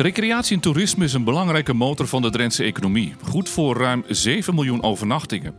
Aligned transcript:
Recreatie 0.00 0.56
en 0.56 0.62
toerisme 0.62 1.04
is 1.04 1.12
een 1.12 1.24
belangrijke 1.24 1.74
motor 1.74 2.06
van 2.06 2.22
de 2.22 2.30
Drentse 2.30 2.64
economie. 2.64 3.14
Goed 3.22 3.48
voor 3.48 3.76
ruim 3.76 4.04
7 4.08 4.54
miljoen 4.54 4.82
overnachtingen, 4.82 5.54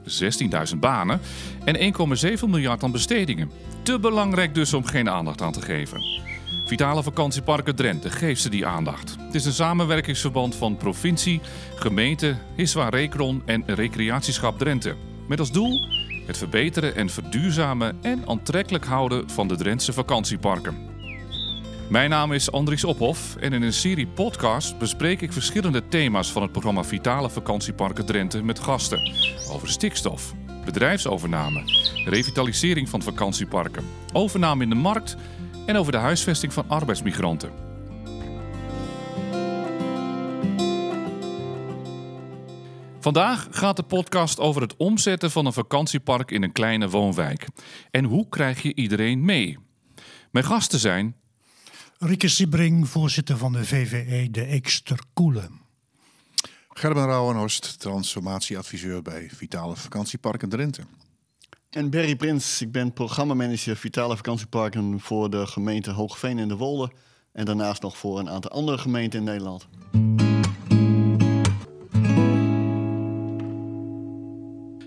16.000 0.73 0.77
banen 0.79 1.21
en 1.63 1.93
1,7 2.37 2.49
miljard 2.49 2.83
aan 2.83 2.91
bestedingen. 2.91 3.51
Te 3.83 3.99
belangrijk 3.99 4.53
dus 4.53 4.73
om 4.73 4.85
geen 4.85 5.09
aandacht 5.09 5.41
aan 5.41 5.51
te 5.51 5.61
geven. 5.61 6.01
Vitale 6.65 7.03
Vakantieparken 7.03 7.75
Drenthe 7.75 8.09
geeft 8.09 8.41
ze 8.41 8.49
die 8.49 8.65
aandacht. 8.65 9.15
Het 9.19 9.35
is 9.35 9.45
een 9.45 9.53
samenwerkingsverband 9.53 10.55
van 10.55 10.77
provincie, 10.77 11.41
gemeente, 11.75 12.35
Hiswa 12.55 12.89
Recron 12.89 13.41
en 13.45 13.63
Recreatieschap 13.65 14.57
Drenthe. 14.57 14.95
Met 15.27 15.39
als 15.39 15.51
doel 15.51 15.87
het 16.27 16.37
verbeteren 16.37 16.95
en 16.95 17.09
verduurzamen 17.09 17.97
en 18.01 18.27
aantrekkelijk 18.27 18.85
houden 18.85 19.29
van 19.29 19.47
de 19.47 19.55
Drentse 19.55 19.93
vakantieparken. 19.93 20.90
Mijn 21.91 22.09
naam 22.09 22.31
is 22.31 22.51
Andries 22.51 22.83
Ophof 22.83 23.35
en 23.35 23.53
in 23.53 23.61
een 23.61 23.73
serie 23.73 24.07
podcast 24.07 24.77
bespreek 24.77 25.21
ik 25.21 25.33
verschillende 25.33 25.87
thema's 25.87 26.31
van 26.31 26.41
het 26.41 26.51
programma 26.51 26.83
Vitale 26.83 27.29
Vakantieparken 27.29 28.05
Drenthe 28.05 28.43
met 28.43 28.59
gasten. 28.59 29.11
Over 29.49 29.69
stikstof, 29.69 30.33
bedrijfsovername, 30.65 31.61
revitalisering 32.05 32.89
van 32.89 33.01
vakantieparken, 33.01 33.85
overname 34.13 34.63
in 34.63 34.69
de 34.69 34.75
markt 34.75 35.15
en 35.65 35.75
over 35.75 35.91
de 35.91 35.97
huisvesting 35.97 36.53
van 36.53 36.69
arbeidsmigranten. 36.69 37.51
Vandaag 42.99 43.47
gaat 43.51 43.75
de 43.75 43.83
podcast 43.83 44.39
over 44.39 44.61
het 44.61 44.75
omzetten 44.77 45.31
van 45.31 45.45
een 45.45 45.53
vakantiepark 45.53 46.31
in 46.31 46.43
een 46.43 46.51
kleine 46.51 46.89
woonwijk. 46.89 47.47
En 47.89 48.05
hoe 48.05 48.29
krijg 48.29 48.61
je 48.61 48.75
iedereen 48.75 49.25
mee? 49.25 49.57
Mijn 50.31 50.45
gasten 50.45 50.79
zijn 50.79 51.15
Rieke 52.03 52.27
Siebring, 52.27 52.89
voorzitter 52.89 53.37
van 53.37 53.51
de 53.51 53.65
VVE 53.65 54.31
De 54.31 54.43
Ekster 54.43 54.99
Koelen. 55.13 55.61
Gerben 56.69 57.05
Rauwenhorst, 57.05 57.79
transformatieadviseur 57.79 59.01
bij 59.01 59.29
Vitale 59.33 59.75
Vakantieparken 59.75 60.49
Drenthe. 60.49 60.81
En 61.69 61.89
Berry 61.89 62.15
Prins, 62.15 62.61
ik 62.61 62.71
ben 62.71 62.93
programmamanager 62.93 63.75
Vitale 63.75 64.15
Vakantieparken 64.15 64.99
voor 64.99 65.29
de 65.29 65.47
gemeente 65.47 65.91
Hoogveen 65.91 66.39
en 66.39 66.47
de 66.47 66.55
Wolde. 66.55 66.91
En 67.31 67.45
daarnaast 67.45 67.81
nog 67.81 67.97
voor 67.97 68.19
een 68.19 68.29
aantal 68.29 68.51
andere 68.51 68.77
gemeenten 68.77 69.19
in 69.19 69.25
Nederland. 69.25 69.67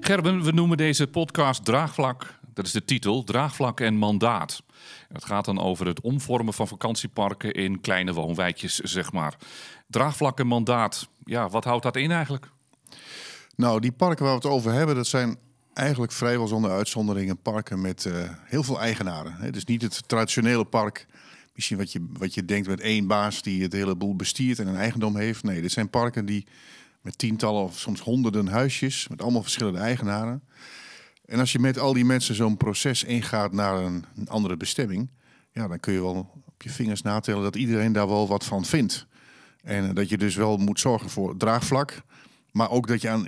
Gerben, 0.00 0.42
we 0.42 0.53
noemen 0.53 0.77
deze 0.77 1.06
podcast 1.06 1.64
Draagvlak. 1.64 2.42
Dat 2.55 2.66
is 2.66 2.72
de 2.72 2.84
titel, 2.84 3.24
Draagvlak 3.24 3.80
en 3.80 3.94
Mandaat. 3.94 4.62
Het 5.12 5.24
gaat 5.24 5.44
dan 5.44 5.60
over 5.60 5.86
het 5.86 6.00
omvormen 6.00 6.55
van 6.55 6.69
vakantieparken 6.69 7.52
in 7.52 7.80
kleine 7.80 8.12
woonwijkjes, 8.12 8.78
zeg 8.78 9.12
maar. 9.12 9.36
Draagvlak 9.86 10.38
en 10.38 10.47
mandaat, 10.47 11.08
ja, 11.25 11.48
wat 11.48 11.64
houdt 11.64 11.82
dat 11.82 11.97
in 11.97 12.10
eigenlijk? 12.10 12.50
Nou, 13.56 13.80
die 13.80 13.92
parken 13.92 14.25
waar 14.25 14.34
we 14.34 14.41
het 14.41 14.52
over 14.52 14.72
hebben, 14.72 14.94
dat 14.94 15.06
zijn 15.06 15.38
eigenlijk 15.72 16.12
vrijwel 16.12 16.47
zonder 16.47 16.70
uitzonderingen 16.70 17.36
parken 17.36 17.80
met 17.80 18.05
uh, 18.05 18.14
heel 18.44 18.62
veel 18.62 18.80
eigenaren. 18.80 19.32
Het 19.32 19.56
is 19.56 19.64
niet 19.64 19.82
het 19.82 20.08
traditionele 20.08 20.64
park, 20.64 21.06
misschien 21.55 21.77
wat 21.77 21.92
je, 21.92 22.06
wat 22.12 22.34
je 22.34 22.44
denkt 22.44 22.69
met 22.69 22.80
één 22.80 23.06
baas 23.06 23.42
die 23.42 23.62
het 23.62 23.72
hele 23.72 23.97
boel 23.97 24.16
bestiert 24.16 24.58
en 24.58 24.66
een 24.66 24.77
eigendom 24.77 25.16
heeft. 25.16 25.42
Nee, 25.42 25.60
dit 25.60 25.72
zijn 25.72 25.91
parken 25.91 26.27
die 26.27 26.47
met 27.00 27.19
tientallen 27.19 27.62
of 27.62 27.78
soms 27.78 28.00
honderden 28.00 28.47
huisjes, 28.47 29.08
met 29.08 29.22
allemaal 29.22 29.42
verschillende 29.42 29.78
eigenaren. 29.78 30.42
En 31.25 31.39
als 31.39 31.53
je 31.53 31.58
met 31.58 31.78
al 31.78 31.92
die 31.92 32.05
mensen 32.05 32.34
zo'n 32.34 32.56
proces 32.56 33.05
ingaat 33.05 33.53
naar 33.53 33.77
een, 33.77 34.05
andere 34.27 34.56
bestemming, 34.56 35.11
ja, 35.53 35.69
dan 35.69 35.81
kun 35.81 35.92
je 35.92 36.00
wel 36.00 36.31
op 36.47 36.62
je 36.62 36.70
vingers 36.70 37.03
natellen 37.03 37.42
dat 37.42 37.56
iedereen 37.56 37.92
daar 37.92 38.08
wel 38.08 38.28
wat 38.28 38.44
van 38.44 38.64
vindt. 38.64 39.06
En 39.62 39.94
dat 39.94 40.08
je 40.08 40.19
dus 40.19 40.34
wel 40.34 40.56
moet 40.56 40.81
zorgen 40.81 41.11
voor 41.11 41.36
draagvlak, 41.36 42.03
maar 42.53 42.71
ook 42.71 42.87
dat 42.87 43.00
je 43.00 43.09
aan 43.09 43.26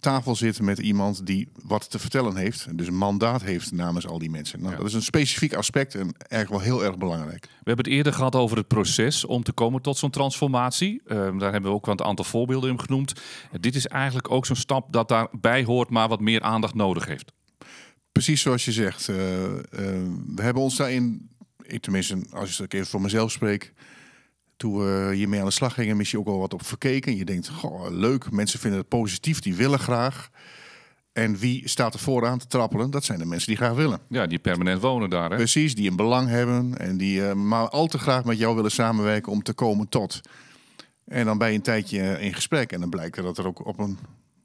tafel 0.00 0.36
zit 0.36 0.60
met 0.60 0.78
iemand 0.78 1.26
die 1.26 1.48
wat 1.62 1.90
te 1.90 1.98
vertellen 1.98 2.36
heeft. 2.36 2.78
Dus 2.78 2.86
een 2.86 2.96
mandaat 2.96 3.42
heeft 3.42 3.72
namens 3.72 4.06
al 4.06 4.18
die 4.18 4.30
mensen. 4.30 4.62
Nou, 4.62 4.76
Dat 4.76 4.86
is 4.86 4.94
een 4.94 5.02
specifiek 5.02 5.54
aspect 5.54 5.94
en 5.94 6.14
eigenlijk 6.18 6.50
wel 6.64 6.72
heel 6.78 6.84
erg 6.84 6.98
belangrijk. 6.98 7.42
We 7.44 7.62
hebben 7.64 7.84
het 7.84 7.94
eerder 7.94 8.12
gehad 8.12 8.34
over 8.34 8.56
het 8.56 8.68
proces 8.68 9.24
om 9.24 9.42
te 9.42 9.52
komen 9.52 9.82
tot 9.82 9.96
zo'n 9.96 10.10
transformatie. 10.10 11.02
Uh, 11.06 11.16
daar 11.16 11.52
hebben 11.52 11.70
we 11.70 11.76
ook 11.76 11.86
een 11.86 12.04
aantal 12.04 12.24
voorbeelden 12.24 12.70
in 12.70 12.80
genoemd. 12.80 13.12
dit 13.60 13.74
is 13.74 13.86
eigenlijk 13.86 14.30
ook 14.30 14.46
zo'n 14.46 14.56
stap 14.56 14.92
dat 14.92 15.08
daarbij 15.08 15.64
hoort, 15.64 15.90
maar 15.90 16.08
wat 16.08 16.20
meer 16.20 16.42
aandacht 16.42 16.74
nodig 16.74 17.06
heeft. 17.06 17.32
Precies 18.16 18.40
zoals 18.40 18.64
je 18.64 18.72
zegt. 18.72 19.08
Uh, 19.08 19.16
we 20.34 20.42
hebben 20.42 20.62
ons 20.62 20.76
daarin, 20.76 21.30
ik 21.62 21.82
tenminste 21.82 22.18
als 22.30 22.60
ik 22.60 22.74
even 22.74 22.86
voor 22.86 23.00
mezelf 23.00 23.30
spreek, 23.30 23.72
toen 24.56 24.78
we 24.78 25.14
hiermee 25.14 25.40
aan 25.40 25.46
de 25.46 25.52
slag 25.52 25.74
gingen, 25.74 25.96
mis 25.96 26.10
je 26.10 26.18
ook 26.18 26.26
al 26.26 26.38
wat 26.38 26.54
op 26.54 26.66
verkeken. 26.66 27.16
Je 27.16 27.24
denkt, 27.24 27.48
goh, 27.48 27.90
leuk, 27.90 28.30
mensen 28.30 28.58
vinden 28.58 28.78
het 28.78 28.88
positief, 28.88 29.40
die 29.40 29.54
willen 29.54 29.78
graag. 29.78 30.30
En 31.12 31.36
wie 31.36 31.68
staat 31.68 31.94
er 31.94 32.00
vooraan 32.00 32.38
te 32.38 32.46
trappelen? 32.46 32.90
Dat 32.90 33.04
zijn 33.04 33.18
de 33.18 33.26
mensen 33.26 33.48
die 33.48 33.56
graag 33.56 33.74
willen. 33.74 34.00
Ja, 34.08 34.26
die 34.26 34.38
permanent 34.38 34.80
wonen 34.80 35.10
daar. 35.10 35.30
Hè? 35.30 35.36
Precies, 35.36 35.74
die 35.74 35.90
een 35.90 35.96
belang 35.96 36.28
hebben 36.28 36.78
en 36.78 36.96
die 36.96 37.20
uh, 37.20 37.32
maar 37.32 37.68
al 37.68 37.86
te 37.86 37.98
graag 37.98 38.24
met 38.24 38.38
jou 38.38 38.54
willen 38.54 38.70
samenwerken 38.70 39.32
om 39.32 39.42
te 39.42 39.52
komen 39.52 39.88
tot. 39.88 40.20
En 41.04 41.24
dan 41.24 41.38
ben 41.38 41.48
je 41.48 41.54
een 41.54 41.62
tijdje 41.62 42.20
in 42.20 42.34
gesprek 42.34 42.72
en 42.72 42.80
dan 42.80 42.90
blijkt 42.90 43.16
dat 43.16 43.38
er 43.38 43.46
ook 43.46 43.66
op 43.66 43.78
een 43.78 43.98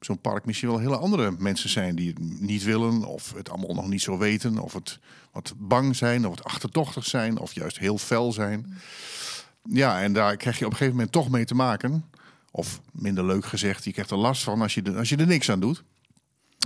zo'n 0.05 0.21
park 0.21 0.45
misschien 0.45 0.69
wel 0.69 0.79
hele 0.79 0.97
andere 0.97 1.35
mensen 1.37 1.69
zijn 1.69 1.95
die 1.95 2.07
het 2.07 2.41
niet 2.41 2.63
willen, 2.63 3.05
of 3.05 3.33
het 3.33 3.49
allemaal 3.49 3.75
nog 3.75 3.87
niet 3.87 4.01
zo 4.01 4.17
weten, 4.17 4.57
of 4.57 4.73
het 4.73 4.99
wat 5.31 5.53
bang 5.57 5.95
zijn, 5.95 6.25
of 6.25 6.35
het 6.35 6.43
achterdochtig 6.43 7.05
zijn, 7.05 7.37
of 7.37 7.53
juist 7.53 7.79
heel 7.79 7.97
fel 7.97 8.31
zijn. 8.31 8.77
Ja, 9.63 10.01
en 10.01 10.13
daar 10.13 10.37
krijg 10.37 10.59
je 10.59 10.65
op 10.65 10.71
een 10.71 10.77
gegeven 10.77 10.97
moment 10.97 11.13
toch 11.13 11.29
mee 11.29 11.45
te 11.45 11.55
maken. 11.55 12.05
Of 12.51 12.81
minder 12.91 13.25
leuk 13.25 13.45
gezegd, 13.45 13.83
je 13.83 13.91
krijgt 13.91 14.11
er 14.11 14.17
last 14.17 14.43
van 14.43 14.61
als 14.61 14.73
je, 14.73 14.81
de, 14.81 14.95
als 14.95 15.09
je 15.09 15.17
er 15.17 15.27
niks 15.27 15.51
aan 15.51 15.59
doet. 15.59 15.83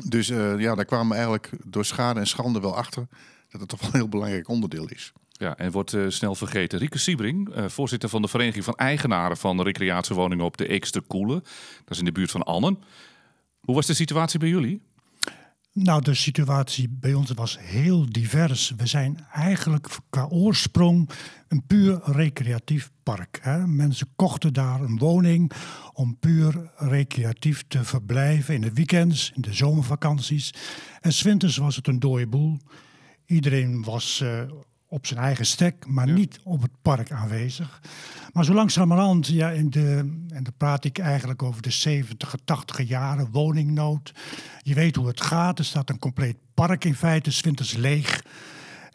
Dus 0.06 0.30
uh, 0.30 0.60
ja, 0.60 0.76
daar 0.76 0.86
kwamen 0.86 1.08
we 1.08 1.14
eigenlijk 1.14 1.50
door 1.66 1.86
schade 1.86 2.20
en 2.20 2.28
schande 2.28 2.60
wel 2.60 2.76
achter 2.76 3.08
dat 3.50 3.60
het 3.60 3.70
toch 3.70 3.80
wel 3.80 3.90
een 3.90 3.96
heel 3.96 4.10
belangrijk 4.10 4.48
onderdeel 4.48 4.88
is. 4.88 5.14
Ja, 5.32 5.58
en 5.58 5.72
wordt 5.72 5.94
uh, 5.94 6.06
snel 6.10 6.36
vergeten. 6.36 6.80
Rieke 6.80 6.98
Siebring, 6.98 7.56
uh, 7.56 7.66
voorzitter 7.68 8.10
van 8.10 8.22
de 8.22 8.28
Vereniging 8.28 8.64
van 8.64 8.76
Eigenaren 8.76 9.38
van 9.38 9.62
recreatiewoningen 9.62 10.46
op 10.46 10.58
de 10.58 10.68
Eekster 10.68 11.02
Koelen. 11.02 11.40
Dat 11.78 11.90
is 11.90 12.00
in 12.00 12.06
de 12.06 12.12
buurt 12.12 12.32
van 12.32 12.44
Annen. 12.44 12.78
Hoe 13.66 13.76
was 13.76 13.86
de 13.86 13.94
situatie 13.94 14.40
bij 14.40 14.50
jullie? 14.50 14.82
Nou, 15.74 16.02
de 16.02 16.14
situatie 16.14 16.90
bij 16.90 17.14
ons 17.14 17.32
was 17.32 17.58
heel 17.60 18.06
divers. 18.10 18.74
We 18.78 18.86
zijn 18.86 19.26
eigenlijk 19.32 19.88
qua 20.10 20.28
oorsprong 20.30 21.10
een 21.48 21.66
puur 21.66 22.00
recreatief 22.04 22.92
park. 23.04 23.40
Hè. 23.42 23.68
Mensen 23.68 24.08
kochten 24.16 24.54
daar 24.54 24.82
een 24.82 24.98
woning 24.98 25.52
om 25.94 26.20
puur 26.20 26.72
recreatief 26.76 27.64
te 27.68 27.84
verblijven 27.84 28.56
in 28.56 28.62
de 28.62 28.74
weekends, 28.74 29.32
in 29.36 29.42
de 29.42 29.54
zomervakanties. 29.54 30.54
En 31.02 31.12
winters 31.24 31.58
was 31.58 31.76
het 31.76 31.88
een 31.88 32.00
dode 32.00 32.28
boel. 32.28 32.58
Iedereen 33.26 33.84
was 33.84 34.20
uh, 34.24 34.42
op 34.88 35.06
zijn 35.06 35.20
eigen 35.20 35.46
stek, 35.46 35.86
maar 35.88 36.08
niet 36.08 36.40
op 36.44 36.62
het 36.62 36.72
park 36.82 37.12
aanwezig. 37.12 37.82
Maar 38.34 38.46
zo 38.46 38.54
langzamerhand, 38.54 39.28
ja, 39.28 39.50
in 39.50 39.70
de, 39.70 39.98
en 40.30 40.44
dan 40.44 40.54
praat 40.58 40.84
ik 40.84 40.98
eigenlijk 40.98 41.44
over 41.44 41.62
de 41.62 41.72
70, 41.72 42.36
80 42.46 42.88
jaren, 42.88 43.32
woningnood. 43.32 44.14
Je 44.62 44.74
weet 44.74 44.96
hoe 44.96 45.08
het 45.08 45.22
gaat, 45.22 45.60
er 45.60 45.66
staat 45.66 45.90
een 45.90 46.00
compleet 46.00 46.38
park 46.54 46.86
in 46.86 46.96
feite, 46.96 47.40
winters 47.42 47.74
leeg. 47.74 48.24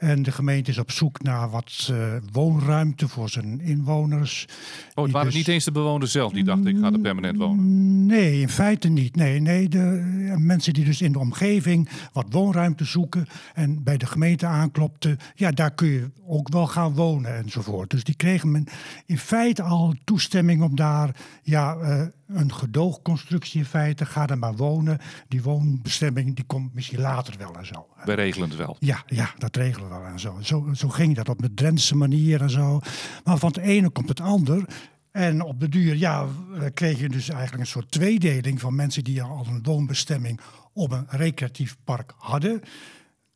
En 0.01 0.23
de 0.23 0.33
gemeente 0.33 0.71
is 0.71 0.79
op 0.79 0.91
zoek 0.91 1.23
naar 1.23 1.51
wat 1.51 1.89
uh, 1.91 2.15
woonruimte 2.33 3.09
voor 3.09 3.29
zijn 3.29 3.61
inwoners. 3.61 4.47
Oh, 4.95 5.05
het 5.05 5.13
waren 5.13 5.29
dus... 5.29 5.37
niet 5.37 5.49
eens 5.49 5.65
de 5.65 5.73
bewoners 5.73 6.13
zelf 6.13 6.33
die 6.33 6.45
dachten, 6.45 6.67
ik 6.67 6.79
ga 6.79 6.93
er 6.93 6.99
permanent 6.99 7.37
wonen? 7.37 8.07
Nee, 8.07 8.41
in 8.41 8.49
feite 8.49 8.89
niet. 8.89 9.17
Nee, 9.17 9.41
nee 9.41 9.69
de 9.69 9.79
uh, 9.79 10.37
mensen 10.37 10.73
die 10.73 10.85
dus 10.85 11.01
in 11.01 11.13
de 11.13 11.19
omgeving 11.19 11.89
wat 12.13 12.27
woonruimte 12.31 12.85
zoeken 12.85 13.27
en 13.55 13.83
bij 13.83 13.97
de 13.97 14.07
gemeente 14.07 14.47
aanklopten, 14.47 15.19
ja, 15.35 15.51
daar 15.51 15.75
kun 15.75 15.89
je 15.89 16.11
ook 16.27 16.49
wel 16.49 16.67
gaan 16.67 16.95
wonen 16.95 17.37
enzovoort. 17.37 17.91
Dus 17.91 18.05
die 18.05 18.17
kregen 18.17 18.51
men 18.51 18.67
in 19.07 19.19
feite 19.19 19.63
al 19.63 19.95
toestemming 20.05 20.63
om 20.63 20.77
daar 20.77 21.17
ja, 21.43 21.77
uh, 21.77 22.03
een 22.27 22.53
gedoogconstructie 22.53 23.61
in 23.61 23.67
feite. 23.67 24.07
Ga 24.07 24.29
er 24.29 24.39
maar 24.39 24.57
wonen. 24.57 24.99
Die 25.29 25.43
woonbestemming 25.43 26.37
die 26.37 26.45
komt 26.45 26.75
misschien 26.75 27.01
later 27.01 27.35
wel 27.39 27.55
en 27.55 27.67
zo. 27.67 27.87
Wij 28.05 28.15
regelen 28.15 28.49
het 28.49 28.59
wel. 28.59 28.77
Ja, 28.79 29.03
ja 29.07 29.31
dat 29.39 29.57
regelen 29.57 29.89
we 29.89 29.90
wel 29.91 30.05
en 30.05 30.21
zo. 30.21 30.37
Zo, 30.41 30.69
zo 30.75 30.89
ging 30.89 31.15
dat 31.15 31.29
op 31.29 31.43
de 31.43 31.55
Drentse 31.55 31.97
manier 31.97 32.43
en 32.43 32.51
zo. 32.51 32.81
Maar 33.25 33.39
van 33.39 33.49
het 33.49 33.59
ene 33.59 33.91
komt 33.91 34.09
het 34.09 34.21
ander. 34.21 34.65
En 35.11 35.43
op 35.43 35.61
de 35.61 35.69
duur, 35.69 35.97
ja, 35.97 36.27
kreeg 36.75 37.01
je 37.01 37.09
dus 37.09 37.29
eigenlijk 37.29 37.63
een 37.63 37.71
soort 37.71 37.91
tweedeling 37.91 38.61
van 38.61 38.75
mensen 38.75 39.05
die 39.05 39.23
al 39.23 39.47
een 39.49 39.63
woonbestemming 39.63 40.41
op 40.73 40.93
een 40.93 41.07
recreatief 41.09 41.77
park 41.85 42.13
hadden. 42.17 42.61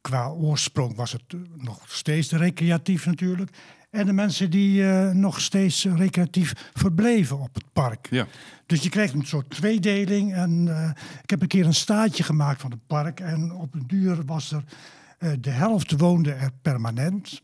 Qua 0.00 0.28
oorsprong 0.28 0.96
was 0.96 1.12
het 1.12 1.22
nog 1.56 1.80
steeds 1.86 2.32
recreatief 2.32 3.06
natuurlijk. 3.06 3.50
En 3.90 4.06
de 4.06 4.12
mensen 4.12 4.50
die 4.50 4.80
uh, 4.80 5.10
nog 5.10 5.40
steeds 5.40 5.84
recreatief 5.84 6.70
verbleven 6.72 7.40
op 7.40 7.54
het 7.54 7.72
park. 7.72 8.06
Ja. 8.10 8.26
Dus 8.66 8.82
je 8.82 8.88
krijgt 8.88 9.14
een 9.14 9.26
soort 9.26 9.50
tweedeling. 9.50 10.34
En 10.34 10.66
uh, 10.66 10.90
ik 11.22 11.30
heb 11.30 11.42
een 11.42 11.48
keer 11.48 11.66
een 11.66 11.74
staatje 11.74 12.22
gemaakt 12.22 12.60
van 12.60 12.70
het 12.70 12.86
park. 12.86 13.20
En 13.20 13.52
op 13.52 13.74
een 13.74 13.86
duur 13.86 14.24
was 14.24 14.52
er 14.52 14.64
de 15.40 15.50
helft 15.50 15.92
woonde 15.96 16.32
er 16.32 16.50
permanent. 16.62 17.42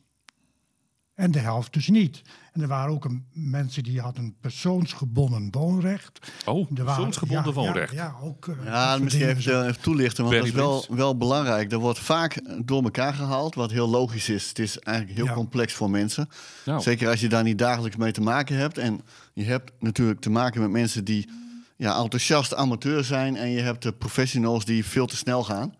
en 1.14 1.30
de 1.30 1.38
helft 1.38 1.72
dus 1.72 1.88
niet. 1.88 2.22
En 2.52 2.60
er 2.62 2.68
waren 2.68 2.92
ook 2.92 3.04
een, 3.04 3.26
mensen 3.32 3.82
die 3.82 4.00
hadden 4.00 4.24
een 4.24 4.36
persoonsgebonden 4.40 5.48
woonrecht. 5.50 6.32
Oh, 6.46 6.58
Er 6.58 6.66
waren- 6.74 6.84
persoonsgebonden 6.84 7.46
ja, 7.46 7.52
woonrecht. 7.52 7.92
Ja, 7.92 8.04
ja, 8.04 8.26
ook. 8.26 8.46
eh, 8.48 8.54
Ja, 8.64 8.98
misschien 8.98 9.26
even, 9.28 9.60
eh, 9.62 9.68
even 9.68 9.80
toelichten, 9.80 10.24
want 10.24 10.36
dat 10.36 10.46
is 10.46 10.52
wel, 10.52 10.84
wel 10.90 11.16
belangrijk. 11.16 11.72
Er 11.72 11.78
wordt 11.78 11.98
vaak 11.98 12.40
door 12.66 12.82
elkaar 12.82 13.14
gehaald, 13.14 13.54
wat 13.54 13.70
heel 13.70 13.88
logisch 13.88 14.28
is. 14.28 14.48
Het 14.48 14.58
is 14.58 14.78
eigenlijk 14.78 15.16
heel 15.16 15.26
Ja. 15.26 15.32
complex 15.34 15.72
voor 15.72 15.90
mensen. 15.90 16.28
Nou. 16.64 16.80
Zeker 16.82 17.08
als 17.08 17.20
je 17.20 17.28
daar 17.28 17.42
niet 17.42 17.58
dagelijks 17.58 17.96
mee 17.96 18.12
te 18.12 18.20
maken 18.20 18.56
hebt. 18.56 18.78
En 18.78 19.00
je 19.32 19.44
hebt 19.44 19.72
natuurlijk 19.78 20.20
te 20.20 20.30
maken 20.30 20.60
met 20.60 20.70
mensen 20.70 21.04
die 21.04 21.28
ja, 21.76 21.96
enthousiast 22.02 22.54
amateur 22.54 23.04
zijn. 23.04 23.36
En 23.36 23.50
je 23.50 23.60
hebt 23.60 23.82
de 23.82 23.92
professionals 23.92 24.64
die 24.64 24.84
veel 24.84 25.06
te 25.06 25.16
snel 25.16 25.44
gaan. 25.44 25.74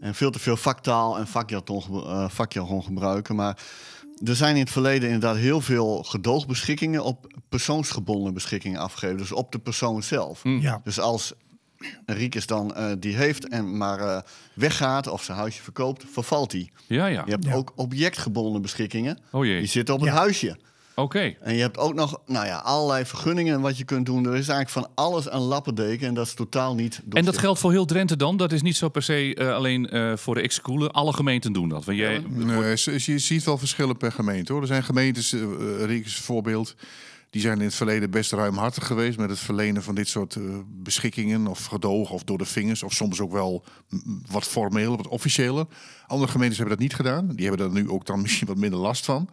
En 0.00 0.14
veel 0.14 0.30
te 0.30 0.38
veel 0.38 0.56
vaktaal 0.56 1.18
en 1.18 1.26
vakjargon, 1.26 1.82
eh, 1.88 2.28
vakjargon 2.28 2.82
gebruiken. 2.82 3.34
Maar 3.34 3.58
er 4.24 4.36
zijn 4.36 4.54
in 4.54 4.60
het 4.62 4.70
verleden 4.70 5.08
inderdaad 5.10 5.36
heel 5.36 5.60
veel 5.60 6.02
gedoogbeschikkingen 6.02 7.04
op 7.04 7.32
persoonsgebonden 7.48 8.34
beschikkingen 8.34 8.80
afgegeven. 8.80 9.16
Dus 9.16 9.32
op 9.32 9.52
de 9.52 9.58
persoon 9.58 10.02
zelf. 10.02 10.40
Ja. 10.44 10.80
Dus 10.84 11.00
als 11.00 11.32
Riekes 12.06 12.46
dan 12.46 12.74
eh, 12.74 12.92
die 12.98 13.16
heeft 13.16 13.48
en 13.48 13.76
maar 13.76 13.98
eh, 14.00 14.20
weggaat 14.54 15.06
of 15.08 15.22
zijn 15.22 15.38
huisje 15.38 15.62
verkoopt, 15.62 16.04
vervalt 16.12 16.50
die. 16.50 16.72
Ja, 16.86 17.06
ja. 17.06 17.22
Je 17.24 17.30
hebt 17.30 17.44
Ja. 17.44 17.54
ook 17.54 17.72
objectgebonden 17.76 18.62
beschikkingen. 18.62 19.18
Oh 19.32 19.44
jee. 19.44 19.58
Die 19.58 19.68
zitten 19.68 19.94
op 19.94 20.00
het 20.00 20.08
Ja. 20.10 20.16
huisje. 20.16 20.56
Oké. 20.98 21.36
En 21.40 21.54
je 21.54 21.60
hebt 21.60 21.78
ook 21.78 21.94
nog 21.94 22.20
nou 22.26 22.46
ja, 22.46 22.58
allerlei 22.58 23.04
vergunningen 23.04 23.60
wat 23.60 23.78
je 23.78 23.84
kunt 23.84 24.06
doen. 24.06 24.26
Er 24.26 24.36
is 24.36 24.48
eigenlijk 24.48 24.70
van 24.70 24.88
alles 24.94 25.32
een 25.32 25.40
lappendeken 25.40 26.06
en 26.06 26.14
dat 26.14 26.26
is 26.26 26.34
totaal 26.34 26.74
niet 26.74 27.02
En 27.10 27.24
dat 27.24 27.38
geldt 27.38 27.60
voor 27.60 27.70
heel 27.70 27.84
Drenthe 27.84 28.16
dan? 28.16 28.36
Dat 28.36 28.52
is 28.52 28.62
niet 28.62 28.76
zo 28.76 28.88
per 28.88 29.02
se 29.02 29.34
eh, 29.34 29.54
alleen 29.54 29.88
eh, 29.88 30.16
voor 30.16 30.34
de 30.34 30.40
ex-koelen. 30.40 30.92
Alle 30.92 31.12
gemeenten 31.12 31.52
doen 31.52 31.68
dat. 31.68 31.84
Want 31.84 31.98
jij, 31.98 32.24
Nee, 32.28 32.76
je 32.96 33.18
ziet 33.18 33.44
wel 33.44 33.58
verschillen 33.58 33.96
per 33.96 34.12
gemeente 34.12 34.52
hoor. 34.52 34.60
Er 34.60 34.66
zijn 34.66 34.84
gemeentes, 34.84 35.32
eh, 35.32 35.42
eh, 35.42 35.84
Riek 35.84 36.04
is 36.04 36.16
een 36.16 36.22
voorbeeld, 36.22 36.74
die 37.30 37.40
zijn 37.40 37.58
in 37.58 37.64
het 37.64 37.74
verleden 37.74 38.10
best 38.10 38.32
ruimhartig 38.32 38.86
geweest 38.86 39.18
met 39.18 39.30
het 39.30 39.38
verlenen 39.38 39.82
van 39.82 39.94
dit 39.94 40.08
soort 40.08 40.36
eh, 40.36 40.42
beschikkingen 40.66 41.46
of 41.46 41.64
gedogen 41.64 42.14
of 42.14 42.24
door 42.24 42.38
de 42.38 42.44
vingers 42.44 42.82
of 42.82 42.92
soms 42.92 43.20
ook 43.20 43.32
wel 43.32 43.64
mm, 43.88 44.22
wat 44.30 44.44
formeel, 44.44 44.96
wat 44.96 45.08
officiëler. 45.08 45.66
Andere 46.06 46.30
gemeentes 46.30 46.58
hebben 46.58 46.76
dat 46.76 46.84
niet 46.84 46.94
gedaan. 46.94 47.28
Die 47.28 47.46
hebben 47.46 47.66
daar 47.66 47.82
nu 47.82 47.90
ook 47.90 48.06
dan 48.06 48.20
misschien 48.22 48.46
wat 48.46 48.56
minder 48.56 48.78
last 48.78 49.04
van. 49.04 49.28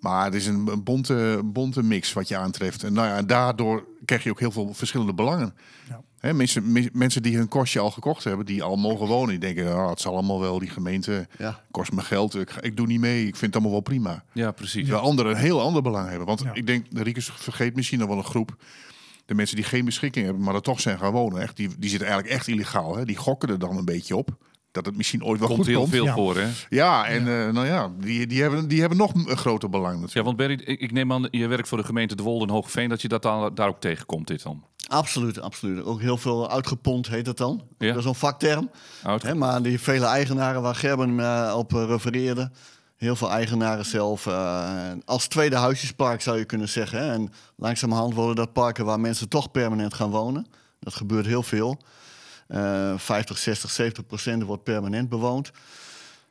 Maar 0.00 0.24
het 0.24 0.34
is 0.34 0.46
een, 0.46 0.66
een 0.66 0.82
bonte, 0.82 1.40
bonte 1.44 1.82
mix 1.82 2.12
wat 2.12 2.28
je 2.28 2.36
aantreft. 2.36 2.82
En 2.82 2.92
nou 2.92 3.06
ja, 3.08 3.22
daardoor 3.22 3.86
krijg 4.04 4.24
je 4.24 4.30
ook 4.30 4.40
heel 4.40 4.50
veel 4.50 4.74
verschillende 4.74 5.14
belangen. 5.14 5.54
Ja. 5.88 6.00
Hè, 6.18 6.34
mensen, 6.34 6.72
me- 6.72 6.90
mensen 6.92 7.22
die 7.22 7.36
hun 7.36 7.48
kostje 7.48 7.80
al 7.80 7.90
gekocht 7.90 8.24
hebben, 8.24 8.46
die 8.46 8.62
al 8.62 8.76
mogen 8.76 9.06
wonen, 9.06 9.28
die 9.28 9.38
denken, 9.54 9.74
ah, 9.74 9.88
het 9.90 10.00
zal 10.00 10.12
allemaal 10.12 10.40
wel, 10.40 10.58
die 10.58 10.68
gemeente 10.70 11.26
Ja. 11.38 11.60
kost 11.70 11.92
me 11.92 12.00
geld, 12.00 12.34
ik, 12.34 12.50
ik 12.60 12.76
doe 12.76 12.86
niet 12.86 13.00
mee, 13.00 13.20
ik 13.26 13.36
vind 13.36 13.40
het 13.40 13.54
allemaal 13.54 13.72
wel 13.72 13.80
prima. 13.80 14.24
ja, 14.32 14.50
precies. 14.50 14.82
Terwijl 14.82 15.04
anderen 15.04 15.32
een 15.32 15.38
heel 15.38 15.60
ander 15.60 15.82
belang 15.82 16.08
hebben. 16.08 16.26
Want 16.26 16.40
Ja. 16.40 16.50
ik 16.54 16.66
denk, 16.66 16.86
de 16.90 17.02
Riekers 17.02 17.30
vergeet 17.34 17.76
misschien 17.76 17.98
nog 17.98 18.08
wel 18.08 18.16
een 18.18 18.24
groep. 18.24 18.56
De 19.26 19.34
mensen 19.34 19.56
die 19.56 19.64
geen 19.64 19.84
beschikking 19.84 20.24
hebben, 20.24 20.44
maar 20.44 20.54
er 20.54 20.60
toch 20.62 20.80
zijn 20.80 20.98
gaan 20.98 21.12
wonen. 21.12 21.40
Echt, 21.42 21.56
die, 21.56 21.68
die 21.78 21.90
zitten 21.90 22.08
eigenlijk 22.08 22.36
echt 22.38 22.48
illegaal. 22.48 22.96
Hè? 22.96 23.04
Die 23.04 23.16
gokken 23.16 23.48
er 23.48 23.58
dan 23.58 23.76
een 23.76 23.84
beetje 23.84 24.16
op. 24.16 24.36
Dat 24.74 24.86
het 24.86 24.96
misschien 24.96 25.24
ooit 25.24 25.38
wel 25.38 25.48
Komt 25.48 25.58
goed 25.60 25.68
heel 25.68 25.78
komt. 25.80 25.90
veel 25.90 26.04
Ja. 26.04 26.14
voor, 26.14 26.36
hè? 26.36 26.48
Ja, 26.68 27.06
en 27.06 27.18
eh, 27.18 27.52
nou 27.52 27.66
ja, 27.66 27.90
die, 27.98 28.26
die, 28.26 28.42
hebben, 28.42 28.68
die 28.68 28.80
hebben 28.80 28.98
nog 28.98 29.14
een 29.14 29.36
groter 29.36 29.70
belang 29.70 29.92
natuurlijk. 29.92 30.14
Ja, 30.14 30.22
want 30.22 30.36
Berry, 30.36 30.60
ik 30.64 30.92
neem 30.92 31.12
aan, 31.12 31.28
je 31.30 31.46
werkt 31.46 31.68
voor 31.68 31.78
de 31.78 31.84
gemeente 31.84 32.14
De 32.16 32.22
Wolde 32.22 32.44
en 32.46 32.50
Hoogveen, 32.50 32.88
dat 32.88 33.02
je 33.02 33.08
dat 33.08 33.22
daar, 33.22 33.54
daar 33.54 33.68
ook 33.68 33.80
tegenkomt, 33.80 34.26
dit 34.26 34.42
dan. 34.42 34.64
Absoluut, 34.88 35.40
absoluut. 35.40 35.84
Ook 35.84 36.00
heel 36.00 36.16
veel 36.16 36.50
uitgepompt 36.50 37.08
heet 37.08 37.24
dat 37.24 37.36
dan. 37.36 37.62
Ja. 37.78 37.88
Dat 37.88 37.96
is 37.96 38.04
een 38.04 38.14
vakterm. 38.14 38.70
Hè, 39.02 39.34
maar 39.34 39.62
die 39.62 39.80
vele 39.80 40.06
eigenaren 40.06 40.62
waar 40.62 40.74
Gerben 40.74 41.20
eh, 41.20 41.54
op 41.56 41.74
eh, 41.74 41.84
refereerde. 41.86 42.50
Heel 42.96 43.16
veel 43.16 43.30
eigenaren 43.30 43.86
zelf. 43.86 44.26
eh, 44.26 44.90
als 45.04 45.26
tweede 45.26 45.56
huisjespark 45.56 46.20
zou 46.22 46.38
je 46.38 46.44
kunnen 46.44 46.68
zeggen. 46.68 46.98
Hè. 46.98 47.12
En 47.12 47.32
langzamerhand 47.56 48.14
worden 48.14 48.36
dat 48.36 48.52
parken 48.52 48.84
waar 48.84 49.00
mensen 49.00 49.28
toch 49.28 49.50
permanent 49.50 49.94
gaan 49.94 50.10
wonen. 50.10 50.46
Dat 50.80 50.94
gebeurt 50.94 51.26
heel 51.26 51.42
veel. 51.42 51.80
Eh 52.48 52.92
50, 52.96 53.38
60, 53.38 53.70
70 53.70 54.06
procent 54.06 54.42
wordt 54.42 54.62
permanent 54.62 55.08
bewoond. 55.08 55.50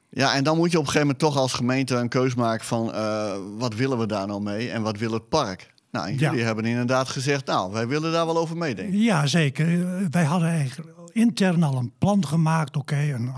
Ja, 0.09 0.33
en 0.35 0.43
dan 0.43 0.57
moet 0.57 0.71
je 0.71 0.77
op 0.77 0.83
een 0.85 0.91
gegeven 0.91 1.07
moment 1.07 1.33
toch 1.33 1.37
als 1.41 1.53
gemeente 1.53 1.95
een 1.95 2.09
keus 2.09 2.35
maken 2.35 2.65
van 2.65 2.93
eh, 2.93 3.33
wat 3.57 3.73
willen 3.75 3.97
we 3.97 4.05
daar 4.05 4.27
nou 4.27 4.41
mee 4.41 4.69
en 4.71 4.81
wat 4.81 4.97
wil 4.97 5.11
het 5.11 5.29
park? 5.29 5.73
Nou, 5.91 6.07
Ja. 6.09 6.13
jullie 6.15 6.43
hebben 6.43 6.65
inderdaad 6.65 7.07
gezegd, 7.09 7.45
nou, 7.45 7.71
wij 7.71 7.87
willen 7.87 8.11
daar 8.11 8.25
wel 8.25 8.37
over 8.37 8.57
meedenken. 8.57 8.97
Ja, 8.99 9.25
zeker. 9.27 9.65
Wij 10.09 10.23
hadden 10.23 10.49
eigenlijk 10.49 10.91
intern 11.11 11.63
al 11.63 11.77
een 11.77 11.93
plan 11.97 12.25
gemaakt, 12.27 12.77
oké, 12.77 12.95
een 12.95 13.33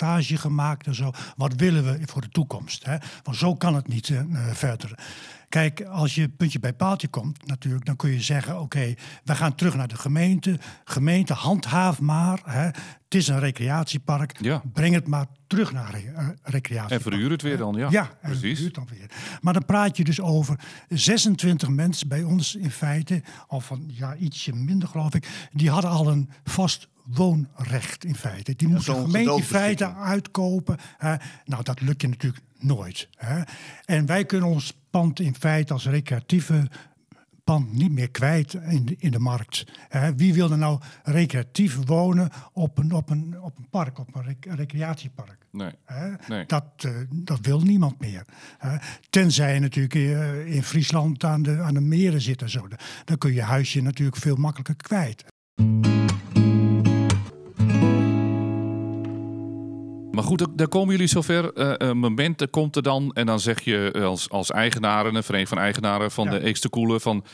rapportage 0.00 0.36
gemaakt 0.36 0.86
en 0.86 0.94
zo. 0.94 1.10
Wat 1.36 1.54
willen 1.54 1.84
we 1.84 2.00
voor 2.04 2.20
de 2.20 2.28
toekomst? 2.28 2.84
Hè? 2.84 2.96
Want 3.22 3.36
zo 3.36 3.54
kan 3.54 3.74
het 3.74 3.88
niet 3.88 4.08
eh, 4.10 4.22
verder. 4.52 4.98
Kijk, 5.48 5.84
als 5.84 6.14
je 6.14 6.28
puntje 6.28 6.58
bij 6.58 6.72
paaltje 6.72 7.08
komt, 7.08 7.46
natuurlijk, 7.46 7.84
dan 7.84 7.96
kun 7.96 8.10
je 8.10 8.20
zeggen: 8.20 8.60
oké, 8.60 8.94
we 9.24 9.34
gaan 9.34 9.54
terug 9.54 9.74
naar 9.76 9.88
de 9.88 9.96
gemeente. 9.96 10.58
Gemeente, 10.84 11.32
handhaaf 11.32 12.00
maar. 12.00 12.40
Hè? 12.44 12.64
Het 12.64 13.14
is 13.14 13.28
een 13.28 13.40
recreatiepark. 13.40 14.36
Ja. 14.40 14.62
Breng 14.72 14.94
het 14.94 15.06
maar 15.06 15.26
terug 15.50 15.72
naar 15.72 15.90
re- 15.90 16.12
eh, 16.16 16.28
recreatiepark. 16.42 16.90
En 16.90 17.00
verhuur 17.00 17.30
het 17.30 17.42
weer 17.42 17.56
dan, 17.56 17.74
ja. 17.74 17.90
Ja, 17.90 18.02
en 18.02 18.30
precies. 18.30 18.42
verhuurt 18.52 18.74
dan 18.74 18.88
weer. 18.90 19.10
Maar 19.40 19.52
dan 19.52 19.64
praat 19.64 19.96
je 19.96 20.04
dus 20.04 20.20
over 20.20 20.58
26 20.88 21.68
mensen 21.68 22.08
bij 22.08 22.22
ons 22.22 22.54
in 22.54 22.70
feite, 22.70 23.22
of 23.48 23.64
van 23.64 23.84
ja, 23.86 24.16
ietsje 24.16 24.54
minder 24.54 24.88
geloof 24.88 25.14
ik, 25.14 25.48
die 25.52 25.70
hadden 25.70 25.90
al 25.90 26.08
een 26.08 26.30
vast 26.44 26.88
woonrecht 27.04 28.04
in 28.04 28.14
feite. 28.14 28.54
Die 28.56 28.68
moest 28.68 28.86
de 28.86 28.92
zo'n 28.92 29.04
gemeente 29.04 29.32
in 29.34 29.42
feite 29.42 29.94
uitkopen. 29.94 30.76
Hè. 30.98 31.14
Nou, 31.44 31.62
dat 31.62 31.80
lukt 31.80 32.00
je 32.02 32.08
natuurlijk 32.08 32.44
nooit. 32.58 33.08
Hè. 33.16 33.42
En 33.84 34.06
wij 34.06 34.24
kunnen 34.24 34.48
ons 34.48 34.74
pand 34.90 35.20
in 35.20 35.34
feite 35.38 35.72
als 35.72 35.86
recreatieve 35.86 36.68
pand 37.50 37.72
niet 37.72 37.92
meer 37.92 38.10
kwijt 38.10 38.54
in 38.54 38.84
de, 38.84 38.94
in 38.98 39.10
de 39.10 39.18
markt. 39.18 39.64
Hè. 39.88 40.14
Wie 40.14 40.34
wil 40.34 40.50
er 40.50 40.58
nou 40.58 40.80
recreatief 41.02 41.78
wonen 41.86 42.30
op 42.52 42.78
een, 42.78 42.92
op 42.92 43.10
een, 43.10 43.36
op 43.40 43.58
een 43.58 43.68
park, 43.70 43.98
op 43.98 44.14
een 44.14 44.22
rec- 44.22 44.44
recreatiepark? 44.54 45.46
Nee. 45.52 45.70
Hè? 45.84 46.10
Nee. 46.28 46.46
Dat, 46.46 46.64
eh, 46.76 46.90
dat 47.10 47.38
wil 47.42 47.60
niemand 47.60 48.00
meer. 48.00 48.24
Hè? 48.58 48.76
Tenzij 49.10 49.54
je 49.54 49.60
natuurlijk 49.60 49.94
eh, 49.94 50.54
in 50.54 50.62
Friesland 50.62 51.24
aan 51.24 51.42
de, 51.42 51.60
aan 51.60 51.74
de 51.74 51.80
meren 51.80 52.20
zit 52.20 52.42
en 52.42 52.50
zo. 52.50 52.68
Dan 53.04 53.18
kun 53.18 53.32
je 53.32 53.42
huisje 53.42 53.80
natuurlijk 53.80 54.16
veel 54.16 54.36
makkelijker 54.36 54.76
kwijt. 54.76 55.24
Maar 60.20 60.28
goed, 60.28 60.46
daar 60.58 60.68
komen 60.68 60.90
jullie 60.92 61.06
zover. 61.06 61.52
eh 61.52 61.88
een 61.88 61.98
moment 61.98 62.40
er 62.40 62.48
komt 62.48 62.76
er 62.76 62.82
dan. 62.82 63.10
En 63.12 63.26
dan 63.26 63.40
zeg 63.40 63.60
je 63.60 63.90
eh, 63.92 64.04
als, 64.04 64.30
als 64.30 64.50
eigenaren, 64.50 65.14
een 65.14 65.22
vereniging 65.22 65.48
van 65.48 65.58
eigenaren 65.58 66.10
van 66.10 66.24
Ja. 66.24 66.30
de 66.30 66.42
Eekste 66.44 66.68
Koelen... 66.68 67.00
van 67.00 67.24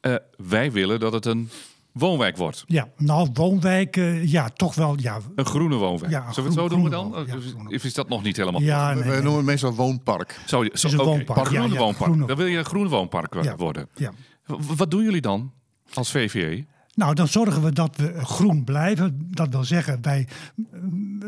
eh, 0.00 0.14
wij 0.36 0.72
willen 0.72 1.00
dat 1.00 1.12
het 1.12 1.26
een 1.26 1.50
woonwijk 1.92 2.36
wordt. 2.36 2.64
Ja, 2.66 2.88
nou, 2.96 3.28
woonwijken, 3.32 4.28
ja, 4.30 4.48
toch 4.48 4.74
wel, 4.74 4.94
ja. 5.00 5.18
Een 5.34 5.46
groene 5.46 5.76
woonwijk. 5.76 6.12
Ja, 6.12 6.26
een 6.26 6.34
Zullen 6.34 6.50
we 6.54 6.60
het 6.60 6.70
zo 6.70 6.76
groen- 6.76 6.90
doen 6.90 6.92
groene 6.92 7.10
dan? 7.10 7.26
woon- 7.26 7.40
ja, 7.70 7.76
Of- 7.76 7.84
is 7.84 7.94
dat 7.94 8.08
nog 8.08 8.22
niet 8.22 8.36
helemaal 8.36 8.60
Ja, 8.60 8.88
We, 8.88 8.94
nee, 8.94 9.02
we 9.02 9.08
nee. 9.10 9.18
noemen 9.20 9.36
het 9.36 9.46
meestal 9.46 9.74
woonpark. 9.74 10.40
Zo, 10.46 10.62
zo, 10.72 10.86
is 10.86 10.92
een 10.92 10.96
woonpark. 10.98 11.46
Groene 11.46 11.66
Ja, 11.68 11.72
ja, 11.72 11.78
woonpark. 11.78 12.10
groene- 12.10 12.26
Dan 12.26 12.36
wil 12.36 12.46
je 12.46 12.58
een 12.58 12.64
groene 12.64 12.88
woonpark 12.88 13.42
Ja. 13.42 13.56
worden. 13.56 13.88
Ja. 13.94 14.12
Wat 14.76 14.90
doen 14.90 15.02
jullie 15.02 15.20
dan 15.20 15.52
als 15.94 16.10
VVE? 16.10 16.64
Nou, 16.94 17.14
dan 17.14 17.28
zorgen 17.28 17.62
we 17.62 17.72
dat 17.72 17.96
we 17.96 18.14
groen 18.24 18.64
blijven. 18.64 19.28
Dat 19.30 19.48
wil 19.48 19.64
zeggen, 19.64 19.98
wij, 20.02 20.28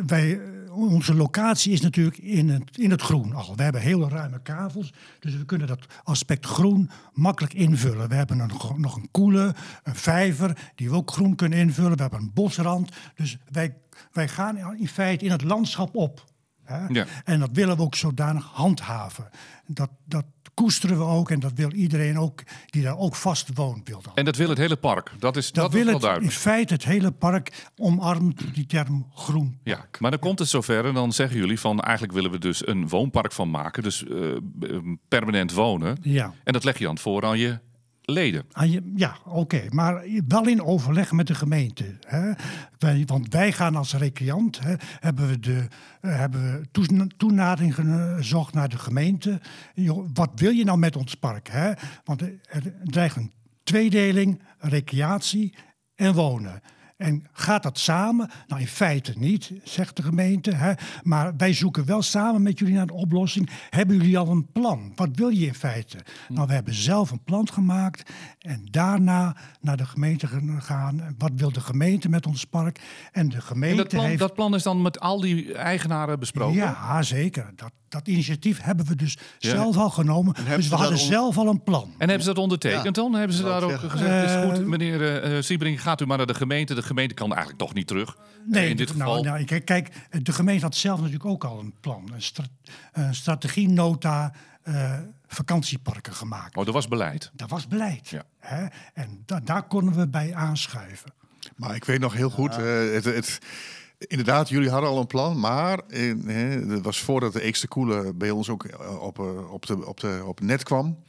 wij, 0.06 0.40
onze 0.70 1.14
locatie 1.14 1.72
is 1.72 1.80
natuurlijk 1.80 2.18
in 2.18 2.48
het, 2.48 2.78
in 2.78 2.90
het 2.90 3.02
groen 3.02 3.32
al. 3.32 3.56
We 3.56 3.62
hebben 3.62 3.80
hele 3.80 4.08
ruime 4.08 4.42
kavels, 4.42 4.92
dus 5.18 5.36
we 5.36 5.44
kunnen 5.44 5.66
dat 5.66 5.86
aspect 6.02 6.46
groen 6.46 6.90
makkelijk 7.12 7.54
invullen. 7.54 8.08
We 8.08 8.14
hebben 8.14 8.38
een, 8.38 8.52
nog 8.76 8.96
een 8.96 9.08
koele, 9.10 9.54
een 9.82 9.94
vijver, 9.94 10.70
die 10.74 10.90
we 10.90 10.96
ook 10.96 11.10
groen 11.10 11.34
kunnen 11.34 11.58
invullen. 11.58 11.96
We 11.96 12.02
hebben 12.02 12.20
een 12.20 12.32
bosrand, 12.34 12.96
dus 13.14 13.38
wij, 13.50 13.76
wij 14.12 14.28
gaan 14.28 14.76
in 14.76 14.88
feite 14.88 15.24
in 15.24 15.30
het 15.30 15.42
landschap 15.42 15.94
op. 15.94 16.24
Hè? 16.64 16.86
Ja. 16.86 17.06
En 17.24 17.40
dat 17.40 17.50
willen 17.52 17.76
we 17.76 17.82
ook 17.82 17.94
zodanig 17.94 18.44
handhaven. 18.44 19.28
Dat, 19.66 19.90
dat 20.04 20.24
koesteren 20.54 20.98
we 20.98 21.04
ook 21.04 21.30
en 21.30 21.40
dat 21.40 21.52
wil 21.54 21.72
iedereen 21.72 22.18
ook, 22.18 22.42
die 22.66 22.82
daar 22.82 22.98
ook 22.98 23.14
vast 23.16 23.48
woont, 23.54 23.88
wil 23.88 24.02
dat. 24.02 24.12
En 24.14 24.24
dat 24.24 24.36
wil 24.36 24.48
het 24.48 24.58
hele 24.58 24.76
park. 24.76 25.12
Dat 25.18 25.36
is, 25.36 25.52
dat 25.52 25.54
Dat 25.54 25.74
is 25.74 25.74
wil 25.74 25.84
wel 25.84 25.94
het 25.94 26.02
in 26.02 26.08
duidelijk. 26.08 26.36
feite 26.38 26.72
het 26.72 26.84
hele 26.84 27.10
park 27.10 27.68
omarmt 27.76 28.54
die 28.54 28.66
term 28.66 29.06
groen. 29.14 29.58
Ja, 29.64 29.86
maar 29.98 30.10
dan 30.10 30.20
komt 30.20 30.38
het 30.38 30.48
zover 30.48 30.84
en 30.86 30.94
dan 30.94 31.12
zeggen 31.12 31.36
jullie 31.38 31.60
van 31.60 31.80
eigenlijk 31.80 32.12
willen 32.14 32.30
we 32.30 32.38
dus 32.38 32.66
een 32.66 32.88
woonpark 32.88 33.32
van 33.32 33.50
maken. 33.50 33.82
Dus 33.82 34.04
eh, 34.06 34.18
permanent 35.08 35.52
wonen. 35.52 35.96
Ja, 36.02 36.34
En 36.44 36.52
dat 36.52 36.64
leg 36.64 36.78
je 36.78 36.84
dan 36.84 36.98
voor 36.98 37.24
aan 37.24 37.38
je 37.38 37.58
leden. 38.04 38.44
je, 38.64 38.92
ja 38.96 39.16
oké. 39.24 39.62
Maar 39.68 40.04
wel 40.28 40.46
in 40.46 40.62
overleg 40.62 41.12
met 41.12 41.26
de 41.26 41.34
gemeente. 41.34 41.96
Hè? 42.06 42.32
Want 43.06 43.32
wij 43.32 43.52
gaan 43.52 43.76
als 43.76 43.94
recreant, 43.94 44.60
hè, 44.60 44.74
hebben 45.00 45.28
we, 45.28 45.40
de, 45.40 45.66
eh, 46.00 46.16
hebben 46.16 46.60
we 46.72 47.06
toenadering 47.16 47.74
gezocht 47.74 48.54
naar 48.54 48.68
de 48.68 48.78
gemeente. 48.78 49.40
Wat 50.14 50.30
wil 50.34 50.50
je 50.50 50.64
nou 50.64 50.78
met 50.78 50.96
ons 50.96 51.14
park? 51.14 51.48
Hè? 51.48 51.72
Want 52.04 52.22
er 52.22 52.74
dreigt 52.84 53.16
een 53.16 53.32
tweedeling, 53.62 54.42
recreatie 54.58 55.54
en 55.94 56.14
wonen. 56.14 56.62
En 57.00 57.26
gaat 57.32 57.62
dat 57.62 57.78
samen? 57.78 58.30
Nou, 58.46 58.60
in 58.60 58.66
feite 58.66 59.12
niet, 59.16 59.52
zegt 59.64 59.96
de 59.96 60.02
gemeente. 60.02 60.54
Hè? 60.54 60.72
Maar 61.02 61.36
wij 61.36 61.52
zoeken 61.52 61.84
wel 61.84 62.02
samen 62.02 62.42
met 62.42 62.58
jullie 62.58 62.74
naar 62.74 62.82
een 62.82 62.90
oplossing. 62.90 63.50
Hebben 63.70 63.96
jullie 63.96 64.18
al 64.18 64.28
een 64.28 64.46
plan? 64.52 64.92
Wat 64.94 65.08
wil 65.12 65.28
je 65.28 65.46
in 65.46 65.54
feite? 65.54 65.98
Nou, 66.28 66.46
we 66.46 66.52
hebben 66.52 66.74
zelf 66.74 67.10
een 67.10 67.24
plan 67.24 67.48
gemaakt. 67.48 68.10
En 68.38 68.66
daarna 68.70 69.36
naar 69.60 69.76
de 69.76 69.86
gemeente 69.86 70.28
gaan. 70.58 71.14
Wat 71.18 71.30
wil 71.34 71.52
de 71.52 71.60
gemeente 71.60 72.08
met 72.08 72.26
ons 72.26 72.44
park? 72.44 72.80
En 73.12 73.28
de 73.28 73.40
gemeente 73.40 73.76
En 73.76 73.82
dat 73.82 73.88
plan, 73.88 74.04
heeft... 74.04 74.18
dat 74.18 74.34
plan 74.34 74.54
is 74.54 74.62
dan 74.62 74.82
met 74.82 75.00
al 75.00 75.20
die 75.20 75.54
eigenaren 75.54 76.18
besproken? 76.18 76.56
Ja, 76.56 77.02
zeker. 77.02 77.52
Dat, 77.56 77.72
dat 77.90 78.08
initiatief 78.08 78.60
hebben 78.62 78.86
we 78.86 78.96
dus 78.96 79.18
Ja. 79.38 79.50
zelf 79.50 79.76
al 79.76 79.90
genomen. 79.90 80.34
Dus 80.34 80.44
we 80.44 80.68
dat 80.70 80.78
hadden 80.78 80.98
on- 80.98 81.04
zelf 81.04 81.38
al 81.38 81.46
een 81.48 81.62
plan. 81.62 81.84
En 81.98 82.08
hebben 82.08 82.20
ze 82.20 82.32
dat 82.32 82.38
ondertekend 82.42 82.84
Ja, 82.84 82.90
dan? 82.90 83.12
Hebben 83.14 83.36
ze 83.36 83.42
wou 83.42 83.54
daar 83.54 83.62
ook 83.64 83.70
zeggen. 83.70 83.90
gezegd, 83.90 84.30
is 84.30 84.44
goed, 84.44 84.58
Eh, 84.58 84.64
meneer 84.64 85.02
eh, 85.22 85.36
eh, 85.36 85.42
Siebring, 85.42 85.82
gaat 85.82 86.00
u 86.00 86.06
maar 86.06 86.16
naar 86.16 86.26
de 86.26 86.34
gemeente. 86.34 86.74
De 86.74 86.82
gemeente 86.82 87.14
kan 87.14 87.28
eigenlijk 87.28 87.58
toch 87.58 87.74
niet 87.74 87.86
terug. 87.86 88.16
Nee, 88.46 88.68
in 88.70 88.76
dit 88.76 88.86
de- 88.88 88.92
geval. 88.92 89.12
Nou, 89.12 89.26
nou, 89.26 89.44
kijk, 89.44 89.64
kijk, 89.64 89.88
de 90.22 90.32
gemeente 90.32 90.64
had 90.64 90.74
zelf 90.76 90.98
natuurlijk 90.98 91.24
ook 91.26 91.44
al 91.44 91.58
een 91.58 91.74
plan. 91.80 92.10
Een, 92.14 92.22
stra 92.22 92.44
een 92.92 93.14
strategienota 93.14 94.32
eh, 94.62 94.98
vakantieparken 95.26 96.14
gemaakt. 96.14 96.56
Oh, 96.56 96.64
dat 96.64 96.74
was 96.74 96.88
beleid. 96.88 97.30
Dat 97.34 97.50
was 97.50 97.66
beleid. 97.68 98.08
Ja. 98.08 98.22
Hè? 98.38 98.66
En 98.94 99.22
da- 99.26 99.40
daar 99.44 99.62
konden 99.62 99.94
we 99.94 100.08
bij 100.08 100.34
aanschuiven. 100.34 101.12
Maar 101.56 101.74
ik 101.74 101.84
weet 101.84 102.00
nog 102.00 102.12
heel 102.14 102.30
goed, 102.30 102.56
eh, 102.56 102.64
het, 102.92 103.04
het, 103.04 103.38
inderdaad, 104.06 104.48
jullie 104.48 104.70
hadden 104.70 104.90
al 104.90 104.98
een 104.98 105.06
plan, 105.06 105.40
maar 105.40 105.78
eh, 105.88 106.14
hè, 106.24 106.66
dat 106.66 106.82
was 106.82 107.00
voordat 107.00 107.32
de 107.32 107.42
Eekste 107.42 107.68
Koele 107.68 108.14
bij 108.14 108.30
ons 108.30 108.48
ook 108.48 108.64
eh, 108.64 109.02
op, 109.02 109.18
eh, 109.18 109.52
op, 109.52 109.66
de, 109.66 109.86
op, 109.86 110.00
de, 110.00 110.22
op 110.24 110.38
het 110.38 110.46
net 110.46 110.62
kwam. 110.62 111.04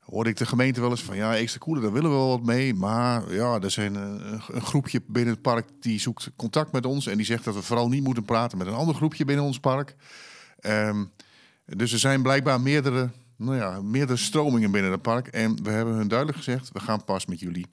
Hoorde 0.00 0.30
ik 0.30 0.36
de 0.36 0.46
gemeente 0.46 0.80
wel 0.80 0.90
eens 0.90 1.02
van 1.02 1.16
ja, 1.16 1.34
Eekste 1.34 1.58
Koele, 1.58 1.80
daar 1.80 1.92
willen 1.92 2.10
we 2.10 2.16
wel 2.16 2.28
wat 2.28 2.42
mee. 2.42 2.74
Maar 2.74 3.32
ja, 3.32 3.60
er 3.60 3.70
zijn 3.70 3.94
een, 3.94 4.40
een 4.48 4.62
groepje 4.62 5.00
binnen 5.06 5.32
het 5.32 5.42
park 5.42 5.68
die 5.80 6.00
zoekt 6.00 6.30
contact 6.36 6.72
met 6.72 6.86
ons. 6.86 7.06
En 7.06 7.16
die 7.16 7.26
zegt 7.26 7.44
dat 7.44 7.54
we 7.54 7.62
vooral 7.62 7.88
niet 7.88 8.04
moeten 8.04 8.24
praten 8.24 8.58
met 8.58 8.66
een 8.66 8.72
ander 8.72 8.94
groepje 8.94 9.24
binnen 9.24 9.44
ons 9.44 9.60
park. 9.60 9.96
Ehm, 10.60 11.04
dus 11.66 11.92
er 11.92 11.98
zijn 11.98 12.22
blijkbaar 12.22 12.60
meerdere, 12.60 13.10
nou 13.36 13.56
ja, 13.56 13.82
meerdere 13.82 14.18
stromingen 14.18 14.70
binnen 14.70 14.92
het 14.92 15.02
park. 15.02 15.26
En 15.26 15.62
we 15.62 15.70
hebben 15.70 15.94
hun 15.94 16.08
duidelijk 16.08 16.38
gezegd, 16.38 16.70
we 16.72 16.80
gaan 16.80 17.04
pas 17.04 17.26
met 17.26 17.40
jullie 17.40 17.66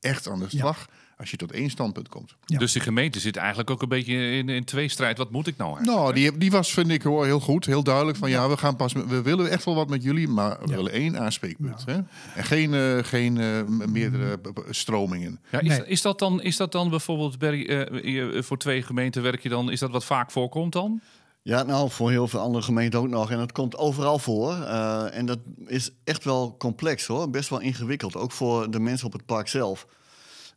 echt 0.00 0.28
aan 0.28 0.38
de 0.38 0.48
slag 0.48 0.86
als 1.18 1.30
je 1.30 1.36
tot 1.36 1.52
één 1.52 1.70
standpunt 1.70 2.08
komt. 2.08 2.34
Ja. 2.44 2.58
Dus 2.58 2.72
die 2.72 2.82
gemeente 2.82 3.20
zit 3.20 3.36
eigenlijk 3.36 3.70
ook 3.70 3.82
een 3.82 3.88
beetje 3.88 4.30
in, 4.30 4.48
in 4.48 4.64
tweestrijd. 4.64 5.18
Wat 5.18 5.30
moet 5.30 5.46
ik 5.46 5.56
nou 5.56 5.70
eigenlijk? 5.70 5.98
Nou, 6.00 6.14
die, 6.14 6.38
die 6.38 6.50
was, 6.50 6.72
vind 6.72 6.90
ik 6.90 7.02
hoor, 7.02 7.24
heel 7.24 7.40
goed, 7.40 7.66
heel 7.66 7.82
duidelijk. 7.82 8.16
Van 8.18 8.30
ja, 8.30 8.48
we 8.48 8.56
gaan 8.56 8.76
pas, 8.76 8.94
met- 8.94 9.06
we 9.06 9.22
willen 9.22 9.50
echt 9.50 9.64
wel 9.64 9.74
wat 9.74 9.88
met 9.88 10.02
jullie, 10.02 10.28
maar 10.28 10.58
we 10.60 10.68
Ja. 10.68 10.74
willen 10.76 10.92
één 10.92 11.18
aanspreekpunt. 11.20 11.84
Hè? 11.86 11.94
En 12.34 12.44
geen, 12.44 12.74
eh, 12.74 12.98
geen 13.04 13.38
eh, 13.38 13.62
meerdere 13.86 14.36
b- 14.36 14.64
stromingen. 14.70 15.40
Ja, 15.50 15.60
is, 15.60 15.68
Nee. 15.68 15.86
is, 15.86 16.02
dat 16.02 16.18
dan, 16.18 16.42
is 16.42 16.56
dat 16.56 16.72
dan 16.72 16.90
bijvoorbeeld, 16.90 17.38
Barry, 17.38 17.66
eh, 17.66 18.42
voor 18.42 18.58
twee 18.58 18.82
gemeenten 18.82 19.22
werk 19.22 19.42
je 19.42 19.48
dan, 19.48 19.70
is 19.70 19.80
dat 19.80 19.90
wat 19.90 20.04
vaak 20.04 20.30
voorkomt 20.30 20.72
dan? 20.72 21.00
Ja, 21.42 21.62
nou, 21.62 21.90
voor 21.90 22.10
heel 22.10 22.28
veel 22.28 22.40
andere 22.40 22.64
gemeenten 22.64 22.98
ook 23.00 23.08
nog. 23.08 23.30
En 23.30 23.38
dat 23.38 23.52
komt 23.52 23.76
overal 23.76 24.18
voor. 24.18 24.52
Eh, 24.52 25.16
en 25.16 25.26
dat 25.26 25.38
is 25.66 25.90
echt 26.04 26.24
wel 26.24 26.54
complex 26.58 27.06
hoor. 27.06 27.30
Best 27.30 27.48
wel 27.48 27.60
ingewikkeld. 27.60 28.16
Ook 28.16 28.32
voor 28.32 28.70
de 28.70 28.80
mensen 28.80 29.06
op 29.06 29.12
het 29.12 29.26
park 29.26 29.48
zelf. 29.48 29.86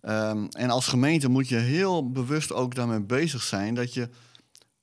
Ehm, 0.02 0.46
en 0.50 0.70
als 0.70 0.88
gemeente 0.88 1.30
moet 1.30 1.48
je 1.48 1.56
heel 1.56 2.12
bewust 2.12 2.54
ook 2.54 2.76
daarmee 2.76 3.02
bezig 3.02 3.44
zijn 3.44 3.76
dat 3.76 3.94
je 3.94 4.10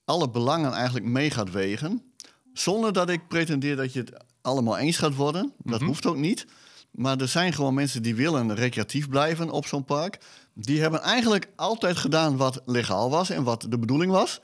alle 0.05 0.31
belangen 0.31 0.73
eigenlijk 0.73 1.07
mee 1.07 1.31
gaat 1.31 1.51
wegen. 1.51 2.03
Zonder 2.53 2.93
dat 2.93 3.09
ik 3.09 3.29
pretendeer 3.29 3.77
dat 3.77 3.93
je 3.93 4.01
het 4.01 4.13
allemaal 4.41 4.79
eens 4.79 4.97
gaat 4.97 5.15
worden. 5.15 5.53
Dat 5.59 5.81
hoeft 5.81 6.07
ook 6.07 6.17
niet. 6.17 6.47
Maar 6.91 7.19
er 7.19 7.29
zijn 7.29 7.53
gewoon 7.53 7.75
mensen 7.75 8.03
die 8.03 8.15
willen 8.15 8.55
recreatief 8.55 9.09
blijven 9.09 9.51
op 9.51 9.67
zo'n 9.67 9.85
park. 9.85 10.19
Die 10.55 10.81
hebben 10.81 11.01
eigenlijk 11.01 11.49
altijd 11.57 11.97
gedaan 11.97 12.37
wat 12.37 12.63
legaal 12.67 13.11
was 13.11 13.31
en 13.31 13.43
wat 13.43 13.67
de 13.69 13.79
bedoeling 13.79 14.13
was. 14.13 14.41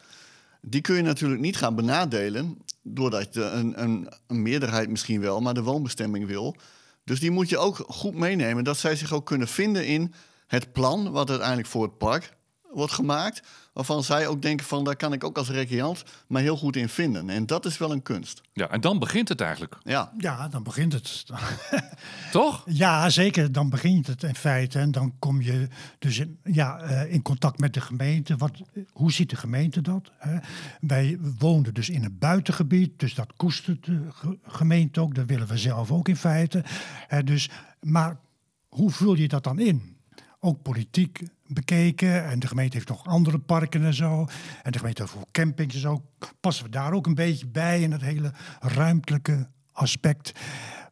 Die 0.61 0.81
kun 0.81 0.97
je 0.97 1.02
natuurlijk 1.02 1.40
niet 1.40 1.57
gaan 1.57 1.75
benadelen, 1.75 2.59
doordat 2.83 3.35
je 3.35 3.43
een, 3.43 3.83
een, 3.83 4.09
een 4.26 4.43
meerderheid 4.43 4.88
misschien 4.88 5.21
wel, 5.21 5.40
maar 5.40 5.54
de 5.54 5.62
woonbestemming 5.62 6.26
wil. 6.26 6.57
Dus 7.04 7.21
die 7.21 7.31
moet 7.31 7.49
je 7.49 7.59
ook 7.59 7.76
goed 7.88 8.14
meenemen, 8.14 8.64
dat 8.64 8.78
zij 8.78 8.97
zich 8.97 9.12
ook 9.12 9.26
kunnen 9.26 9.49
vinden 9.49 9.87
in 9.87 10.14
het 10.46 10.72
plan 10.72 11.10
wat 11.10 11.28
uiteindelijk 11.30 11.68
voor 11.68 11.82
het 11.82 11.98
park 11.98 12.36
wordt 12.72 12.92
gemaakt. 12.92 13.42
Waarvan 13.72 14.02
zij 14.04 14.26
ook 14.26 14.42
denken 14.42 14.66
van, 14.66 14.84
daar 14.84 14.96
kan 14.96 15.12
ik 15.12 15.24
ook 15.24 15.38
als 15.38 15.48
recreant 15.50 16.04
maar 16.26 16.42
heel 16.42 16.56
goed 16.56 16.76
in 16.76 16.88
vinden. 16.88 17.30
En 17.30 17.46
dat 17.46 17.64
is 17.66 17.78
wel 17.78 17.92
een 17.92 18.02
kunst. 18.02 18.40
Ja, 18.52 18.70
en 18.70 18.80
dan 18.80 18.98
begint 18.98 19.28
het 19.28 19.40
eigenlijk, 19.40 19.76
Ja, 19.82 20.12
Ja, 20.18 20.48
dan 20.48 20.62
begint 20.62 20.92
het. 20.92 21.24
toch? 22.32 22.62
Ja, 22.66 23.10
zeker. 23.10 23.52
Dan 23.52 23.70
begint 23.70 24.06
het 24.06 24.22
in 24.22 24.34
feite. 24.34 24.78
En 24.78 24.90
dan 24.90 25.14
kom 25.18 25.40
je 25.42 25.68
dus 25.98 26.18
in, 26.18 26.38
ja, 26.44 26.78
eh, 26.80 27.12
in 27.12 27.22
contact 27.22 27.58
met 27.58 27.74
de 27.74 27.80
gemeente. 27.80 28.36
Wat, 28.36 28.60
hoe 28.92 29.12
ziet 29.12 29.30
de 29.30 29.36
gemeente 29.36 29.80
dat? 29.80 30.10
Hè? 30.18 30.38
Wij 30.80 31.18
woonden 31.38 31.74
dus 31.74 31.88
in 31.90 32.04
een 32.04 32.18
buitengebied. 32.18 32.98
Dus 32.98 33.14
dat 33.14 33.32
koestert 33.36 33.84
de 33.84 34.06
ge- 34.10 34.38
gemeente 34.42 35.00
ook. 35.00 35.14
Dat 35.14 35.26
willen 35.26 35.46
we 35.46 35.58
zelf 35.58 35.90
ook 35.90 36.08
in 36.08 36.16
feite. 36.16 36.62
Hè, 37.06 37.24
dus, 37.24 37.50
maar 37.80 38.18
hoe 38.68 38.90
vul 38.90 39.14
je 39.14 39.28
dat 39.28 39.44
dan 39.44 39.58
in? 39.58 39.93
Ook 40.44 40.62
politiek 40.62 41.22
bekeken. 41.46 42.24
En 42.24 42.38
de 42.38 42.46
gemeente 42.46 42.76
heeft 42.76 42.88
nog 42.88 43.06
andere 43.06 43.38
parken 43.38 43.84
en 43.84 43.94
zo. 43.94 44.26
En 44.62 44.72
de 44.72 44.78
gemeente 44.78 45.02
heeft 45.02 45.14
voor 45.14 45.26
campings 45.32 45.74
en 45.74 45.80
zo. 45.80 46.02
Passen 46.40 46.64
we 46.64 46.70
daar 46.70 46.92
ook 46.92 47.06
een 47.06 47.14
beetje 47.14 47.46
bij 47.46 47.80
in 47.80 47.92
het 47.92 48.00
hele 48.00 48.32
ruimtelijke 48.60 49.48
aspect. 49.72 50.32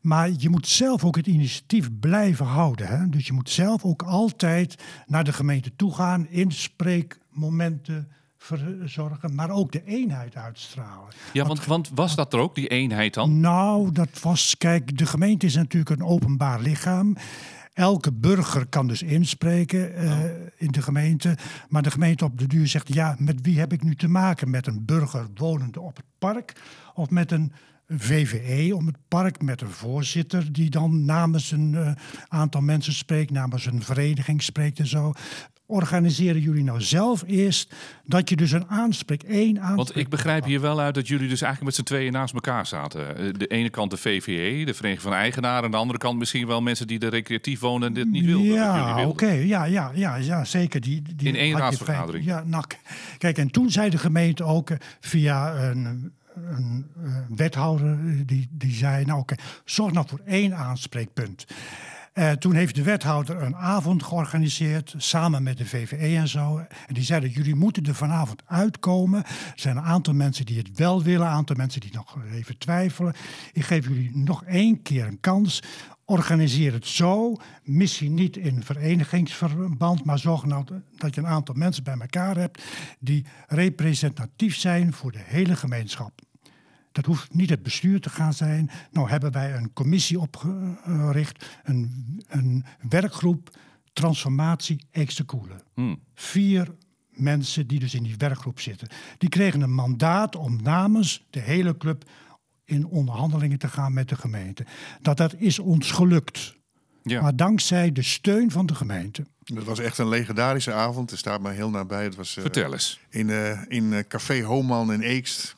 Maar 0.00 0.30
je 0.36 0.48
moet 0.48 0.68
zelf 0.68 1.04
ook 1.04 1.16
het 1.16 1.26
initiatief 1.26 1.88
blijven 2.00 2.46
houden. 2.46 2.86
Hè? 2.86 3.08
Dus 3.08 3.26
je 3.26 3.32
moet 3.32 3.50
zelf 3.50 3.84
ook 3.84 4.02
altijd 4.02 4.82
naar 5.06 5.24
de 5.24 5.32
gemeente 5.32 5.76
toe 5.76 5.94
gaan, 5.94 6.28
inspreekmomenten 6.28 8.08
verzorgen, 8.38 9.34
maar 9.34 9.50
ook 9.50 9.72
de 9.72 9.84
eenheid 9.84 10.36
uitstralen. 10.36 11.12
Ja, 11.32 11.44
want, 11.44 11.64
want 11.64 11.90
was 11.94 12.14
dat 12.14 12.32
er 12.32 12.38
ook, 12.38 12.54
die 12.54 12.68
eenheid 12.68 13.14
dan? 13.14 13.40
Nou, 13.40 13.92
dat 13.92 14.20
was, 14.20 14.56
kijk, 14.58 14.98
de 14.98 15.06
gemeente 15.06 15.46
is 15.46 15.54
natuurlijk 15.54 16.00
een 16.00 16.06
openbaar 16.06 16.60
lichaam. 16.60 17.16
Elke 17.72 18.12
burger 18.12 18.66
kan 18.66 18.86
dus 18.86 19.02
inspreken 19.02 19.94
eh, 19.94 20.24
in 20.56 20.70
de 20.70 20.82
gemeente. 20.82 21.36
Maar 21.68 21.82
de 21.82 21.90
gemeente 21.90 22.24
op 22.24 22.38
de 22.38 22.46
duur 22.46 22.66
zegt: 22.66 22.94
ja, 22.94 23.16
met 23.18 23.40
wie 23.42 23.58
heb 23.58 23.72
ik 23.72 23.82
nu 23.82 23.94
te 23.94 24.08
maken? 24.08 24.50
Met 24.50 24.66
een 24.66 24.84
burger 24.84 25.26
wonende 25.34 25.80
op 25.80 25.96
het 25.96 26.06
park 26.18 26.52
of 26.94 27.10
met 27.10 27.30
een 27.30 27.52
VVE 27.98 28.76
om 28.76 28.86
het 28.86 28.96
park, 29.08 29.42
met 29.42 29.60
een 29.60 29.70
voorzitter 29.70 30.52
die 30.52 30.70
dan 30.70 31.04
namens 31.04 31.50
een 31.50 31.74
eh, 31.74 31.92
aantal 32.28 32.60
mensen 32.60 32.92
spreekt, 32.92 33.30
namens 33.30 33.66
een 33.66 33.82
vereniging 33.82 34.42
spreekt 34.42 34.78
en 34.78 34.86
zo. 34.86 35.12
Organiseren 35.66 36.40
jullie 36.40 36.64
nou 36.64 36.80
zelf 36.80 37.24
eerst 37.26 37.74
dat 38.04 38.28
je 38.28 38.36
dus 38.36 38.52
een 38.52 38.68
aanspreek, 38.68 39.22
één 39.22 39.60
aanspreek. 39.60 39.76
Want 39.76 39.96
ik 39.96 40.08
begrijp 40.08 40.44
hier 40.44 40.60
wel 40.60 40.80
uit 40.80 40.94
dat 40.94 41.08
jullie 41.08 41.28
dus 41.28 41.42
eigenlijk 41.42 41.76
met 41.76 41.86
z'n 41.86 41.94
tweeën 41.94 42.12
naast 42.12 42.34
elkaar 42.34 42.66
zaten. 42.66 43.16
Eh, 43.16 43.32
De 43.32 43.46
ene 43.46 43.70
kant 43.70 43.90
de 43.90 43.96
VVE, 43.96 44.64
de 44.64 44.74
Vereniging 44.74 45.00
van 45.02 45.12
Eigenaren. 45.12 45.64
En 45.64 45.70
de 45.70 45.76
andere 45.76 45.98
kant 45.98 46.18
misschien 46.18 46.46
wel 46.46 46.62
mensen 46.62 46.86
die 46.86 46.98
er 46.98 47.10
recreatief 47.10 47.60
wonen 47.60 47.88
en 47.88 47.94
dit 47.94 48.10
niet 48.10 48.24
wilden. 48.24 48.46
Ja, 48.52 49.06
oké. 49.06 49.30
Ja, 49.30 49.64
ja, 49.64 49.90
ja, 49.94 50.16
ja, 50.16 50.44
zeker. 50.44 50.80
Die, 50.80 51.02
die 51.16 51.28
In 51.28 51.36
één 51.36 51.58
raadsvergadering. 51.58 52.24
Ja, 52.24 52.42
nou, 52.46 52.64
kijk, 53.18 53.38
en 53.38 53.50
toen 53.50 53.70
zei 53.70 53.90
de 53.90 53.98
gemeente 53.98 54.44
ook 54.44 54.70
eh, 54.70 54.76
via 55.00 55.54
een, 55.70 56.12
een 56.34 56.86
eh, 57.04 57.12
wethouder, 57.28 57.92
eh, 57.92 58.14
die, 58.26 58.48
die 58.50 58.74
zei, 58.74 59.04
nou 59.04 59.20
oké, 59.20 59.34
zorg 59.64 59.92
nou 59.92 60.06
voor 60.08 60.20
één 60.24 60.56
aanspreekpunt. 60.56 61.46
Eh, 62.12 62.30
toen 62.30 62.54
heeft 62.54 62.74
de 62.74 62.82
wethouder 62.82 63.42
een 63.42 63.56
avond 63.56 64.02
georganiseerd, 64.02 64.94
samen 64.96 65.42
met 65.42 65.58
de 65.58 65.66
VVE 65.66 66.16
en 66.16 66.28
zo. 66.28 66.58
En 66.86 66.94
die 66.94 67.02
zeiden, 67.02 67.30
jullie 67.30 67.54
moeten 67.54 67.84
er 67.84 67.94
vanavond 67.94 68.42
uitkomen. 68.46 69.24
Er 69.24 69.52
zijn 69.54 69.76
een 69.76 69.82
aantal 69.82 70.14
mensen 70.14 70.46
die 70.46 70.58
het 70.58 70.70
wel 70.74 71.02
willen, 71.02 71.26
een 71.26 71.32
aantal 71.32 71.56
mensen 71.56 71.80
die 71.80 71.92
nog 71.94 72.18
even 72.32 72.58
twijfelen. 72.58 73.14
Ik 73.52 73.64
geef 73.64 73.88
jullie 73.88 74.10
nog 74.14 74.44
één 74.44 74.82
keer 74.82 75.06
een 75.06 75.20
kans. 75.20 75.62
Organiseer 76.04 76.72
het 76.72 76.86
zo, 76.86 77.36
misschien 77.62 78.14
niet 78.14 78.36
in 78.36 78.62
verenigingsverband, 78.62 80.04
maar 80.04 80.18
zorg 80.18 80.44
nou 80.44 80.64
dat 80.96 81.14
je 81.14 81.20
een 81.20 81.26
aantal 81.26 81.54
mensen 81.54 81.84
bij 81.84 81.96
elkaar 81.98 82.36
hebt 82.36 82.62
die 82.98 83.26
representatief 83.46 84.56
zijn 84.56 84.92
voor 84.92 85.12
de 85.12 85.22
hele 85.24 85.56
gemeenschap. 85.56 86.20
Dat 86.92 87.06
hoeft 87.06 87.34
niet 87.34 87.50
het 87.50 87.62
bestuur 87.62 88.00
te 88.00 88.10
gaan 88.10 88.34
zijn. 88.34 88.70
Nou 88.90 89.08
hebben 89.08 89.32
wij 89.32 89.54
een 89.54 89.72
commissie 89.72 90.20
opgericht, 90.20 91.58
een, 91.62 92.20
een 92.28 92.64
werkgroep 92.88 93.58
transformatie 93.92 94.86
Eeksterkoelen. 94.90 95.62
Hmm. 95.74 96.02
Vier 96.14 96.74
mensen 97.08 97.66
die 97.66 97.78
dus 97.78 97.94
in 97.94 98.02
die 98.02 98.16
werkgroep 98.16 98.60
zitten. 98.60 98.88
Die 99.18 99.28
kregen 99.28 99.60
een 99.60 99.74
mandaat 99.74 100.36
om 100.36 100.62
namens 100.62 101.26
de 101.30 101.40
hele 101.40 101.76
club 101.76 102.10
in 102.64 102.86
onderhandelingen 102.86 103.58
te 103.58 103.68
gaan 103.68 103.92
met 103.92 104.08
de 104.08 104.16
gemeente. 104.16 104.66
Dat 105.00 105.16
dat 105.16 105.34
is 105.38 105.58
ons 105.58 105.90
gelukt. 105.90 106.56
Ja. 107.02 107.22
Maar 107.22 107.36
dankzij 107.36 107.92
de 107.92 108.02
steun 108.02 108.50
van 108.50 108.66
de 108.66 108.74
gemeente. 108.74 109.26
Het 109.44 109.64
was 109.64 109.78
echt 109.78 109.98
een 109.98 110.08
legendarische 110.08 110.72
avond. 110.72 111.10
Er 111.10 111.18
staat 111.18 111.42
mij 111.42 111.54
heel 111.54 111.70
nabij. 111.70 112.04
Het 112.04 112.14
was 112.14 112.36
eh, 112.36 112.42
Vertel 112.42 112.72
eens. 112.72 113.00
in, 113.10 113.30
eh, 113.30 113.60
in 113.68 113.92
eh, 113.92 114.04
Café 114.08 114.42
Homan 114.42 114.92
in 114.92 115.00
Eekst. 115.00 115.54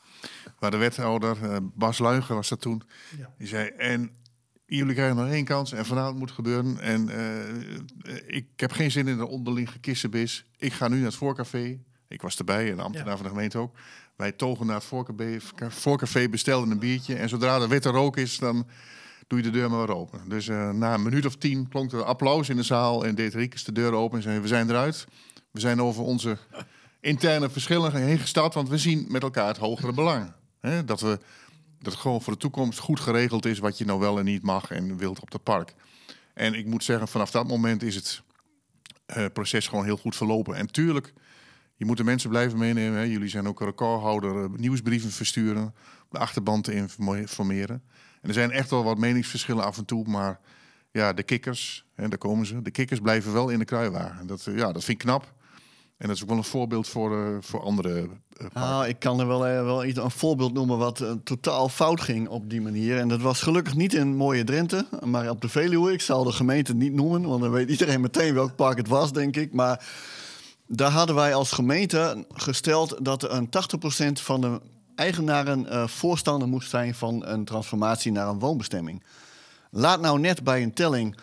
Waar 0.58 0.70
de 0.70 0.76
wethouder, 0.76 1.37
Bas 1.75 1.99
Luigen 1.99 2.34
was 2.34 2.49
dat 2.49 2.61
toen. 2.61 2.82
Ja. 3.18 3.30
Die 3.38 3.46
zei, 3.46 3.68
en 3.68 4.11
jullie 4.66 4.94
krijgen 4.94 5.16
nog 5.16 5.28
één 5.28 5.44
kans 5.44 5.73
en 5.73 5.87
vanavond 5.87 6.18
moet 6.18 6.28
het 6.28 6.34
gebeuren. 6.34 6.80
En 6.80 7.08
eh, 7.08 8.14
ik 8.26 8.46
heb 8.56 8.73
geen 8.73 8.90
zin 8.90 9.08
in 9.08 9.18
een 9.18 9.26
onderling 9.26 9.70
gekissenbis. 9.70 10.44
Ik 10.56 10.73
ga 10.73 10.88
nu 10.88 10.96
naar 10.96 11.04
het 11.04 11.14
voorcafé. 11.14 11.80
Ik 12.14 12.23
was 12.23 12.37
erbij, 12.37 12.71
en 12.71 12.76
de 12.76 12.83
ambtenaar 12.83 13.16
van 13.16 13.25
de 13.25 13.33
gemeente 13.33 13.59
ook. 13.59 13.76
Wij 14.16 14.33
togen 14.33 14.66
naar 14.66 14.75
het 14.75 14.85
voorcafé, 14.85 15.38
voorcafé, 15.68 16.28
bestelden 16.28 16.71
een 16.71 16.78
biertje. 16.78 17.14
En 17.14 17.28
zodra 17.28 17.61
er 17.61 17.68
witte 17.68 17.88
rook 17.88 18.16
is, 18.16 18.38
dan 18.38 18.66
doe 19.26 19.38
je 19.38 19.44
de 19.44 19.50
deur 19.50 19.71
maar 19.71 19.87
weer 19.87 19.97
open. 19.97 20.28
Dus 20.28 20.47
uh, 20.47 20.71
na 20.71 20.94
een 20.94 21.02
minuut 21.02 21.26
of 21.26 21.37
tien 21.37 21.68
klonk 21.68 21.92
er 21.92 22.04
applaus 22.04 22.49
in 22.49 22.56
de 22.56 22.62
zaal 22.62 23.06
en 23.06 23.14
deed 23.14 23.35
Riekes 23.35 23.64
de 23.64 23.73
deur 23.73 23.92
open 23.92 24.16
en 24.16 24.23
zei: 24.23 24.40
We 24.40 24.47
zijn 24.47 24.71
eruit. 24.71 25.06
We 25.50 25.61
zijn 25.61 25.83
over 25.83 26.02
onze 26.02 26.38
interne 27.00 27.50
verschillen 27.50 27.94
heen 27.94 28.18
gestapt, 28.18 28.54
want 28.54 28.68
we 28.68 28.78
zien 28.78 29.06
met 29.09 29.23
elkaar 29.23 29.47
het 29.47 29.56
hogere 29.56 29.92
belang. 29.92 30.33
Dat, 30.85 31.00
we, 31.00 31.18
dat 31.78 31.92
het 31.92 32.02
gewoon 32.02 32.23
voor 32.23 32.33
de 32.33 32.38
toekomst 32.38 32.78
goed 32.78 33.00
geregeld 33.00 33.47
is 33.47 33.59
wat 33.59 33.78
je 33.78 33.85
nou 33.85 34.00
wel 34.00 34.18
en 34.18 34.25
niet 34.25 34.42
mag 34.42 34.71
en 34.71 34.97
wilt 34.97 35.21
op 35.21 35.33
het 35.33 35.42
park. 35.42 35.75
En 36.35 36.54
ik 36.54 36.66
moet 36.66 36.85
zeggen, 36.85 37.09
vanaf 37.09 37.30
dat 37.30 37.49
moment 37.49 37.83
is 37.83 37.94
het 37.94 38.23
uh, 39.16 39.25
proces 39.33 39.68
gewoon 39.68 39.85
heel 39.85 39.97
goed 39.97 40.16
verlopen. 40.16 40.56
En 40.56 40.66
tuurlijk, 40.66 41.12
je 41.84 41.90
moet 41.90 41.98
de 41.98 42.04
mensen 42.04 42.30
blijven 42.30 42.58
meenemen. 42.58 42.98
Hè? 42.98 43.04
Jullie 43.04 43.28
zijn 43.28 43.48
ook 43.48 43.60
recordhouder, 43.60 44.50
nieuwsbrieven 44.56 45.10
versturen, 45.10 45.74
de 46.10 46.18
achterban 46.18 46.62
te 46.62 46.74
informeren. 46.74 47.82
En 48.20 48.28
er 48.28 48.34
zijn 48.34 48.50
echt 48.50 48.70
wel 48.70 48.84
wat 48.84 48.98
meningsverschillen 48.98 49.64
af 49.64 49.78
en 49.78 49.84
toe, 49.84 50.08
maar 50.08 50.40
ja, 50.90 51.12
de 51.12 51.22
kikkers, 51.22 51.84
hè, 51.94 52.08
daar 52.08 52.18
komen 52.18 52.46
ze. 52.46 52.62
De 52.62 52.70
kikkers 52.70 53.00
blijven 53.00 53.32
wel 53.32 53.48
in 53.48 53.58
de 53.58 53.64
kruiwagen. 53.64 54.26
Dat, 54.26 54.44
ja, 54.44 54.72
dat 54.72 54.84
vind 54.84 54.88
ik 54.88 54.98
knap. 54.98 55.32
En 55.96 56.06
dat 56.06 56.16
is 56.16 56.22
ook 56.22 56.28
wel 56.28 56.38
een 56.38 56.44
voorbeeld 56.44 56.88
voor, 56.88 57.18
uh, 57.18 57.36
voor 57.40 57.60
andere. 57.60 58.08
Nou, 58.52 58.86
ik 58.86 58.98
kan 58.98 59.20
er 59.20 59.26
wel, 59.26 59.40
wel 59.40 59.84
een 59.84 60.10
voorbeeld 60.10 60.52
noemen 60.52 60.78
wat 60.78 61.04
totaal 61.24 61.68
fout 61.68 62.00
ging 62.00 62.28
op 62.28 62.50
die 62.50 62.60
manier. 62.60 62.98
En 62.98 63.08
dat 63.08 63.20
was 63.20 63.42
gelukkig 63.42 63.74
niet 63.74 63.94
in 63.94 64.16
mooie 64.16 64.44
Drenthe, 64.44 64.86
maar 65.04 65.30
op 65.30 65.40
de 65.40 65.48
Veluwe. 65.48 65.92
Ik 65.92 66.00
zal 66.00 66.24
de 66.24 66.32
gemeente 66.32 66.74
niet 66.74 66.92
noemen, 66.92 67.22
want 67.22 67.42
dan 67.42 67.50
weet 67.50 67.70
iedereen 67.70 68.00
meteen 68.00 68.34
welk 68.34 68.56
park 68.56 68.76
het 68.76 68.88
was, 68.88 69.12
denk 69.12 69.36
ik. 69.36 69.52
Maar 69.52 69.86
daar 70.76 70.90
hadden 70.90 71.14
wij 71.14 71.35
als 71.35 71.52
gemeente 71.52 72.26
gesteld 72.35 73.04
dat 73.04 73.31
een 73.31 73.49
80% 74.19 74.23
van 74.23 74.40
de 74.40 74.61
eigenaren 74.95 75.88
voorstander 75.88 76.49
moest 76.49 76.71
zijn 76.71 76.95
van 76.95 77.26
een 77.26 77.45
transformatie 77.45 78.12
naar 78.12 78.28
een 78.28 78.38
woonbestemming. 78.38 79.02
Laat 79.71 80.00
nou 80.00 80.21
net 80.21 80.45
bij 80.45 80.62
een 80.62 80.75
telling 80.75 81.16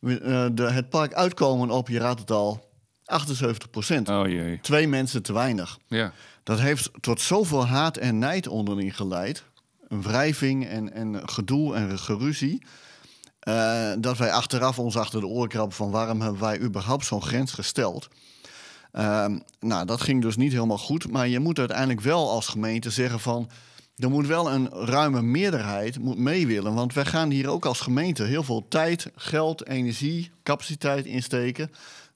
de, 0.00 0.68
het 0.72 0.88
park 0.88 1.14
uitkomen 1.14 1.70
op, 1.70 1.88
je 1.88 1.98
raadt 1.98 2.20
het 2.20 2.30
al, 2.30 2.70
78 3.04 3.70
procent. 3.70 4.08
Oh 4.08 4.28
jee. 4.28 4.60
Twee 4.60 4.88
mensen 4.88 5.22
te 5.22 5.32
weinig. 5.32 5.78
Ja. 5.86 6.12
Dat 6.42 6.60
heeft 6.60 6.90
tot 7.00 7.20
zoveel 7.20 7.66
haat 7.66 7.96
en 7.96 8.18
nijd 8.18 8.48
onderling 8.48 8.96
geleid. 8.96 9.44
Een 9.88 10.02
wrijving 10.02 10.66
en, 10.66 10.92
en 10.92 11.28
gedoe 11.28 11.74
en 11.74 11.98
geruzie. 11.98 12.62
Uh, 13.48 13.92
dat 13.98 14.18
wij 14.18 14.32
achteraf 14.32 14.78
ons 14.78 14.96
achter 14.96 15.20
de 15.20 15.26
oren 15.26 15.48
krabben 15.48 15.76
van 15.76 15.90
waarom 15.90 16.20
hebben 16.20 16.40
wij 16.40 16.60
überhaupt 16.60 17.06
zo'n 17.06 17.22
grens 17.22 17.52
gesteld. 17.52 18.08
Uh, 18.92 19.26
nou, 19.60 19.86
dat 19.86 20.00
ging 20.00 20.22
dus 20.22 20.36
niet 20.36 20.52
helemaal 20.52 20.78
goed. 20.78 21.10
Maar 21.10 21.28
je 21.28 21.38
moet 21.38 21.58
uiteindelijk 21.58 22.00
wel 22.00 22.30
als 22.30 22.46
gemeente 22.46 22.90
zeggen 22.90 23.20
van... 23.20 23.50
er 23.96 24.10
moet 24.10 24.26
wel 24.26 24.50
een 24.50 24.68
ruime 24.68 25.22
meerderheid 25.22 25.98
moet 25.98 26.18
mee 26.18 26.46
willen. 26.46 26.74
Want 26.74 26.94
wij 26.94 27.04
gaan 27.04 27.30
hier 27.30 27.48
ook 27.48 27.66
als 27.66 27.80
gemeente 27.80 28.22
heel 28.22 28.42
veel 28.42 28.66
tijd, 28.68 29.10
geld, 29.14 29.66
energie, 29.66 30.30
capaciteit 30.42 31.04
insteken 31.04 31.70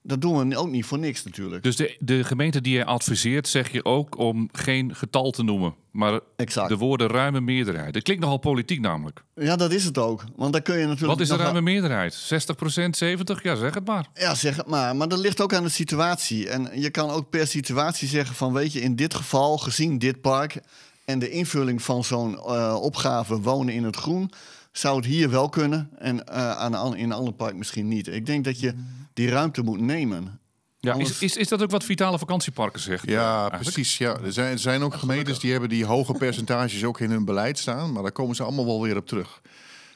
dat 0.07 0.21
doen 0.21 0.49
we 0.49 0.57
ook 0.57 0.69
niet 0.69 0.85
voor 0.85 0.99
niks 0.99 1.23
natuurlijk. 1.23 1.63
Dus 1.63 1.75
de, 1.75 1.95
de 1.99 2.23
gemeente 2.23 2.61
die 2.61 2.77
je 2.77 2.85
adviseert, 2.85 3.47
zeg 3.47 3.71
je 3.71 3.85
ook 3.85 4.17
om 4.17 4.49
geen 4.51 4.95
getal 4.95 5.31
te 5.31 5.43
noemen. 5.43 5.75
Maar 5.91 6.19
exact. 6.35 6.69
de 6.69 6.77
woorden 6.77 7.07
ruime 7.07 7.41
meerderheid. 7.41 7.93
Dat 7.93 8.03
klinkt 8.03 8.23
nogal 8.23 8.37
politiek 8.37 8.79
namelijk. 8.79 9.23
Ja, 9.35 9.55
dat 9.55 9.71
is 9.71 9.83
het 9.83 9.97
ook. 9.97 10.23
Want 10.35 10.53
dan 10.53 10.61
kun 10.61 10.77
je 10.77 10.85
natuurlijk. 10.85 11.11
Wat 11.11 11.19
is 11.19 11.27
de 11.27 11.35
ruime 11.35 11.61
meerderheid? 11.61 12.13
60% 12.13 12.89
70 12.89 13.43
Ja, 13.43 13.55
zeg 13.55 13.73
het 13.73 13.87
maar. 13.87 14.07
Ja, 14.13 14.35
zeg 14.35 14.55
het 14.55 14.67
maar. 14.67 14.95
Maar 14.95 15.07
dat 15.07 15.19
ligt 15.19 15.41
ook 15.41 15.53
aan 15.53 15.63
de 15.63 15.69
situatie. 15.69 16.49
En 16.49 16.69
je 16.81 16.89
kan 16.89 17.09
ook 17.09 17.29
per 17.29 17.47
situatie 17.47 18.07
zeggen 18.07 18.35
van 18.35 18.53
weet 18.53 18.73
je, 18.73 18.81
in 18.81 18.95
dit 18.95 19.15
geval, 19.15 19.57
gezien 19.57 19.97
dit 19.97 20.21
park 20.21 20.59
en 21.05 21.19
de 21.19 21.29
invulling 21.29 21.81
van 21.81 22.03
zo'n 22.03 22.31
uh, 22.33 22.77
opgave 22.81 23.39
wonen 23.39 23.73
in 23.73 23.83
het 23.83 23.95
groen, 23.95 24.31
zou 24.77 24.95
het 24.95 25.05
hier 25.05 25.29
wel 25.29 25.49
kunnen 25.49 25.89
en 25.97 26.15
uh, 26.15 26.51
aan, 26.51 26.95
in 26.95 27.03
een 27.03 27.11
ander 27.11 27.33
park 27.33 27.55
misschien 27.55 27.87
niet. 27.87 28.07
Ik 28.07 28.25
denk 28.25 28.45
dat 28.45 28.59
je 28.59 28.73
die 29.13 29.29
ruimte 29.29 29.61
moet 29.61 29.79
nemen. 29.79 30.39
Ja, 30.79 30.95
is, 30.95 31.21
is, 31.21 31.37
is 31.37 31.47
dat 31.47 31.61
ook 31.61 31.71
wat 31.71 31.83
vitale 31.83 32.19
vakantieparken 32.19 32.79
zeggen? 32.79 33.11
Ja, 33.11 33.49
precies. 33.49 33.97
Ja. 33.97 34.17
Er, 34.19 34.33
zijn, 34.33 34.51
er 34.51 34.59
zijn 34.59 34.81
ook 34.81 34.93
gemeentes 34.93 35.39
die 35.39 35.51
hebben 35.51 35.69
die 35.69 35.85
hoge 35.85 36.13
percentages 36.13 36.83
ook 36.83 36.99
in 36.99 37.09
hun 37.09 37.25
beleid 37.25 37.57
staan. 37.57 37.91
Maar 37.91 38.03
daar 38.03 38.11
komen 38.11 38.35
ze 38.35 38.43
allemaal 38.43 38.65
wel 38.65 38.81
weer 38.81 38.97
op 38.97 39.07
terug. 39.07 39.41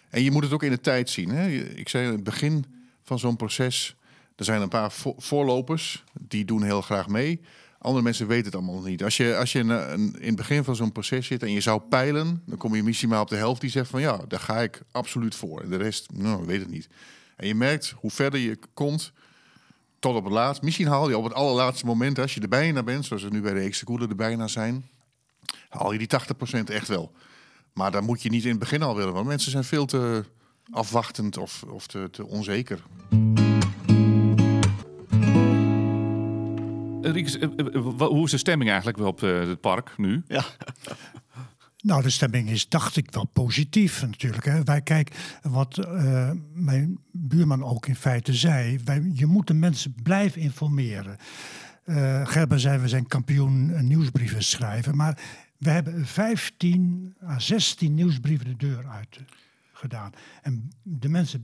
En 0.09 0.23
je 0.23 0.31
moet 0.31 0.43
het 0.43 0.53
ook 0.53 0.63
in 0.63 0.71
de 0.71 0.81
tijd 0.81 1.09
zien. 1.09 1.29
Hè. 1.29 1.49
Ik 1.51 1.89
zei 1.89 2.05
in 2.05 2.11
het 2.11 2.23
begin 2.23 2.65
van 3.03 3.19
zo'n 3.19 3.35
proces... 3.35 3.95
er 4.35 4.45
zijn 4.45 4.61
een 4.61 4.69
paar 4.69 4.91
voorlopers, 5.17 6.03
die 6.27 6.45
doen 6.45 6.63
heel 6.63 6.81
graag 6.81 7.07
mee. 7.07 7.41
Andere 7.81 8.03
mensen 8.03 8.27
weten 8.27 8.45
het 8.45 8.55
allemaal 8.55 8.81
niet. 8.81 9.03
Als 9.03 9.17
je, 9.17 9.37
als 9.37 9.51
je 9.51 9.59
in, 9.59 9.69
in 10.19 10.27
het 10.27 10.35
begin 10.35 10.63
van 10.63 10.75
zo'n 10.75 10.91
proces 10.91 11.27
zit 11.27 11.43
en 11.43 11.51
je 11.51 11.61
zou 11.61 11.81
peilen... 11.81 12.43
dan 12.45 12.57
kom 12.57 12.75
je 12.75 12.83
misschien 12.83 13.09
maar 13.09 13.21
op 13.21 13.29
de 13.29 13.35
helft 13.35 13.61
die 13.61 13.69
zegt 13.69 13.89
van... 13.89 14.01
ja, 14.01 14.21
daar 14.27 14.39
ga 14.39 14.59
ik 14.59 14.81
absoluut 14.91 15.35
voor. 15.35 15.61
En 15.61 15.69
de 15.69 15.77
rest, 15.77 16.07
nou, 16.13 16.45
weet 16.45 16.59
het 16.59 16.69
niet. 16.69 16.87
En 17.35 17.47
je 17.47 17.55
merkt 17.55 17.93
hoe 17.97 18.11
verder 18.11 18.39
je 18.39 18.59
komt 18.73 19.11
tot 19.99 20.15
op 20.15 20.23
het 20.23 20.33
laatst. 20.33 20.61
Misschien 20.61 20.87
haal 20.87 21.09
je 21.09 21.17
op 21.17 21.23
het 21.23 21.33
allerlaatste 21.33 21.85
moment, 21.85 22.19
als 22.19 22.33
je 22.33 22.41
er 22.41 22.47
bijna 22.47 22.83
bent, 22.83 23.05
zoals 23.05 23.23
we 23.23 23.29
nu 23.29 23.41
bij 23.41 23.53
de 23.53 23.59
Executor 23.59 24.09
er 24.09 24.15
bijna 24.15 24.47
zijn, 24.47 24.89
haal 25.69 25.91
je 25.91 25.97
die 25.97 26.09
80% 26.59 26.63
echt 26.63 26.87
wel. 26.87 27.11
Maar 27.73 27.91
dan 27.91 28.03
moet 28.03 28.21
je 28.21 28.29
niet 28.29 28.43
in 28.43 28.49
het 28.49 28.59
begin 28.59 28.81
al 28.81 28.95
willen, 28.95 29.13
want 29.13 29.27
mensen 29.27 29.51
zijn 29.51 29.63
veel 29.63 29.85
te 29.85 30.25
afwachtend 30.71 31.37
of, 31.37 31.63
of 31.63 31.87
te, 31.87 32.09
te 32.11 32.25
onzeker. 32.25 32.83
Rieks, 37.11 37.37
eh, 37.37 37.49
eh, 37.57 37.81
hoe 37.97 38.25
is 38.25 38.31
de 38.31 38.37
stemming 38.37 38.69
eigenlijk 38.69 38.99
op 38.99 39.23
eh, 39.23 39.39
het 39.39 39.61
park 39.61 39.93
nu? 39.97 40.23
Ja. 40.27 40.45
Nou, 41.83 42.01
de 42.01 42.09
stemming 42.09 42.49
is, 42.49 42.69
dacht 42.69 42.97
ik, 42.97 43.11
wel 43.11 43.25
positief 43.25 44.01
natuurlijk. 44.01 44.45
Hè. 44.45 44.63
Wij 44.63 44.81
kijken, 44.81 45.15
wat 45.41 45.77
uh, 45.77 46.31
mijn 46.53 46.99
buurman 47.11 47.63
ook 47.63 47.87
in 47.87 47.95
feite 47.95 48.33
zei, 48.33 48.79
wij, 48.83 49.11
je 49.13 49.25
moet 49.25 49.47
de 49.47 49.53
mensen 49.53 49.95
blijven 50.03 50.41
informeren. 50.41 51.17
Uh, 51.85 52.27
Gerben 52.27 52.59
zei, 52.59 52.79
we 52.79 52.87
zijn 52.87 53.07
kampioen 53.07 53.87
nieuwsbrieven 53.87 54.43
schrijven, 54.43 54.95
maar 54.95 55.19
we 55.57 55.69
hebben 55.69 56.05
15 56.05 57.15
à 57.23 57.39
16 57.39 57.93
nieuwsbrieven 57.93 58.45
de 58.45 58.57
deur 58.57 58.87
uit 58.87 59.19
gedaan. 59.73 60.11
En 60.41 60.69
de 60.83 61.09
mensen 61.09 61.43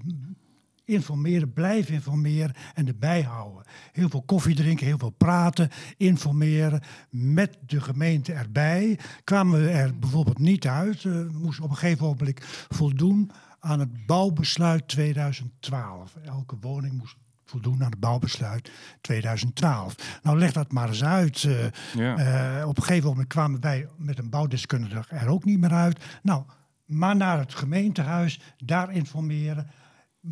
informeren, 0.88 1.54
blijven 1.54 1.94
informeren 1.94 2.56
en 2.74 2.88
erbij 2.88 3.22
houden. 3.22 3.64
Heel 3.92 4.10
veel 4.10 4.22
koffie 4.22 4.56
drinken, 4.56 4.86
heel 4.86 4.98
veel 4.98 5.10
praten, 5.10 5.70
informeren 5.98 6.82
met 7.10 7.58
de 7.66 7.82
gemeente 7.82 8.34
erbij. 8.34 9.00
Kwamen 9.24 9.62
we 9.62 9.70
er 9.70 10.00
bijvoorbeeld 10.00 10.40
niet 10.40 10.68
uit. 10.68 11.04
Uh, 11.04 11.30
moesten 11.30 11.64
op 11.64 11.70
een 11.70 11.76
gegeven 11.76 12.06
moment 12.06 12.46
voldoen 12.70 13.32
aan 13.60 13.80
het 13.80 14.06
bouwbesluit 14.06 14.88
2012. 14.88 16.16
Elke 16.16 16.56
woning 16.60 16.98
moest 16.98 17.16
voldoen 17.46 17.84
aan 17.84 17.90
het 17.90 18.00
bouwbesluit 18.00 18.72
2012. 19.02 20.20
Nou, 20.24 20.38
leg 20.38 20.52
dat 20.52 20.72
maar 20.72 20.88
eens 20.88 21.04
uit. 21.04 21.44
Uh, 21.44 21.66
ja. 21.94 22.60
uh, 22.60 22.68
op 22.68 22.78
een 22.78 22.84
gegeven 22.84 23.10
moment 23.10 23.28
kwamen 23.28 23.62
wij 23.62 23.88
met 23.98 24.20
een 24.20 24.30
bouwdeskundige 24.30 25.04
er 25.10 25.28
ook 25.28 25.46
niet 25.46 25.60
meer 25.60 25.74
uit. 25.74 26.04
Nou, 26.22 26.44
maar 26.86 27.16
naar 27.16 27.40
het 27.40 27.56
gemeentehuis, 27.56 28.40
daar 28.58 28.92
informeren 28.92 29.70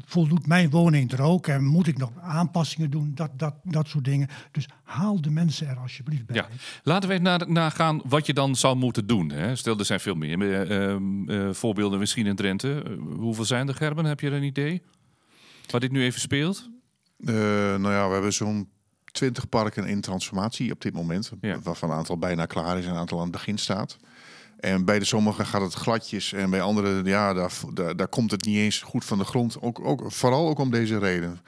voldoet 0.05 0.47
mijn 0.47 0.69
woning 0.69 1.11
er 1.11 1.21
ook 1.21 1.47
en 1.47 1.63
moet 1.63 1.87
ik 1.87 1.97
nog 1.97 2.11
aanpassingen 2.21 2.89
doen, 2.89 3.11
dat, 3.15 3.29
dat, 3.39 3.55
dat 3.63 3.87
soort 3.87 4.05
dingen. 4.05 4.27
Dus 4.51 4.67
haal 4.83 5.21
de 5.21 5.29
mensen 5.29 5.67
er 5.67 5.77
alsjeblieft 5.77 6.25
bij. 6.25 6.35
Ja. 6.35 6.47
Laten 6.83 7.09
we 7.09 7.13
even 7.13 7.25
naar, 7.25 7.51
naar 7.51 7.71
gaan 7.71 8.01
wat 8.05 8.25
je 8.25 8.33
dan 8.33 8.55
zou 8.55 8.75
moeten 8.75 9.07
doen. 9.07 9.31
Hè? 9.31 9.55
Stel, 9.55 9.77
er 9.77 9.85
zijn 9.85 9.99
veel 9.99 10.15
meer 10.15 10.71
uh, 10.71 10.95
uh, 11.25 11.53
voorbeelden 11.53 11.99
misschien 11.99 12.25
in 12.25 12.35
Drenthe. 12.35 12.83
Uh, 12.87 13.17
hoeveel 13.17 13.45
zijn 13.45 13.67
er, 13.67 13.75
Gerben? 13.75 14.05
Heb 14.05 14.19
je 14.19 14.27
er 14.27 14.33
een 14.33 14.43
idee? 14.43 14.81
Wat 15.69 15.81
dit 15.81 15.91
nu 15.91 16.03
even 16.03 16.19
speelt? 16.19 16.69
nou 17.17 17.91
ja, 17.91 18.07
we 18.07 18.13
hebben 18.13 18.33
zo'n 18.33 18.69
20 19.15 19.49
parken 19.49 19.87
in 19.87 20.01
transformatie 20.01 20.71
op 20.71 20.81
dit 20.81 20.93
moment. 20.93 21.31
Ja. 21.41 21.59
Waarvan 21.59 21.89
een 21.89 21.97
aantal 21.97 22.17
bijna 22.17 22.45
klaar 22.45 22.77
is 22.77 22.85
en 22.85 22.91
een 22.91 22.97
aantal 22.97 23.17
aan 23.17 23.23
het 23.23 23.31
begin 23.31 23.57
staat. 23.57 23.97
En 24.59 24.85
bij 24.85 24.99
de 24.99 25.05
sommigen 25.05 25.45
gaat 25.45 25.61
het 25.61 25.73
gladjes 25.73 26.33
en 26.33 26.49
bij 26.49 26.61
anderen, 26.61 27.05
ja, 27.05 27.33
daar, 27.33 27.51
daar, 27.73 27.95
daar, 27.95 28.07
komt 28.07 28.31
het 28.31 28.45
niet 28.45 28.57
eens 28.57 28.79
goed 28.79 29.05
van 29.05 29.17
de 29.17 29.23
grond. 29.23 29.61
Ook, 29.61 29.85
ook, 29.85 30.11
vooral 30.11 30.47
ook 30.47 30.59
om 30.59 30.71
deze 30.71 30.97
reden. 30.97 31.39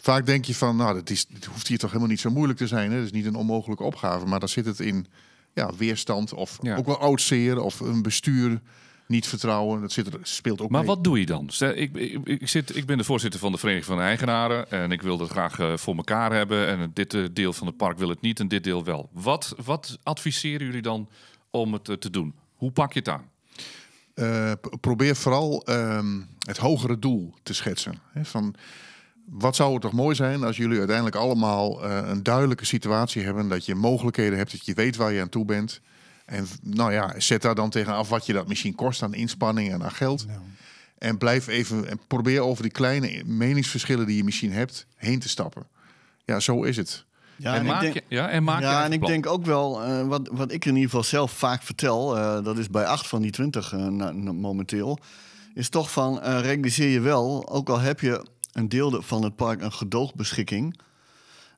Vaak 0.00 0.26
denk 0.26 0.44
je 0.44 0.54
van, 0.54 0.76
nou, 0.76 0.94
dat, 0.94 1.10
is, 1.10 1.26
het 1.32 1.44
hoeft 1.44 1.68
hier 1.68 1.78
toch 1.78 1.88
helemaal 1.88 2.10
niet 2.10 2.20
zo 2.20 2.30
moeilijk 2.30 2.58
te 2.58 2.66
zijn. 2.66 2.90
Hè? 2.90 2.96
Dat 2.96 3.06
is 3.06 3.12
niet 3.12 3.26
een 3.26 3.34
onmogelijke 3.34 3.84
opgave, 3.84 4.26
maar 4.26 4.40
dan 4.40 4.48
zit 4.48 4.64
het 4.64 4.80
in 4.80 5.06
ja, 5.54 5.70
weerstand 5.76 6.34
of 6.34 6.58
ook 6.76 6.86
wel 6.86 6.98
oud 6.98 7.20
zeer 7.20 7.60
of 7.60 7.80
een 7.80 8.02
bestuur 8.02 8.60
niet 9.06 9.26
vertrouwen. 9.26 9.80
Dat 9.80 9.92
zit 9.92 10.06
er, 10.06 10.18
speelt 10.22 10.60
ook 10.60 10.70
Maar 10.70 10.84
wat 10.84 11.04
doe 11.04 11.18
je 11.18 11.26
dan? 11.26 11.50
Ik, 11.74 11.96
ik, 11.96 12.20
ik, 12.24 12.48
zit, 12.48 12.76
ik 12.76 12.86
ben 12.86 12.98
de 12.98 13.04
voorzitter 13.04 13.40
van 13.40 13.52
de 13.52 13.58
Vereniging 13.58 13.86
van 13.86 13.96
de 13.96 14.02
Eigenaren 14.02 14.70
en 14.70 14.92
ik 14.92 15.02
wil 15.02 15.16
dat 15.16 15.30
graag 15.30 15.58
uh, 15.58 15.76
voor 15.76 15.96
elkaar 15.96 16.32
hebben. 16.32 16.66
En 16.66 16.90
dit 16.94 17.14
uh, 17.14 17.26
deel 17.32 17.52
van 17.52 17.66
het 17.66 17.76
park 17.76 17.98
wil 17.98 18.08
het 18.08 18.20
niet 18.20 18.40
en 18.40 18.48
dit 18.48 18.64
deel 18.64 18.84
wel. 18.84 19.08
Wat, 19.12 19.54
wat 19.64 19.98
adviseren 20.02 20.66
jullie 20.66 20.82
dan 20.82 21.08
om 21.50 21.72
het 21.72 21.88
uh, 21.88 21.96
te 21.96 22.10
doen? 22.10 22.34
Hoe 22.58 22.70
pak 22.70 22.92
je 22.92 22.98
het 22.98 23.08
aan? 23.08 23.30
eh, 24.18 24.52
probeer 24.80 25.16
vooral 25.16 25.62
ehm, 25.64 26.20
het 26.46 26.56
hogere 26.56 26.98
doel 26.98 27.34
te 27.42 27.54
schetsen. 27.54 27.94
Hè, 28.12 28.24
van, 28.24 28.54
wat 29.24 29.56
zou 29.56 29.72
het 29.72 29.82
toch 29.82 29.92
mooi 29.92 30.14
zijn 30.14 30.44
als 30.44 30.56
jullie 30.56 30.78
uiteindelijk 30.78 31.16
allemaal 31.16 31.84
eh, 31.84 32.08
een 32.08 32.22
duidelijke 32.22 32.64
situatie 32.64 33.22
hebben, 33.22 33.48
dat 33.48 33.64
je 33.66 33.74
mogelijkheden 33.74 34.38
hebt, 34.38 34.52
dat 34.52 34.66
je 34.66 34.74
weet 34.74 34.96
waar 34.96 35.12
je 35.12 35.20
aan 35.20 35.28
toe 35.28 35.44
bent. 35.44 35.80
En 36.24 36.46
nou 36.62 36.92
ja, 36.92 37.14
zet 37.20 37.42
daar 37.42 37.54
dan 37.54 37.70
tegenaf 37.70 38.08
wat 38.08 38.26
je 38.26 38.32
dat 38.32 38.48
misschien 38.48 38.74
kost 38.74 39.02
aan 39.02 39.14
inspanning 39.14 39.72
en 39.72 39.82
aan 39.82 39.90
geld. 39.90 40.24
Ja. 40.28 40.40
En 40.98 41.18
blijf 41.18 41.46
even 41.46 41.88
en 41.88 42.00
probeer 42.06 42.40
over 42.40 42.62
die 42.62 42.72
kleine 42.72 43.22
meningsverschillen 43.24 44.06
die 44.06 44.16
je 44.16 44.24
misschien 44.24 44.52
hebt 44.52 44.86
heen 44.96 45.18
te 45.18 45.28
stappen. 45.28 45.66
Ja, 46.24 46.40
zo 46.40 46.62
is 46.62 46.76
het. 46.76 47.04
Ja, 47.38 47.52
en, 47.54 47.58
en 47.60 47.66
maak 47.66 47.82
ik 47.82 47.92
denk, 47.92 47.94
je, 48.08 48.14
ja, 48.16 48.28
en 48.28 48.44
maak 48.44 48.60
ja, 48.60 48.84
en 48.84 48.92
ik 48.92 48.98
plan. 48.98 49.10
denk 49.10 49.26
ook 49.26 49.44
wel, 49.44 49.82
eh, 49.84 50.06
wat, 50.06 50.28
wat 50.32 50.52
ik 50.52 50.64
in 50.64 50.74
ieder 50.74 50.88
geval 50.90 51.04
zelf 51.04 51.32
vaak 51.32 51.62
vertel, 51.62 52.16
eh, 52.16 52.44
dat 52.44 52.58
is 52.58 52.68
bij 52.70 52.86
8 52.86 53.06
van 53.06 53.22
die 53.22 53.30
20 53.30 53.72
na- 53.72 54.10
na- 54.12 54.32
momenteel, 54.32 54.98
is 55.54 55.68
toch 55.68 55.90
van 55.90 56.18
realiseer 56.18 56.88
je 56.88 57.00
wel, 57.00 57.48
ook 57.48 57.68
al 57.68 57.78
heb 57.78 58.00
je 58.00 58.26
een 58.52 58.68
deel 58.68 58.90
de- 58.90 59.02
van 59.02 59.22
het 59.24 59.36
park 59.36 59.62
een 59.62 59.72
gedoogbeschikking, 59.72 60.80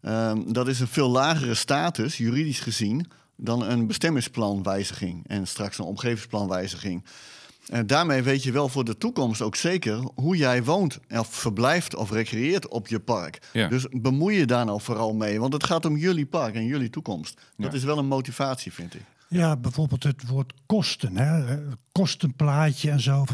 ehm, 0.03 0.53
dat 0.53 0.69
is 0.69 0.81
een 0.81 0.87
veel 0.88 1.09
lagere 1.11 1.55
status, 1.55 2.16
juridisch 2.16 2.61
gezien, 2.61 3.11
dan 3.37 3.62
een 3.62 3.87
bestemmingsplanwijziging 3.87 5.25
en 5.27 5.47
straks 5.47 5.79
een 5.79 5.85
omgevingsplanwijziging. 5.85 7.05
En 7.66 7.87
daarmee 7.87 8.23
weet 8.23 8.42
je 8.42 8.53
wel 8.53 8.68
voor 8.68 8.85
de 8.85 8.99
toekomst 8.99 9.42
ook 9.42 9.57
zeker 9.57 10.03
hoe 10.14 10.37
jij 10.37 10.64
woont, 10.64 10.99
of 11.11 11.29
verblijft 11.35 11.94
of 11.94 12.11
recreëert 12.11 12.68
op 12.68 12.88
je 12.88 13.01
park. 13.01 13.38
Ja. 13.53 13.68
Dus 13.68 13.87
bemoei 13.90 14.37
je 14.38 14.46
daar 14.46 14.64
nou 14.64 14.81
vooral 14.81 15.14
mee, 15.14 15.40
want 15.40 15.53
het 15.53 15.64
gaat 15.64 15.85
om 15.85 15.96
jullie 15.96 16.27
park 16.27 16.55
en 16.55 16.64
jullie 16.64 16.90
toekomst. 16.90 17.40
Dat 17.57 17.70
Ja. 17.70 17.77
is 17.79 17.85
wel 17.85 17.99
een 17.99 18.07
motivatie, 18.07 18.73
vind 18.73 18.94
ik. 18.94 19.03
Ja, 19.33 19.57
bijvoorbeeld 19.57 20.03
het 20.03 20.27
woord 20.27 20.53
kosten, 20.66 21.16
hè? 21.16 21.47
eh, 21.47 21.73
kostenplaatje 21.93 22.90
en 22.90 23.01
zo. 23.01 23.25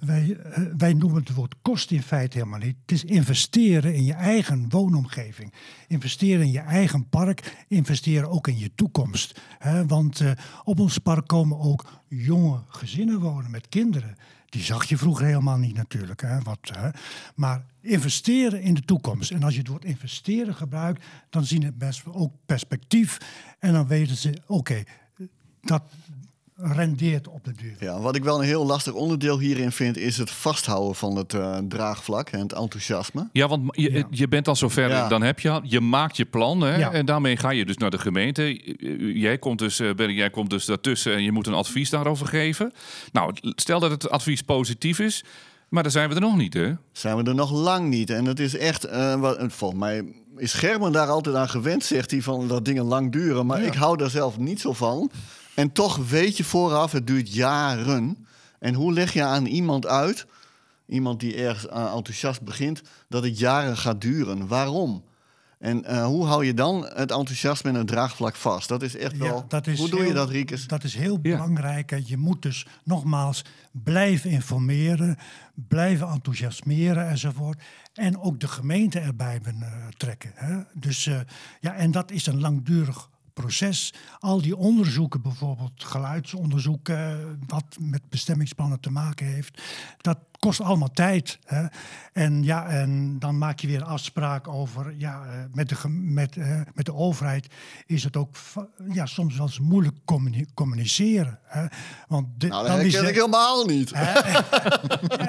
Wij, 0.00 0.36
eh, 0.36 0.62
wij 0.76 0.92
noemen 0.92 1.20
het 1.20 1.34
woord 1.34 1.54
kosten 1.62 1.96
in 1.96 2.02
feite 2.02 2.38
helemaal 2.38 2.58
niet. 2.58 2.76
Het 2.80 2.92
is 2.92 3.04
investeren 3.04 3.94
in 3.94 4.04
je 4.04 4.12
eigen 4.12 4.68
woonomgeving. 4.68 5.52
Investeren 5.88 6.44
in 6.44 6.50
je 6.50 6.60
eigen 6.60 7.08
park. 7.08 7.64
Investeren 7.68 8.30
ook 8.30 8.48
in 8.48 8.58
je 8.58 8.74
toekomst. 8.74 9.40
Hè? 9.58 9.86
Want 9.86 10.20
eh, 10.20 10.30
op 10.64 10.80
ons 10.80 10.98
park 10.98 11.26
komen 11.26 11.58
ook 11.58 12.02
jonge 12.08 12.60
gezinnen 12.68 13.20
wonen 13.20 13.50
met 13.50 13.68
kinderen. 13.68 14.16
Die 14.48 14.62
zag 14.62 14.84
je 14.84 14.98
vroeger 14.98 15.26
helemaal 15.26 15.58
niet 15.58 15.76
natuurlijk. 15.76 16.20
Hè? 16.20 16.40
Wat, 16.40 16.58
hè? 16.62 16.88
Maar 17.34 17.64
investeren 17.80 18.62
in 18.62 18.74
de 18.74 18.84
toekomst. 18.84 19.30
En 19.30 19.42
als 19.42 19.52
je 19.52 19.58
het 19.58 19.68
woord 19.68 19.84
investeren 19.84 20.54
gebruikt, 20.54 21.04
dan 21.30 21.44
zien 21.44 21.64
het 21.64 21.78
best 21.78 22.02
ook 22.06 22.32
perspectief. 22.46 23.18
En 23.58 23.72
dan 23.72 23.86
weten 23.86 24.16
ze, 24.16 24.42
oké, 24.46 24.82
dat 25.62 25.82
rendeert 26.56 27.28
op 27.28 27.44
de 27.44 27.52
duur. 27.52 27.76
Ja, 27.80 28.00
wat 28.00 28.16
ik 28.16 28.24
wel 28.24 28.38
een 28.38 28.44
heel 28.46 28.66
lastig 28.66 28.92
onderdeel 28.92 29.38
hierin 29.38 29.72
vind, 29.72 29.96
is 29.96 30.16
het 30.18 30.30
vasthouden 30.30 30.94
van 30.94 31.16
het 31.16 31.34
eh, 31.34 31.58
draagvlak 31.68 32.28
en 32.28 32.40
het 32.40 32.52
enthousiasme. 32.52 33.28
Ja, 33.32 33.48
want 33.48 33.62
je, 33.76 33.92
Ja. 33.92 34.04
je 34.10 34.28
bent 34.28 34.48
al 34.48 34.56
zover, 34.56 34.88
Ja. 34.88 35.08
dan 35.08 35.22
heb 35.22 35.40
je 35.40 35.50
al, 35.50 35.60
je 35.64 35.80
maakt 35.80 36.16
je 36.16 36.24
plan 36.24 36.60
hè, 36.60 36.76
Ja. 36.76 36.92
en 36.92 37.06
daarmee 37.06 37.36
ga 37.36 37.50
je 37.50 37.64
dus 37.64 37.76
naar 37.76 37.90
de 37.90 37.98
gemeente. 37.98 38.60
Jij 39.14 39.38
komt 39.38 39.58
dus, 39.58 39.80
eh, 39.80 39.94
Berry, 39.94 40.16
jij 40.16 40.30
komt 40.30 40.50
dus 40.50 40.64
daartussen 40.64 41.14
en 41.14 41.22
je 41.22 41.32
moet 41.32 41.46
een 41.46 41.54
advies 41.54 41.90
daarover 41.90 42.26
geven. 42.26 42.72
Nou, 43.12 43.34
stel 43.40 43.80
dat 43.80 43.90
het 43.90 44.10
advies 44.10 44.42
positief 44.42 44.98
is, 44.98 45.24
maar 45.68 45.82
dan 45.82 45.92
zijn 45.92 46.08
we 46.08 46.14
er 46.14 46.20
nog 46.20 46.36
niet, 46.36 46.54
hè? 46.54 46.72
Zijn 46.92 47.16
we 47.16 47.22
er 47.22 47.34
nog 47.34 47.50
lang 47.52 47.88
niet. 47.88 48.10
En 48.10 48.24
het 48.24 48.40
is 48.40 48.56
echt, 48.56 48.84
eh, 48.84 49.14
wat, 49.20 49.38
volgens 49.48 49.80
mij 49.80 50.04
is 50.36 50.52
Gerben 50.52 50.92
daar 50.92 51.08
altijd 51.08 51.36
aan 51.36 51.48
gewend, 51.48 51.84
zegt 51.84 52.10
hij, 52.10 52.22
van 52.22 52.48
dat 52.48 52.64
dingen 52.64 52.84
lang 52.84 53.12
duren. 53.12 53.46
Maar 53.46 53.60
Ja. 53.60 53.66
ik 53.66 53.74
hou 53.74 53.96
daar 53.96 54.10
zelf 54.10 54.38
niet 54.38 54.60
zo 54.60 54.72
van. 54.72 55.10
En 55.54 55.72
toch 55.72 55.96
weet 56.08 56.36
je 56.36 56.44
vooraf, 56.44 56.92
het 56.92 57.06
duurt 57.06 57.34
jaren. 57.34 58.26
En 58.58 58.74
hoe 58.74 58.92
leg 58.92 59.12
je 59.12 59.22
aan 59.22 59.46
iemand 59.46 59.86
uit, 59.86 60.26
iemand 60.86 61.20
die 61.20 61.34
ergens 61.36 61.68
aan 61.68 61.96
enthousiast 61.96 62.42
begint, 62.42 62.82
dat 63.08 63.22
het 63.22 63.38
jaren 63.38 63.76
gaat 63.76 64.00
duren? 64.00 64.46
Waarom? 64.46 65.04
En 65.58 65.84
eh, 65.84 66.04
hoe 66.04 66.26
hou 66.26 66.44
je 66.44 66.54
dan 66.54 66.82
het 66.84 67.10
enthousiasme 67.10 67.70
en 67.70 67.76
het 67.76 67.86
draagvlak 67.86 68.36
vast? 68.36 68.68
Dat 68.68 68.82
is 68.82 68.96
echt 68.96 69.16
wel. 69.16 69.36
Ja, 69.36 69.44
dat 69.48 69.66
is 69.66 69.78
hoe 69.78 69.88
doe 69.88 70.04
je 70.06 70.12
dat, 70.12 70.28
Riekes? 70.30 70.66
Dat 70.66 70.84
is 70.84 70.94
heel 70.94 71.18
Ja. 71.22 71.36
belangrijk. 71.36 71.94
Je 72.04 72.16
moet 72.16 72.42
dus 72.42 72.66
nogmaals 72.84 73.44
blijven 73.72 74.30
informeren, 74.30 75.18
blijven 75.54 76.08
enthousiasmeren 76.08 77.08
enzovoort. 77.08 77.60
En 77.94 78.18
ook 78.20 78.40
de 78.40 78.48
gemeente 78.48 78.98
erbij 78.98 79.40
betrekken. 79.40 80.32
Hè. 80.34 80.62
Dus, 80.74 81.06
eh, 81.06 81.20
ja, 81.60 81.74
en 81.74 81.90
dat 81.90 82.10
is 82.10 82.26
een 82.26 82.40
langdurig 82.40 83.08
proces. 83.32 83.94
Al 84.18 84.42
die 84.42 84.56
onderzoeken, 84.56 85.22
bijvoorbeeld 85.22 85.84
geluidsonderzoek, 85.84 86.88
eh, 86.88 87.16
wat 87.46 87.76
met 87.80 88.02
bestemmingsplannen 88.08 88.80
te 88.80 88.90
maken 88.90 89.26
heeft, 89.26 89.62
dat 90.00 90.18
kost 90.42 90.60
allemaal 90.60 90.90
tijd. 90.90 91.38
Hè. 91.44 91.64
En, 92.12 92.42
ja, 92.44 92.66
en 92.66 93.18
dan 93.18 93.38
maak 93.38 93.58
je 93.60 93.66
weer 93.66 93.80
een 93.80 93.86
afspraak 93.86 94.48
over, 94.48 94.94
ja, 94.98 95.22
eh, 95.24 95.30
met, 95.52 95.68
de, 95.68 95.88
met, 95.88 96.36
eh, 96.36 96.60
met 96.74 96.84
de 96.86 96.94
overheid 96.94 97.46
is 97.86 98.04
het 98.04 98.16
ook 98.16 98.36
ja, 98.92 99.06
soms 99.06 99.36
wel 99.36 99.46
eens 99.46 99.60
moeilijk 99.60 99.96
communi- 100.04 100.46
communiceren. 100.54 101.38
Hè. 101.44 101.66
Want 102.08 102.26
de, 102.40 102.46
Nou, 102.46 102.66
dan 102.66 102.72
dat 102.72 102.82
herken 102.82 103.02
er- 103.02 103.08
ik 103.08 103.14
helemaal 103.14 103.64
niet. 103.66 103.88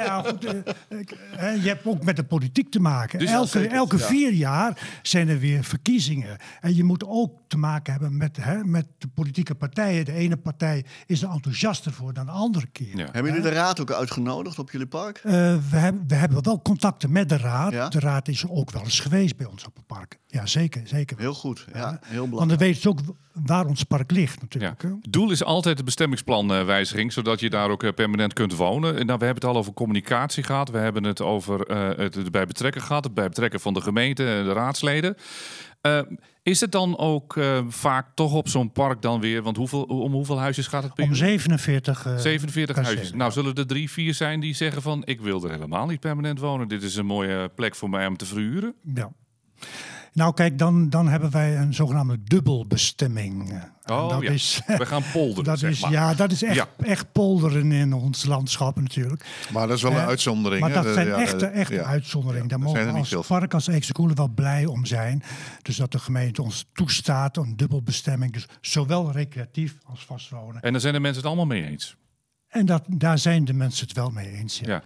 ja, 0.05 0.21
goed, 0.21 0.45
eh, 0.45 0.99
ik- 0.99 1.09
je 1.61 1.67
hebt 1.67 1.85
ook 1.85 2.03
met 2.03 2.15
de 2.15 2.23
politiek 2.23 2.71
te 2.71 2.79
maken. 2.79 3.19
Dus- 3.19 3.29
elke 3.31 3.47
zeker, 3.47 3.71
elke 3.71 3.97
ja. 3.97 4.05
vier 4.05 4.33
jaar 4.33 4.99
zijn 5.01 5.29
er 5.29 5.39
weer 5.39 5.63
verkiezingen. 5.63 6.37
En 6.61 6.75
je 6.75 6.83
moet 6.83 7.03
ook 7.07 7.39
te 7.47 7.57
maken 7.57 7.91
hebben 7.93 8.17
met, 8.17 8.37
hè, 8.41 8.63
met 8.63 8.85
de 8.97 9.07
politieke 9.07 9.55
partijen. 9.55 10.05
De 10.05 10.13
ene 10.13 10.37
partij 10.37 10.85
is 11.05 11.21
er 11.23 11.29
enthousiaster 11.29 11.91
voor 11.93 12.13
dan 12.13 12.25
de 12.25 12.31
andere 12.31 12.67
keer. 12.67 12.97
Ja. 12.97 13.03
Hebben 13.11 13.25
jullie 13.33 13.49
de 13.49 13.55
raad 13.55 13.79
ook 13.79 13.91
uitgenodigd 13.91 14.59
op 14.59 14.71
jullie 14.71 14.87
park? 15.03 15.17
Eh, 15.23 15.31
we, 15.69 15.77
hebben, 15.77 16.03
we 16.07 16.15
hebben 16.15 16.43
wel 16.43 16.61
contacten 16.61 17.11
met 17.11 17.29
de 17.29 17.37
raad. 17.37 17.71
Ja? 17.71 17.89
De 17.89 17.99
raad 17.99 18.27
is 18.27 18.47
ook 18.49 18.71
wel 18.71 18.83
eens 18.83 18.99
geweest 18.99 19.37
bij 19.37 19.45
ons 19.45 19.65
op 19.65 19.75
het 19.75 19.85
park. 19.85 20.19
Ja, 20.27 20.45
zeker. 20.45 20.81
zeker. 20.85 21.17
Heel 21.19 21.33
goed, 21.33 21.65
ja, 21.73 21.99
heel 22.01 22.19
Want 22.19 22.29
belangrijk. 22.29 22.49
dan 22.49 22.57
weten 22.57 22.81
ze 22.81 22.89
ook 22.89 22.99
waar 23.33 23.65
ons 23.65 23.83
park 23.83 24.11
ligt 24.11 24.41
natuurlijk. 24.41 24.81
Ja. 24.81 24.89
Het 25.01 25.13
doel 25.13 25.31
is 25.31 25.43
altijd 25.43 25.77
de 25.77 25.83
bestemmingsplanwijziging, 25.83 27.13
zodat 27.13 27.39
je 27.39 27.49
daar 27.49 27.69
ook 27.69 27.83
eh, 27.83 27.93
permanent 27.93 28.33
kunt 28.33 28.55
wonen. 28.55 28.97
En 28.97 29.05
nou, 29.05 29.19
we 29.19 29.25
hebben 29.25 29.43
het 29.43 29.53
al 29.53 29.59
over 29.59 29.73
communicatie 29.73 30.43
gehad. 30.43 30.69
We 30.69 30.77
hebben 30.77 31.03
het 31.03 31.21
over 31.21 31.65
eh, 31.65 31.97
het 31.97 32.15
erbij 32.15 32.45
betrekken 32.45 32.81
gehad. 32.81 33.03
Het 33.03 33.13
bij 33.13 33.27
betrekken 33.27 33.59
van 33.59 33.73
de 33.73 33.81
gemeente 33.81 34.25
en 34.25 34.43
de 34.43 34.53
raadsleden. 34.53 35.15
Eh, 35.83 35.99
is 36.43 36.61
het 36.61 36.71
dan 36.71 36.97
ook 36.97 37.37
eh, 37.37 37.65
vaak 37.67 38.07
toch 38.15 38.33
op 38.33 38.47
zo'n 38.47 38.71
park 38.71 39.01
dan 39.01 39.19
weer? 39.19 39.41
Want 39.41 39.57
hoeveel, 39.57 39.83
om 39.83 40.11
hoeveel 40.11 40.39
huisjes 40.39 40.67
gaat 40.67 40.83
het 40.83 40.93
per 40.93 41.03
Om 41.03 41.09
uur? 41.09 41.15
47, 41.15 42.05
eh, 42.05 42.17
47 42.17 42.75
percelen, 42.75 42.97
huisjes. 42.97 43.17
Nou, 43.17 43.31
zullen 43.31 43.55
er 43.55 43.67
drie, 43.67 43.91
vier 43.91 44.13
zijn 44.13 44.39
die 44.39 44.53
zeggen 44.53 44.81
van... 44.81 45.01
ik 45.05 45.21
wil 45.21 45.43
er 45.43 45.51
helemaal 45.51 45.85
niet 45.85 45.99
permanent 45.99 46.39
wonen. 46.39 46.67
Dit 46.67 46.83
is 46.83 46.95
een 46.95 47.05
mooie 47.05 47.49
plek 47.55 47.75
voor 47.75 47.89
mij 47.89 48.07
om 48.07 48.17
te 48.17 48.25
verhuren. 48.25 48.75
Ja. 48.93 49.11
Nou, 50.13 50.33
kijk, 50.33 50.57
dan, 50.59 50.89
dan 50.89 51.07
hebben 51.07 51.31
wij 51.31 51.57
een 51.57 51.73
zogenaamde 51.73 52.23
dubbelbestemming. 52.23 53.61
Oh 53.85 54.09
dat 54.09 54.21
ja, 54.21 54.29
is, 54.31 54.61
we 54.77 54.85
gaan 54.85 55.03
polderen, 55.13 55.43
dat 55.43 55.59
zeg 55.59 55.71
is, 55.71 55.81
maar. 55.81 55.91
Ja, 55.91 56.13
dat 56.13 56.31
is 56.31 56.43
echt, 56.43 56.55
Ja. 56.55 56.67
echt 56.81 57.11
polderen 57.11 57.71
in 57.71 57.93
ons 57.93 58.25
landschap 58.25 58.79
natuurlijk. 58.79 59.25
Maar 59.51 59.67
dat 59.67 59.75
is 59.77 59.83
wel 59.83 59.91
een 59.91 59.97
Eh, 59.97 60.07
uitzondering. 60.07 60.61
Maar 60.61 60.73
dat 60.73 60.93
zijn 60.93 61.07
ja, 61.07 61.15
echte, 61.15 61.45
echte 61.45 61.73
ja. 61.73 61.83
uitzonderingen. 61.83 62.47
Daar 62.47 62.59
zijn 62.59 62.71
mogen 62.71 62.87
er 62.87 62.93
we 62.93 62.99
niet 62.99 63.15
als 63.15 63.27
park, 63.27 63.53
als 63.53 63.67
Eekse 63.67 64.11
wel 64.13 64.27
blij 64.27 64.65
om 64.65 64.85
zijn. 64.85 65.23
Dus 65.61 65.75
dat 65.75 65.91
de 65.91 65.99
gemeente 65.99 66.41
ons 66.41 66.65
toestaat, 66.73 67.37
een 67.37 67.57
dubbelbestemming. 67.57 68.33
Dus 68.33 68.47
zowel 68.61 69.11
recreatief 69.11 69.77
als 69.85 70.05
vastwonen. 70.05 70.61
En 70.61 70.71
daar 70.71 70.81
zijn 70.81 70.93
de 70.93 70.99
mensen 70.99 71.17
het 71.21 71.27
allemaal 71.27 71.57
mee 71.57 71.65
eens. 71.65 71.95
En 72.47 72.65
dat, 72.65 72.83
daar 72.87 73.17
zijn 73.17 73.45
de 73.45 73.53
mensen 73.53 73.87
het 73.87 73.95
wel 73.95 74.09
mee 74.09 74.31
eens. 74.31 74.59
Ja. 74.63 74.83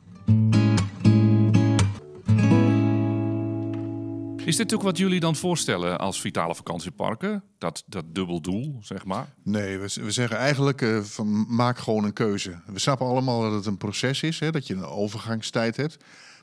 Is 4.47 4.55
dit 4.55 4.73
ook 4.73 4.81
wat 4.81 4.97
jullie 4.97 5.19
dan 5.19 5.35
voorstellen 5.35 5.99
als 5.99 6.21
vitale 6.21 6.55
vakantieparken? 6.55 7.43
Dat, 7.57 7.83
dat 7.85 8.05
dubbel 8.15 8.41
doel, 8.41 8.77
zeg 8.81 9.05
maar. 9.05 9.33
Nee, 9.43 9.77
we, 9.77 9.93
we 10.01 10.11
zeggen 10.11 10.37
eigenlijk 10.37 10.81
eh, 10.81 10.99
van 11.01 11.55
maak 11.55 11.77
gewoon 11.77 12.03
een 12.03 12.13
keuze. 12.13 12.59
We 12.65 12.79
snappen 12.79 13.07
allemaal 13.07 13.41
dat 13.41 13.51
het 13.53 13.65
een 13.65 13.77
proces 13.77 14.21
is, 14.23 14.39
hè, 14.39 14.51
dat 14.51 14.67
je 14.67 14.73
een 14.73 14.85
overgangstijd 14.85 15.75
hebt. 15.77 15.97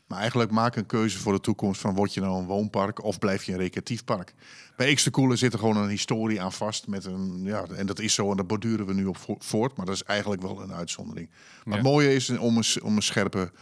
Maar 0.07 0.19
eigenlijk 0.19 0.51
maak 0.51 0.77
een 0.77 0.87
keuze 0.87 1.19
voor 1.19 1.33
de 1.33 1.40
toekomst 1.40 1.81
van 1.81 1.95
word 1.95 2.14
je 2.14 2.21
nou 2.21 2.38
een 2.38 2.47
woonpark 2.47 3.05
of 3.05 3.19
blijf 3.19 3.43
je 3.45 3.53
een 3.53 3.59
recreatief 3.59 4.05
park. 4.05 4.35
Bij 4.77 4.87
Eeksterkoelen 4.87 5.38
zit 5.38 5.53
er 5.53 5.59
gewoon 5.59 5.77
een 5.77 5.88
historie 5.88 6.43
aan 6.43 6.53
vast. 6.53 6.87
Met 6.87 7.05
een, 7.05 7.40
ja, 7.45 7.64
en 7.77 7.87
dat 7.87 7.99
is 8.01 8.14
zo 8.14 8.31
en 8.31 8.37
daar 8.37 8.47
borduren 8.47 8.87
we 8.87 8.95
nu 8.95 9.05
op 9.07 9.17
vo- 9.17 9.37
voort. 9.38 9.77
Maar 9.77 9.87
dat 9.87 9.95
is 9.95 10.03
eigenlijk 10.03 10.43
wel 10.43 10.62
een 10.62 10.73
uitzondering. 10.73 11.31
Maar 11.31 11.77
Ja. 11.77 11.83
het 11.83 11.83
mooie 11.93 12.14
is 12.14 12.31
om 12.31 12.57
een, 12.57 12.83
om 12.83 12.97
een 12.97 13.03
scherpe 13.03 13.53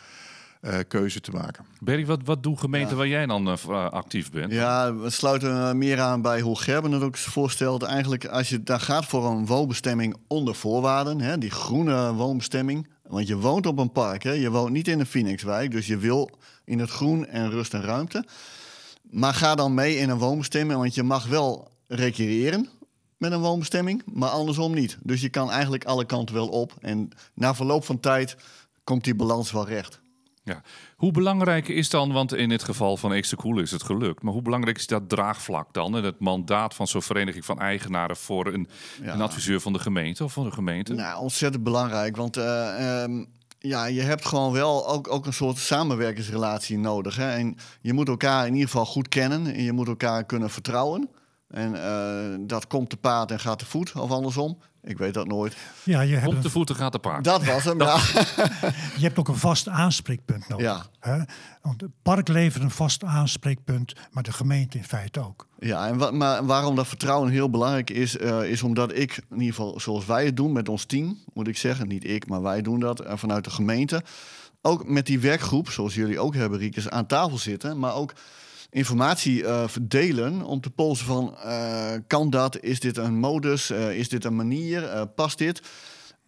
eh, 0.63 0.79
keuze 0.89 1.21
te 1.21 1.31
maken. 1.31 1.65
Berry, 1.81 2.07
wat, 2.07 2.21
wat 2.25 2.43
doen 2.43 2.59
gemeenten 2.59 2.97
waar 2.97 3.07
jij 3.07 3.27
dan 3.27 3.49
eh, 3.49 3.55
eh, 3.69 3.91
actief 3.91 4.31
bent? 4.31 4.53
Ja, 4.53 4.95
we 4.95 5.11
sluiten 5.11 5.79
meer 5.79 6.01
aan 6.01 6.23
bij 6.23 6.41
hoe 6.41 6.59
Gerben 6.59 6.93
het 6.93 7.03
ook 7.03 7.17
voorstelt. 7.17 7.83
Eigenlijk, 7.83 8.27
als 8.27 8.49
je 8.49 8.63
daar 8.63 8.81
gaat 8.81 9.05
voor 9.05 9.27
een 9.27 9.47
woonbestemming 9.47 10.17
onder 10.27 10.55
voorwaarden, 10.55 11.21
hè, 11.21 11.39
die 11.39 11.51
groene 11.51 12.13
woonbestemming. 12.13 12.89
Want 13.03 13.27
je 13.27 13.37
woont 13.37 13.67
op 13.67 13.79
een 13.79 13.93
park, 13.93 14.23
hè, 14.23 14.33
je 14.33 14.51
woont 14.51 14.73
niet 14.73 14.89
in 14.89 15.01
een 15.01 15.07
Phoenixwijk, 15.07 15.71
dus 15.71 15.87
je 15.87 15.97
wil 15.97 16.31
in 16.65 16.79
het 16.79 16.91
groen 16.91 17.27
en 17.27 17.51
rust 17.51 17.75
en 17.75 17.83
ruimte. 17.83 18.25
Maar 19.11 19.35
ga 19.35 19.55
dan 19.55 19.75
mee 19.75 19.97
in 19.97 20.11
een 20.11 20.19
woonbestemming, 20.19 20.79
want 20.79 20.95
je 20.95 21.03
mag 21.03 21.27
wel 21.27 21.71
recreëren. 21.87 22.69
met 23.17 23.33
een 23.33 23.41
woonbestemming, 23.41 24.03
maar 24.13 24.29
andersom 24.29 24.75
niet. 24.75 24.99
Dus 25.03 25.21
je 25.21 25.29
kan 25.29 25.51
eigenlijk 25.51 25.85
alle 25.85 26.05
kanten 26.05 26.35
wel 26.35 26.49
op. 26.49 26.73
En 26.81 27.09
na 27.35 27.55
verloop 27.55 27.85
van 27.85 28.01
tijd 28.01 28.37
komt 28.85 29.05
die 29.05 29.15
balans 29.15 29.53
wel 29.53 29.67
recht. 29.67 30.02
Ja. 30.45 30.63
Hoe 30.97 31.13
belangrijk 31.13 31.69
is 31.69 31.91
dan, 31.91 32.13
want 32.13 32.35
in 32.35 32.51
het 32.51 32.63
geval 32.65 32.97
van 32.97 33.13
Eeksterkoel 33.13 33.59
is 33.59 33.71
het 33.71 33.83
gelukt, 33.83 34.23
maar 34.23 34.33
hoe 34.33 34.43
belangrijk 34.43 34.77
is 34.77 34.87
dat 34.87 35.09
draagvlak 35.09 35.73
dan 35.75 35.97
en 35.97 36.05
het 36.05 36.19
mandaat 36.21 36.75
van 36.75 36.87
zo'n 36.87 37.03
vereniging 37.03 37.45
van 37.45 37.59
eigenaren 37.59 38.17
voor 38.17 38.47
een, 38.47 38.69
Ja. 39.03 39.13
een 39.13 39.21
adviseur 39.21 39.61
van 39.61 39.73
de 39.73 39.79
gemeente 39.79 40.25
of 40.25 40.33
van 40.33 40.45
de 40.45 40.51
gemeente? 40.51 40.95
Nou, 40.95 41.21
ontzettend 41.21 41.65
belangrijk, 41.65 42.17
want 42.17 42.37
eh, 42.37 43.03
ehm, 43.03 43.25
ja, 43.59 43.85
je 43.87 44.01
hebt 44.01 44.25
gewoon 44.25 44.53
wel 44.53 44.89
ook, 44.89 45.13
ook 45.13 45.27
een 45.27 45.33
soort 45.33 45.59
samenwerkingsrelatie 45.59 46.79
nodig. 46.79 47.17
Hè? 47.17 47.31
En 47.31 47.57
je 47.81 47.93
moet 47.93 48.09
elkaar 48.09 48.47
in 48.47 48.53
ieder 48.53 48.69
geval 48.69 48.87
goed 48.87 49.09
kennen 49.09 49.47
en 49.47 49.63
je 49.63 49.73
moet 49.73 49.89
elkaar 49.89 50.25
kunnen 50.25 50.51
vertrouwen. 50.51 51.09
En 51.53 51.85
eh, 51.85 52.39
dat 52.41 52.67
komt 52.67 52.91
te 52.91 52.97
paard 52.97 53.31
en 53.31 53.41
gaat 53.41 53.59
te 53.59 53.67
voet, 53.67 53.93
of 53.97 54.11
andersom. 54.11 54.59
Ik 54.83 54.99
weet 54.99 55.15
dat 55.15 55.27
nooit. 55.27 55.57
Ja, 55.85 56.01
je 56.01 56.15
hebt, 56.17 56.27
Op 56.27 56.39
de 56.39 56.45
een- 56.45 56.51
voeten 56.51 56.77
gaat 56.77 56.93
de 56.93 56.99
paard. 56.99 57.25
Dat 57.25 57.45
was 57.45 57.65
hem, 57.65 57.81
ja. 57.81 57.97
je 58.99 59.03
hebt 59.03 59.19
ook 59.19 59.29
een 59.29 59.37
vast 59.37 59.69
aanspreekpunt 59.69 60.49
nodig. 60.49 60.67
Ja. 60.67 61.11
Hè? 61.13 61.23
Want 61.63 61.81
het 61.81 61.91
park 62.03 62.29
levert 62.29 62.63
een 62.63 62.71
vast 62.71 63.05
aanspreekpunt, 63.05 63.93
maar 64.11 64.23
de 64.23 64.33
gemeente 64.33 64.79
in 64.79 64.85
feite 64.85 65.21
ook. 65.21 65.47
Ja, 65.59 65.87
en 65.89 65.99
wa- 65.99 66.11
maar 66.11 66.47
waarom 66.47 66.77
dat 66.77 66.87
vertrouwen 66.87 67.31
heel 67.31 67.51
belangrijk 67.51 67.91
is, 67.91 68.17
eh, 68.17 68.43
is 68.51 68.63
omdat 68.63 68.97
ik, 68.97 69.17
in 69.31 69.39
ieder 69.41 69.55
geval 69.55 69.81
zoals 69.81 70.07
wij 70.07 70.25
het 70.25 70.37
doen 70.37 70.53
met 70.53 70.69
ons 70.69 70.85
team, 70.85 71.19
moet 71.35 71.49
ik 71.49 71.57
zeggen, 71.57 71.89
niet 71.89 72.05
ik, 72.05 72.27
maar 72.29 72.43
wij 72.43 72.63
doen 72.63 72.81
dat 72.81 73.01
eh, 73.01 73.17
vanuit 73.17 73.45
de 73.45 73.51
gemeente. 73.51 74.03
Ook 74.63 74.89
met 74.89 75.07
die 75.07 75.19
werkgroep, 75.21 75.71
zoals 75.71 75.95
jullie 75.95 76.19
ook 76.19 76.35
hebben, 76.35 76.59
Riekes, 76.59 76.89
aan 76.89 77.07
tafel 77.07 77.39
zitten, 77.39 77.79
maar 77.79 77.95
ook 77.95 78.13
informatie 78.73 79.47
eh, 79.47 79.69
verdelen 79.69 80.43
om 80.43 80.61
te 80.61 80.71
polsen 80.71 81.07
van, 81.07 81.37
eh, 81.39 81.93
kan 82.07 82.31
dat, 82.31 82.61
is 82.61 82.81
dit 82.81 82.97
een 82.97 83.19
modus, 83.19 83.71
Eh, 83.71 83.99
is 83.99 84.09
dit 84.09 84.25
een 84.25 84.37
manier, 84.37 85.07
past 85.07 85.39
dit? 85.39 85.63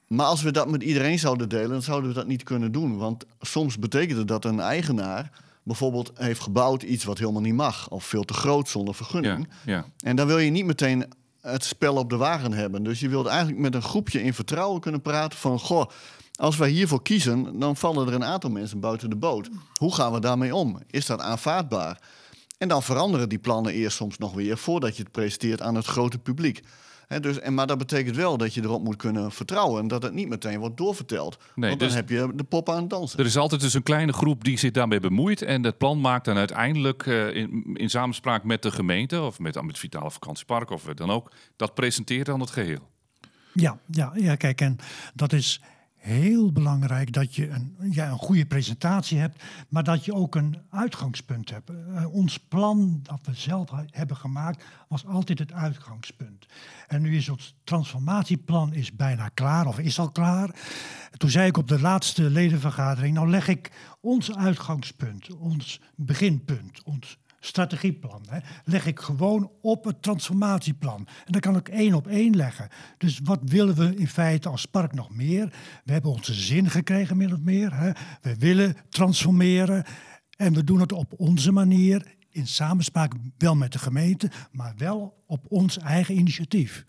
Maar 0.06 0.26
als 0.26 0.42
we 0.42 0.50
dat 0.50 0.68
met 0.68 0.82
iedereen 0.82 1.18
zouden 1.18 1.48
delen, 1.48 1.68
dan 1.68 1.82
zouden 1.82 2.08
we 2.08 2.14
dat 2.14 2.26
niet 2.26 2.42
kunnen 2.42 2.72
doen. 2.72 2.96
Want 2.96 3.24
soms 3.40 3.78
betekent 3.78 4.18
het 4.18 4.28
dat 4.28 4.44
een 4.44 4.60
eigenaar 4.60 5.30
bijvoorbeeld 5.62 6.10
heeft 6.14 6.40
gebouwd 6.40 6.82
iets 6.82 7.04
wat 7.04 7.18
helemaal 7.18 7.40
niet 7.40 7.54
mag. 7.54 7.90
Of 7.90 8.04
veel 8.04 8.24
te 8.24 8.34
groot 8.34 8.68
zonder 8.68 8.94
vergunning. 8.94 9.48
Ja, 9.64 9.72
ja. 9.72 9.84
En 9.98 10.16
dan 10.16 10.26
wil 10.26 10.38
je 10.38 10.50
niet 10.50 10.64
meteen 10.64 11.04
het 11.40 11.64
spel 11.64 11.96
op 11.96 12.10
de 12.10 12.16
wagen 12.16 12.52
hebben. 12.52 12.82
Dus 12.82 13.00
je 13.00 13.08
wilt 13.08 13.26
eigenlijk 13.26 13.58
met 13.58 13.74
een 13.74 13.82
groepje 13.82 14.22
in 14.22 14.34
vertrouwen 14.34 14.80
kunnen 14.80 15.02
praten 15.02 15.38
van... 15.38 15.58
goh, 15.58 15.90
als 16.34 16.56
wij 16.56 16.68
hiervoor 16.68 17.02
kiezen, 17.02 17.58
dan 17.58 17.76
vallen 17.76 18.06
er 18.06 18.14
een 18.14 18.24
aantal 18.24 18.50
mensen 18.50 18.80
buiten 18.80 19.10
de 19.10 19.16
boot. 19.16 19.48
Hoe 19.74 19.94
gaan 19.94 20.12
we 20.12 20.20
daarmee 20.20 20.54
om? 20.54 20.78
Is 20.90 21.06
dat 21.06 21.20
aanvaardbaar? 21.20 22.00
En 22.64 22.70
dan 22.70 22.82
veranderen 22.82 23.28
die 23.28 23.38
plannen 23.38 23.72
eerst 23.72 23.96
soms 23.96 24.18
nog 24.18 24.34
weer... 24.34 24.58
voordat 24.58 24.96
je 24.96 25.02
het 25.02 25.12
presenteert 25.12 25.62
aan 25.62 25.74
het 25.74 25.86
grote 25.86 26.18
publiek. 26.18 26.60
Hè, 27.06 27.20
dus, 27.20 27.40
en, 27.40 27.54
maar 27.54 27.66
dat 27.66 27.78
betekent 27.78 28.16
wel 28.16 28.36
dat 28.36 28.54
je 28.54 28.62
erop 28.62 28.84
moet 28.84 28.96
kunnen 28.96 29.32
vertrouwen... 29.32 29.80
en 29.82 29.88
dat 29.88 30.02
het 30.02 30.12
niet 30.12 30.28
meteen 30.28 30.58
wordt 30.58 30.76
doorverteld. 30.76 31.38
Nee, 31.54 31.68
Want 31.68 31.80
dus- 31.80 31.88
dan 31.88 31.98
heb 31.98 32.08
je 32.08 32.30
de 32.34 32.44
pop 32.44 32.68
aan 32.68 32.80
het 32.80 32.90
dansen. 32.90 33.18
Er 33.18 33.24
is 33.24 33.36
altijd 33.36 33.60
dus 33.60 33.74
een 33.74 33.82
kleine 33.82 34.12
groep 34.12 34.44
die 34.44 34.58
zich 34.58 34.70
daarmee 34.70 35.00
bemoeit. 35.00 35.42
En 35.42 35.64
het 35.64 35.78
plan 35.78 36.00
maakt 36.00 36.24
dan 36.24 36.36
uiteindelijk 36.36 37.06
eh, 37.06 37.34
in, 37.34 37.70
in 37.74 37.90
samenspraak 37.90 38.44
met 38.44 38.62
de 38.62 38.70
gemeente 38.70 39.20
of 39.20 39.38
met, 39.38 39.54
met 39.54 39.66
het 39.66 39.78
Vitale 39.78 40.10
Vakantiepark 40.10 40.70
of 40.70 40.84
wat 40.84 40.96
dan 40.96 41.10
ook. 41.10 41.30
Dat 41.56 41.74
presenteert 41.74 42.26
dan 42.26 42.40
het 42.40 42.50
geheel. 42.50 42.90
Ja, 43.52 43.78
ja, 43.90 44.12
ja, 44.14 44.34
kijk, 44.34 44.60
en 44.60 44.76
dat 45.14 45.32
is 45.32 45.60
heel 46.04 46.52
belangrijk 46.52 47.12
dat 47.12 47.34
je 47.34 47.48
een, 47.48 47.76
ja, 47.90 48.10
een 48.10 48.18
goede 48.18 48.46
presentatie 48.46 49.18
hebt, 49.18 49.42
maar 49.68 49.84
dat 49.84 50.04
je 50.04 50.14
ook 50.14 50.34
een 50.34 50.58
uitgangspunt 50.70 51.50
hebt. 51.50 51.70
Eh, 51.70 52.14
ons 52.14 52.38
plan 52.38 53.00
dat 53.02 53.20
we 53.22 53.34
zelf 53.34 53.70
hebben 53.90 54.16
gemaakt 54.16 54.64
was 54.88 55.06
altijd 55.06 55.38
het 55.38 55.52
uitgangspunt. 55.52 56.46
En 56.86 57.02
nu 57.02 57.16
is 57.16 57.28
ons 57.28 57.54
transformatieplan 57.64 58.72
is 58.72 58.96
bijna 58.96 59.28
klaar, 59.28 59.66
of 59.66 59.78
is 59.78 59.98
al 59.98 60.10
klaar. 60.10 60.50
Toen 61.16 61.30
zei 61.30 61.46
ik 61.46 61.56
op 61.56 61.68
de 61.68 61.80
laatste 61.80 62.30
ledenvergadering, 62.30 63.14
nou 63.14 63.30
leg 63.30 63.48
ik 63.48 63.70
ons 64.00 64.36
uitgangspunt, 64.36 65.34
ons 65.36 65.80
beginpunt, 65.94 66.82
ons 66.82 67.18
strategieplan. 67.44 68.24
Hè, 68.28 68.38
leg 68.64 68.86
ik 68.86 69.00
gewoon 69.00 69.50
op 69.60 69.84
het 69.84 70.02
transformatieplan. 70.02 71.06
En 71.24 71.32
dan 71.32 71.40
kan 71.40 71.56
ik 71.56 71.68
één 71.68 71.94
op 71.94 72.06
één 72.06 72.36
leggen. 72.36 72.68
Dus 72.98 73.20
wat 73.24 73.40
willen 73.44 73.74
we 73.74 73.96
in 73.96 74.08
feite 74.08 74.48
als 74.48 74.66
park 74.66 74.92
nog 74.92 75.10
meer? 75.10 75.52
We 75.84 75.92
hebben 75.92 76.10
onze 76.10 76.34
zin 76.34 76.70
gekregen, 76.70 77.16
min 77.16 77.32
of 77.32 77.40
meer. 77.40 77.74
Hè. 77.74 77.90
We 78.20 78.36
willen 78.36 78.76
transformeren. 78.88 79.84
En 80.36 80.54
we 80.54 80.64
doen 80.64 80.80
het 80.80 80.92
op 80.92 81.12
onze 81.16 81.52
manier. 81.52 82.14
In 82.30 82.46
samenspraak 82.46 83.12
wel 83.38 83.54
met 83.54 83.72
de 83.72 83.78
gemeente, 83.78 84.30
maar 84.52 84.74
wel 84.76 85.22
op 85.26 85.44
ons 85.48 85.78
eigen 85.78 86.18
initiatief. 86.18 86.84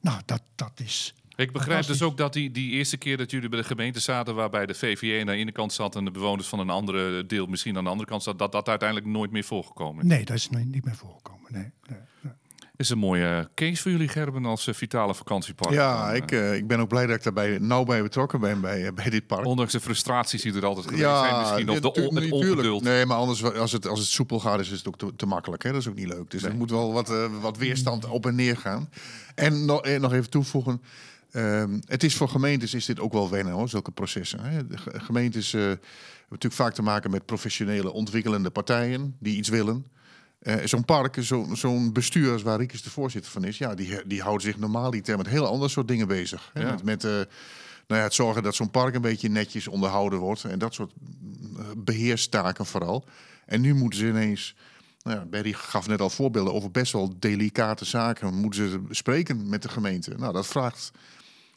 Nou, 0.00 0.22
dat, 0.24 0.42
dat 0.54 0.80
is. 0.80 1.14
Ik 1.42 1.52
begrijp 1.52 1.86
dus 1.86 2.02
ook 2.02 2.16
dat 2.16 2.32
die, 2.32 2.50
die 2.50 2.70
eerste 2.70 2.96
keer 2.96 3.16
dat 3.16 3.30
jullie 3.30 3.48
bij 3.48 3.58
de 3.60 3.66
gemeente 3.66 4.00
zaten, 4.00 4.34
waarbij 4.34 4.66
de 4.66 4.74
VVE 4.74 5.20
aan 5.20 5.26
de 5.26 5.32
ene 5.32 5.52
kant 5.52 5.72
zat 5.72 5.96
en 5.96 6.04
de 6.04 6.10
bewoners 6.10 6.48
van 6.48 6.58
een 6.58 6.70
andere 6.70 7.26
deel 7.26 7.46
misschien 7.46 7.76
aan 7.76 7.84
de 7.84 7.90
andere 7.90 8.08
kant 8.08 8.22
zat, 8.22 8.38
dat 8.38 8.52
dat 8.52 8.68
uiteindelijk 8.68 9.08
nooit 9.08 9.30
meer 9.30 9.44
voorgekomen 9.44 10.02
is. 10.04 10.08
Nee, 10.08 10.24
dat 10.24 10.36
is 10.36 10.48
niet 10.48 10.84
meer 10.84 10.96
voorgekomen. 10.96 11.52
Nee, 11.52 11.72
nee, 11.88 11.98
nee. 12.20 12.32
Is 12.76 12.90
een 12.90 12.98
mooie 12.98 13.48
case 13.54 13.82
voor 13.82 13.90
jullie, 13.90 14.08
Gerben, 14.08 14.44
als 14.44 14.66
eh, 14.66 14.74
vitale 14.74 15.14
vakantiepark. 15.14 15.74
Ja, 15.74 16.12
ik, 16.12 16.32
eh, 16.32 16.50
eh, 16.50 16.56
ik 16.56 16.66
ben 16.66 16.80
ook 16.80 16.88
blij 16.88 17.06
dat 17.06 17.16
ik 17.16 17.22
daarbij 17.22 17.58
nauw 17.58 17.84
bij 17.84 18.02
betrokken 18.02 18.40
ben 18.40 18.60
bij, 18.60 18.92
bij 18.94 19.10
dit 19.10 19.26
park. 19.26 19.46
Ondanks 19.46 19.72
de 19.72 19.80
frustraties 19.80 20.42
die 20.42 20.54
er 20.54 20.64
altijd 20.64 20.86
geweest 20.86 21.04
zijn, 21.08 21.38
misschien, 21.38 21.68
of 21.68 21.74
ja, 21.74 21.80
de, 21.80 21.92
on- 22.08 22.16
het 22.16 22.30
ongeduld. 22.32 22.82
Nee, 22.82 23.06
maar 23.06 23.16
anders, 23.16 23.44
als 23.44 23.72
het, 23.72 23.86
als 23.86 23.98
het 23.98 24.08
soepel 24.08 24.40
gaat, 24.40 24.60
is 24.60 24.68
het 24.70 24.88
ook 24.88 24.98
te, 24.98 25.12
te 25.16 25.26
makkelijk. 25.26 25.62
Hè? 25.62 25.70
Dat 25.72 25.80
is 25.80 25.88
ook 25.88 25.94
niet 25.94 26.08
leuk. 26.08 26.30
Dus 26.30 26.42
er 26.42 26.54
moet 26.54 26.70
wel 26.70 26.92
wat, 26.92 27.12
wat 27.40 27.56
weerstand 27.56 28.04
op 28.08 28.26
en 28.26 28.34
neer 28.34 28.56
gaan. 28.56 28.88
En 29.34 29.64
nog, 29.64 29.80
eh, 29.80 30.00
nog 30.00 30.12
even 30.12 30.30
toevoegen. 30.30 30.82
Ehm, 31.32 31.80
het 31.84 32.02
is 32.04 32.16
voor 32.16 32.28
gemeentes 32.28 32.74
is 32.74 32.84
dit 32.86 33.00
ook 33.00 33.12
wel 33.12 33.30
wennen, 33.30 33.52
hoor, 33.52 33.68
zulke 33.68 33.90
processen. 33.90 34.40
Hè? 34.44 34.66
De 34.66 34.76
gemeentes 34.78 35.54
eh, 35.54 35.60
hebben 35.60 35.80
natuurlijk 36.28 36.62
vaak 36.62 36.74
te 36.74 36.82
maken 36.82 37.10
met 37.10 37.26
professionele 37.26 37.92
ontwikkelende 37.92 38.50
partijen 38.50 39.16
die 39.18 39.36
iets 39.36 39.48
willen. 39.48 39.86
Eh, 40.38 40.54
zo'n 40.64 40.84
park, 40.84 41.16
zo- 41.20 41.48
zo'n 41.52 41.92
bestuur 41.92 42.32
als 42.32 42.42
waar 42.42 42.58
Riekes 42.58 42.82
de 42.82 42.90
voorzitter 42.90 43.32
van 43.32 43.44
is, 43.44 43.58
ja, 43.58 43.74
die, 43.74 44.06
die 44.06 44.22
houdt 44.22 44.42
zich 44.42 44.58
normaal 44.58 44.90
niet 44.90 45.16
met 45.16 45.28
heel 45.28 45.46
ander 45.46 45.70
soort 45.70 45.88
dingen 45.88 46.08
bezig. 46.08 46.50
Hè? 46.52 46.60
Ja. 46.60 46.70
Met, 46.70 46.82
met 46.82 47.04
eh, 47.04 47.10
nou 47.10 47.24
ja, 48.00 48.02
het 48.02 48.14
zorgen 48.14 48.42
dat 48.42 48.54
zo'n 48.54 48.70
park 48.70 48.94
een 48.94 49.00
beetje 49.00 49.28
netjes 49.28 49.68
onderhouden 49.68 50.18
wordt 50.18 50.44
en 50.44 50.58
dat 50.58 50.74
soort 50.74 50.92
eh, 51.58 51.64
beheerstaken 51.76 52.66
vooral. 52.66 53.04
En 53.46 53.60
nu 53.60 53.74
moeten 53.74 53.98
ze 53.98 54.06
ineens, 54.08 54.54
nou 55.02 55.18
ja, 55.18 55.24
Berry 55.24 55.52
gaf 55.52 55.86
net 55.88 56.00
al 56.00 56.10
voorbeelden 56.10 56.52
over 56.54 56.70
best 56.70 56.92
wel 56.92 57.14
delicate 57.18 57.84
zaken, 57.84 58.34
moeten 58.34 58.70
ze 58.70 58.80
spreken 58.90 59.48
met 59.48 59.62
de 59.62 59.68
gemeente. 59.68 60.14
Nou, 60.18 60.32
dat 60.32 60.46
vraagt 60.46 60.90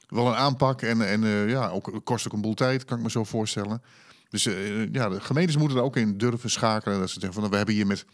wel 0.08 0.28
een 0.28 0.36
aanpak 0.36 0.82
en, 0.82 1.08
en 1.08 1.24
eh, 1.24 1.50
ja, 1.50 1.70
ook 1.70 2.02
kost 2.04 2.26
ook 2.28 2.34
een 2.34 2.42
boel 2.42 2.54
tijd, 2.54 2.86
kan 2.86 2.98
ik 2.98 3.04
me 3.04 3.10
zo 3.10 3.24
voorstellen. 3.24 3.82
Dus 4.30 4.46
eh, 4.46 4.94
ja, 4.94 5.10
de 5.10 5.20
gemeentes 5.22 5.58
moeten 5.58 5.78
er 5.78 5.84
ook 5.84 5.96
in 5.96 6.18
durven 6.18 6.50
schakelen. 6.50 7.00
Dat 7.00 7.08
ze 7.10 7.20
zeggen 7.20 7.34
van 7.34 7.40
nou, 7.42 7.52
we 7.52 7.58
hebben 7.58 7.76
hier 7.76 7.88
met 7.88 8.06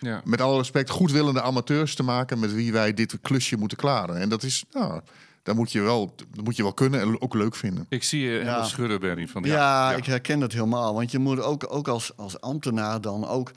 Ja. 0.00 0.20
met 0.24 0.40
alle 0.40 0.56
respect 0.58 0.90
goedwillende 0.90 1.42
amateurs 1.42 1.94
te 1.94 2.02
maken 2.02 2.38
met 2.38 2.52
wie 2.54 2.72
wij 2.72 2.94
dit 2.94 3.18
klusje 3.22 3.56
moeten 3.56 3.76
klaren. 3.78 4.16
En 4.20 4.28
dat 4.28 4.42
is, 4.42 4.64
nou, 4.72 5.00
daar 5.42 5.54
moet 5.54 5.72
je 5.72 5.80
wel, 5.80 6.14
dat 6.30 6.44
moet 6.44 6.56
je 6.56 6.62
wel 6.62 6.72
kunnen 6.72 7.00
en 7.00 7.20
ook 7.20 7.34
leuk 7.34 7.54
vinden. 7.54 7.86
Ik 7.88 8.02
zie 8.04 8.20
je 8.20 8.38
Ja. 8.44 8.64
schudden, 8.64 9.00
Berry. 9.00 9.28
Van, 9.28 9.42
Ja, 9.42 9.92
ik 9.92 10.04
herken 10.04 10.40
dat 10.40 10.52
helemaal. 10.52 10.94
Want 10.94 11.10
je 11.10 11.18
moet 11.18 11.40
ook, 11.40 11.66
ook 11.68 11.88
als, 11.88 12.16
als 12.16 12.40
ambtenaar 12.40 13.00
dan 13.00 13.26
ook 13.26 13.50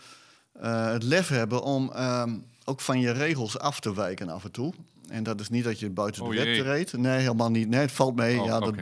eh, 0.54 0.92
het 0.92 1.04
lef 1.04 1.28
hebben 1.28 1.62
om 1.64 1.92
ehm, 1.92 2.34
ook 2.64 2.82
van 2.82 3.00
je 3.00 3.12
regels 3.12 3.60
af 3.60 3.80
te 3.80 3.94
wijken 3.96 4.30
af 4.30 4.44
en 4.44 4.52
toe. 4.52 4.74
En 5.08 5.24
dat 5.24 5.40
is 5.40 5.50
niet 5.50 5.64
dat 5.64 5.80
je 5.80 5.90
buiten 5.90 6.24
de 6.24 6.30
Oh, 6.30 6.36
wet 6.36 6.62
reed. 6.62 6.94
Nee, 6.94 7.20
helemaal 7.20 7.52
niet. 7.52 7.70
Nee, 7.70 7.80
het 7.80 7.92
valt 7.92 8.16
mee. 8.16 8.40
Oh, 8.40 8.46
ja, 8.46 8.60
dat 8.60 8.76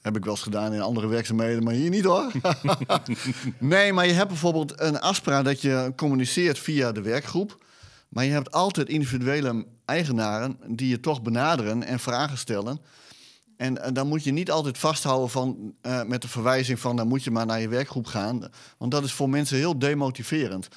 heb 0.00 0.16
ik 0.16 0.24
wel 0.24 0.32
eens 0.32 0.42
gedaan 0.42 0.74
in 0.74 0.80
andere 0.80 1.06
werkzaamheden, 1.06 1.62
maar 1.62 1.74
hier 1.74 1.90
niet 1.90 2.04
hoor. 2.04 2.32
nee, 3.58 3.92
maar 3.92 4.06
je 4.06 4.12
hebt 4.12 4.28
bijvoorbeeld 4.28 4.80
een 4.80 5.00
afspraak 5.00 5.44
dat 5.44 5.62
je 5.62 5.92
communiceert 5.96 6.58
via 6.58 6.92
de 6.92 7.02
werkgroep. 7.02 7.64
Maar 8.08 8.24
je 8.24 8.30
hebt 8.30 8.52
altijd 8.52 8.88
individuele 8.88 9.66
eigenaren 9.84 10.58
die 10.66 10.88
je 10.88 11.00
toch 11.00 11.22
benaderen 11.22 11.82
en 11.82 11.98
vragen 11.98 12.38
stellen. 12.38 12.80
En, 13.56 13.82
eh, 13.82 13.92
dan 13.92 14.08
moet 14.08 14.24
je 14.24 14.32
niet 14.32 14.50
altijd 14.50 14.78
vasthouden 14.78 15.30
van, 15.30 15.74
eh, 15.80 16.02
met 16.02 16.22
de 16.22 16.28
verwijzing 16.28 16.80
van... 16.80 16.96
dan 16.96 17.08
moet 17.08 17.24
je 17.24 17.30
maar 17.30 17.46
naar 17.46 17.60
je 17.60 17.68
werkgroep 17.68 18.06
gaan. 18.06 18.50
Want 18.78 18.90
dat 18.90 19.04
is 19.04 19.12
voor 19.12 19.28
mensen 19.28 19.56
heel 19.56 19.78
demotiverend. 19.78 20.68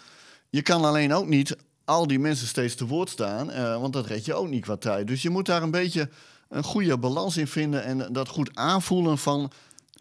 Je 0.49 0.61
kan 0.61 0.85
alleen 0.85 1.13
ook 1.13 1.27
niet 1.27 1.55
al 1.91 2.07
die 2.07 2.19
mensen 2.19 2.47
steeds 2.47 2.75
te 2.75 2.87
woord 2.87 3.09
staan... 3.09 3.51
eh, 3.51 3.79
want 3.79 3.93
dat 3.93 4.05
red 4.05 4.25
je 4.25 4.33
ook 4.33 4.47
niet 4.47 4.61
qua 4.61 4.77
tijd. 4.77 5.07
Dus 5.07 5.21
je 5.21 5.29
moet 5.29 5.45
daar 5.45 5.63
een 5.63 5.71
beetje 5.71 6.09
een 6.49 6.63
goede 6.63 6.97
balans 6.97 7.37
in 7.37 7.47
vinden... 7.47 7.83
en 7.83 8.13
dat 8.13 8.27
goed 8.27 8.55
aanvoelen 8.55 9.17
van... 9.17 9.51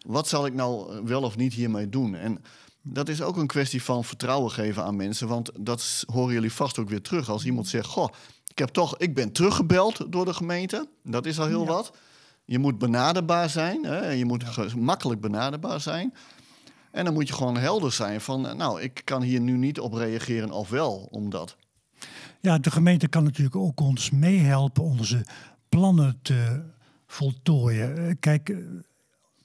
wat 0.05 0.27
zal 0.27 0.45
ik 0.45 0.53
nou 0.53 1.01
wel 1.05 1.21
of 1.21 1.37
niet 1.37 1.53
hiermee 1.53 1.89
doen? 1.89 2.15
En 2.15 2.43
dat 2.81 3.09
is 3.09 3.21
ook 3.21 3.37
een 3.37 3.47
kwestie 3.47 3.83
van 3.83 4.03
vertrouwen 4.03 4.51
geven 4.51 4.83
aan 4.83 4.95
mensen... 4.95 5.27
want 5.27 5.51
dat 5.59 6.03
horen 6.13 6.33
jullie 6.33 6.53
vast 6.53 6.79
ook 6.79 6.89
weer 6.89 7.01
terug. 7.01 7.29
Als 7.29 7.45
iemand 7.45 7.67
zegt, 7.67 7.87
goh, 7.87 8.09
ik, 8.47 8.57
heb 8.57 8.69
toch, 8.69 8.97
ik 8.97 9.15
ben 9.15 9.31
teruggebeld 9.31 10.11
door 10.11 10.25
de 10.25 10.33
gemeente. 10.33 10.87
Dat 11.03 11.25
is 11.25 11.39
al 11.39 11.47
heel 11.47 11.65
wat. 11.65 11.91
Je 12.45 12.59
moet 12.59 12.77
benaderbaar 12.77 13.49
zijn. 13.49 13.83
Hè? 13.85 14.09
Je 14.09 14.25
moet 14.25 14.75
makkelijk 14.75 15.21
benaderbaar 15.21 15.81
zijn. 15.81 16.13
En 16.91 17.05
dan 17.05 17.13
moet 17.13 17.27
je 17.27 17.33
gewoon 17.33 17.57
helder 17.57 17.91
zijn 17.91 18.21
van... 18.21 18.57
nou, 18.57 18.81
ik 18.81 19.01
kan 19.03 19.21
hier 19.21 19.41
nu 19.41 19.57
niet 19.57 19.79
op 19.79 19.93
reageren 19.93 20.51
of 20.51 20.69
wel, 20.69 21.07
omdat... 21.11 21.55
Ja, 22.41 22.57
de 22.57 22.71
gemeente 22.71 23.07
kan 23.07 23.23
natuurlijk 23.23 23.55
ook 23.55 23.79
ons 23.79 24.09
meehelpen 24.09 24.83
onze 24.83 25.25
plannen 25.69 26.19
te 26.21 26.63
voltooien. 27.07 27.97
Eh, 27.97 28.15
Kijk, 28.19 28.49
eh, 28.49 28.57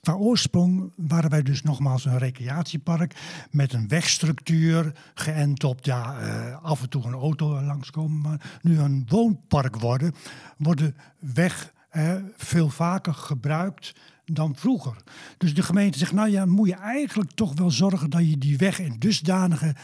qua 0.00 0.12
oorsprong 0.12 0.92
waren 0.96 1.30
wij 1.30 1.42
dus 1.42 1.62
nogmaals 1.62 2.04
een 2.04 2.18
recreatiepark 2.18 3.14
met 3.50 3.72
een 3.72 3.88
wegstructuur, 3.88 4.92
geënt 5.14 5.64
op 5.64 5.84
ja, 5.84 6.18
eh, 6.18 6.64
af 6.64 6.82
en 6.82 6.88
toe 6.88 7.04
een 7.04 7.12
auto 7.12 7.62
langskomen. 7.62 8.20
Maar 8.20 8.58
nu 8.62 8.78
een 8.78 9.06
woonpark 9.08 9.76
worden, 9.76 10.14
wordt 10.56 10.80
de 10.80 10.94
weg 11.18 11.72
eh, 11.88 12.14
veel 12.36 12.68
vaker 12.68 13.14
gebruikt 13.14 13.94
dan 14.32 14.56
vroeger. 14.56 14.96
Dus 15.38 15.54
de 15.54 15.62
gemeente 15.62 15.98
zegt, 15.98 16.12
nou 16.12 16.30
ja, 16.30 16.46
moet 16.46 16.68
je 16.68 16.74
eigenlijk 16.74 17.30
toch 17.30 17.54
wel 17.54 17.70
zorgen 17.70 18.10
dat 18.10 18.28
je 18.28 18.38
die 18.38 18.56
weg 18.56 18.78
in 18.78 18.96
dusdanige 18.98 19.74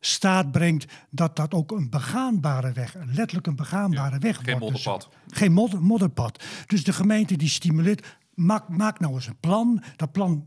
staat 0.00 0.52
brengt 0.52 0.92
dat 1.10 1.36
dat 1.36 1.54
ook 1.54 1.70
een 1.72 1.90
begaanbare 1.90 2.72
weg, 2.72 2.96
letterlijk 3.06 3.46
een 3.46 3.56
begaanbare 3.56 4.18
weg 4.18 4.36
geen 4.42 4.58
wordt. 4.58 4.74
Dus 4.74 4.84
modderpad. 4.84 5.16
geen 5.26 5.52
modder, 5.52 5.82
modderpad. 5.82 6.44
Dus 6.66 6.84
de 6.84 6.92
gemeente 6.92 7.36
die 7.36 7.48
stimuleert, 7.48 8.16
maak, 8.34 8.68
maak 8.68 9.00
nou 9.00 9.14
eens 9.14 9.26
een 9.26 9.40
plan. 9.40 9.82
Dat 9.96 10.12
plan 10.12 10.46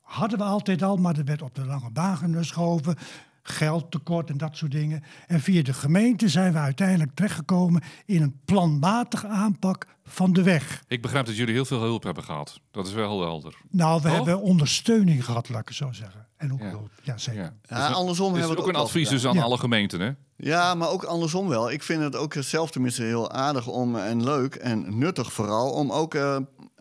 hadden 0.00 0.38
we 0.38 0.44
altijd 0.44 0.82
al, 0.82 0.96
maar 0.96 1.14
dat 1.14 1.26
werd 1.26 1.42
op 1.42 1.54
de 1.54 1.64
lange 1.64 1.90
baan 1.90 2.16
geschoven. 2.16 2.96
Geldtekort 3.42 4.30
en 4.30 4.36
dat 4.38 4.56
soort 4.56 4.70
dingen. 4.72 5.02
En 5.26 5.40
via 5.40 5.62
de 5.62 5.72
gemeente 5.72 6.28
zijn 6.28 6.52
we 6.52 6.58
uiteindelijk 6.58 7.10
terechtgekomen 7.14 7.82
in 8.06 8.22
een 8.22 8.40
planmatige 8.44 9.26
aanpak 9.26 9.86
van 10.04 10.32
de 10.32 10.42
weg. 10.42 10.82
Ik 10.88 11.02
begrijp 11.02 11.26
dat 11.26 11.36
jullie 11.36 11.54
heel 11.54 11.64
veel 11.64 11.80
hulp 11.80 12.02
hebben 12.02 12.24
gehad. 12.24 12.60
Dat 12.70 12.86
is 12.86 12.92
wel 12.92 13.08
heel 13.10 13.20
helder. 13.22 13.54
Nou, 13.70 13.96
we 14.02 14.08
Toch? 14.08 14.16
hebben 14.16 14.40
ondersteuning 14.40 15.24
gehad, 15.24 15.48
laat 15.48 15.60
ik 15.60 15.68
het 15.68 15.76
zo 15.76 15.92
zeggen. 15.92 16.26
En 16.36 16.52
ook 16.52 16.60
Ja. 16.60 16.68
hulp. 16.68 16.90
Ja, 17.02 17.18
zeker. 17.18 17.42
Ja. 17.42 17.52
Ja, 17.62 17.86
andersom 17.88 18.32
Dus 18.32 18.38
hebben 18.38 18.56
we 18.56 18.62
het 18.62 18.70
ook 18.70 18.76
een 18.76 18.86
advies 18.86 19.08
dus 19.08 19.26
aan 19.26 19.34
Ja. 19.34 19.42
alle 19.42 19.58
gemeenten, 19.58 20.00
hè? 20.00 20.10
Ja, 20.36 20.74
maar 20.74 20.88
ook 20.88 21.04
andersom 21.04 21.48
wel. 21.48 21.70
Ik 21.70 21.82
vind 21.82 22.02
het 22.02 22.16
ook 22.16 22.34
zelf 22.38 22.70
tenminste 22.70 23.02
heel 23.02 23.30
aardig 23.30 23.66
om, 23.66 23.96
en 23.96 24.24
leuk 24.24 24.54
en 24.54 24.98
nuttig 24.98 25.32
vooral 25.32 25.70
om 25.72 25.92
ook 25.92 26.14
eh, 26.14 26.36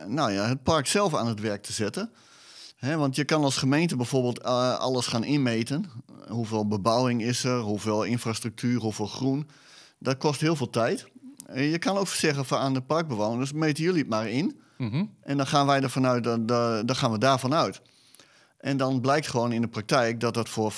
nou 0.08 0.32
ja, 0.32 0.48
het 0.48 0.64
park 0.64 0.88
zelf 0.88 1.16
aan 1.16 1.28
het 1.28 1.40
werk 1.40 1.64
te 1.64 1.74
zetten. 1.74 2.12
Hè, 2.76 2.98
want 2.98 3.16
je 3.16 3.24
kan 3.24 3.44
als 3.44 3.58
gemeente 3.58 3.96
bijvoorbeeld 3.96 4.40
eh, 4.42 4.76
alles 4.80 5.08
gaan 5.08 5.24
inmeten. 5.24 5.86
Hoeveel 6.28 6.68
bebouwing 6.68 7.22
is 7.24 7.44
er, 7.44 7.60
hoeveel 7.60 8.04
infrastructuur, 8.04 8.80
hoeveel 8.80 9.06
groen. 9.08 9.48
Dat 10.00 10.18
kost 10.18 10.42
heel 10.42 10.56
veel 10.56 10.70
tijd. 10.70 11.08
En 11.46 11.64
je 11.64 11.78
kan 11.78 11.98
ook 11.98 12.08
zeggen 12.08 12.46
van 12.46 12.58
aan 12.60 12.74
de 12.74 12.82
parkbewoners, 12.82 13.52
meten 13.54 13.84
jullie 13.84 14.00
het 14.00 14.10
maar 14.10 14.30
in. 14.30 14.60
Mhm. 14.78 15.06
En 15.22 15.38
dan 15.38 15.48
gaan 15.48 15.66
wij 15.66 15.82
er 15.82 15.90
vanuit, 15.90 16.24
dan, 16.24 16.46
dan 16.46 16.86
dan 16.86 16.96
gaan 16.96 17.12
we 17.12 17.18
daarvan 17.18 17.54
uit. 17.54 17.82
En 18.58 18.78
dan 18.78 19.02
blijkt 19.02 19.28
gewoon 19.28 19.52
in 19.52 19.62
de 19.62 19.68
praktijk 19.68 20.20
dat 20.20 20.34
dat 20.34 20.50
voor 20.50 20.72
95% 20.72 20.76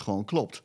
gewoon 0.00 0.24
klopt. 0.24 0.62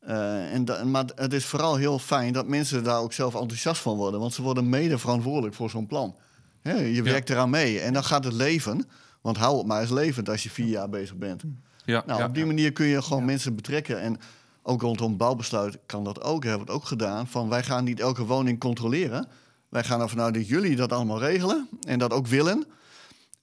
Eh, 0.00 0.52
en 0.54 0.64
da- 0.64 0.84
maar 0.84 1.04
het 1.14 1.32
is 1.32 1.44
vooral 1.44 1.76
heel 1.76 1.98
fijn 1.98 2.32
dat 2.32 2.46
mensen 2.46 2.84
daar 2.84 3.00
ook 3.00 3.12
zelf 3.12 3.34
enthousiast 3.34 3.80
van 3.80 3.96
worden. 3.96 4.20
Want 4.20 4.34
ze 4.34 4.42
worden 4.42 4.68
mede 4.68 4.98
verantwoordelijk 4.98 5.54
voor 5.54 5.70
zo'n 5.70 5.86
plan. 5.86 6.16
Hè, 6.60 6.74
je 6.74 7.02
werkt 7.02 7.30
eraan 7.30 7.50
mee 7.50 7.80
en 7.80 7.92
dan 7.92 8.04
gaat 8.04 8.24
het 8.24 8.32
leven. 8.32 8.84
Want 9.20 9.36
hou 9.36 9.58
het 9.58 9.66
maar 9.66 9.80
eens 9.80 9.90
levend 9.90 10.28
als 10.28 10.42
je 10.42 10.50
vier 10.50 10.66
jaar 10.68 10.88
bezig 10.88 11.16
bent. 11.16 11.42
Ja, 11.84 12.02
Nou, 12.06 12.18
ja, 12.20 12.26
op 12.26 12.32
die 12.34 12.42
ja. 12.42 12.48
manier 12.48 12.72
kun 12.72 12.86
je 12.86 13.02
gewoon 13.02 13.24
mensen 13.24 13.54
betrekken. 13.54 14.00
En 14.00 14.20
ook 14.62 14.82
rondom 14.82 15.16
bouwbesluit 15.16 15.78
kan 15.86 16.04
dat 16.04 16.22
ook, 16.22 16.44
hebben 16.44 16.66
we 16.66 16.72
het 16.72 16.80
ook 16.82 16.86
gedaan. 16.88 17.26
Van 17.26 17.48
wij 17.48 17.62
gaan 17.62 17.84
niet 17.84 18.00
elke 18.00 18.24
woning 18.24 18.58
controleren. 18.60 19.28
Wij 19.68 19.84
gaan 19.84 20.00
ervan 20.00 20.20
uit 20.20 20.34
dat 20.34 20.48
jullie 20.48 20.76
dat 20.76 20.92
allemaal 20.92 21.18
regelen 21.18 21.68
en 21.86 21.98
dat 21.98 22.12
ook 22.12 22.26
willen. 22.26 22.64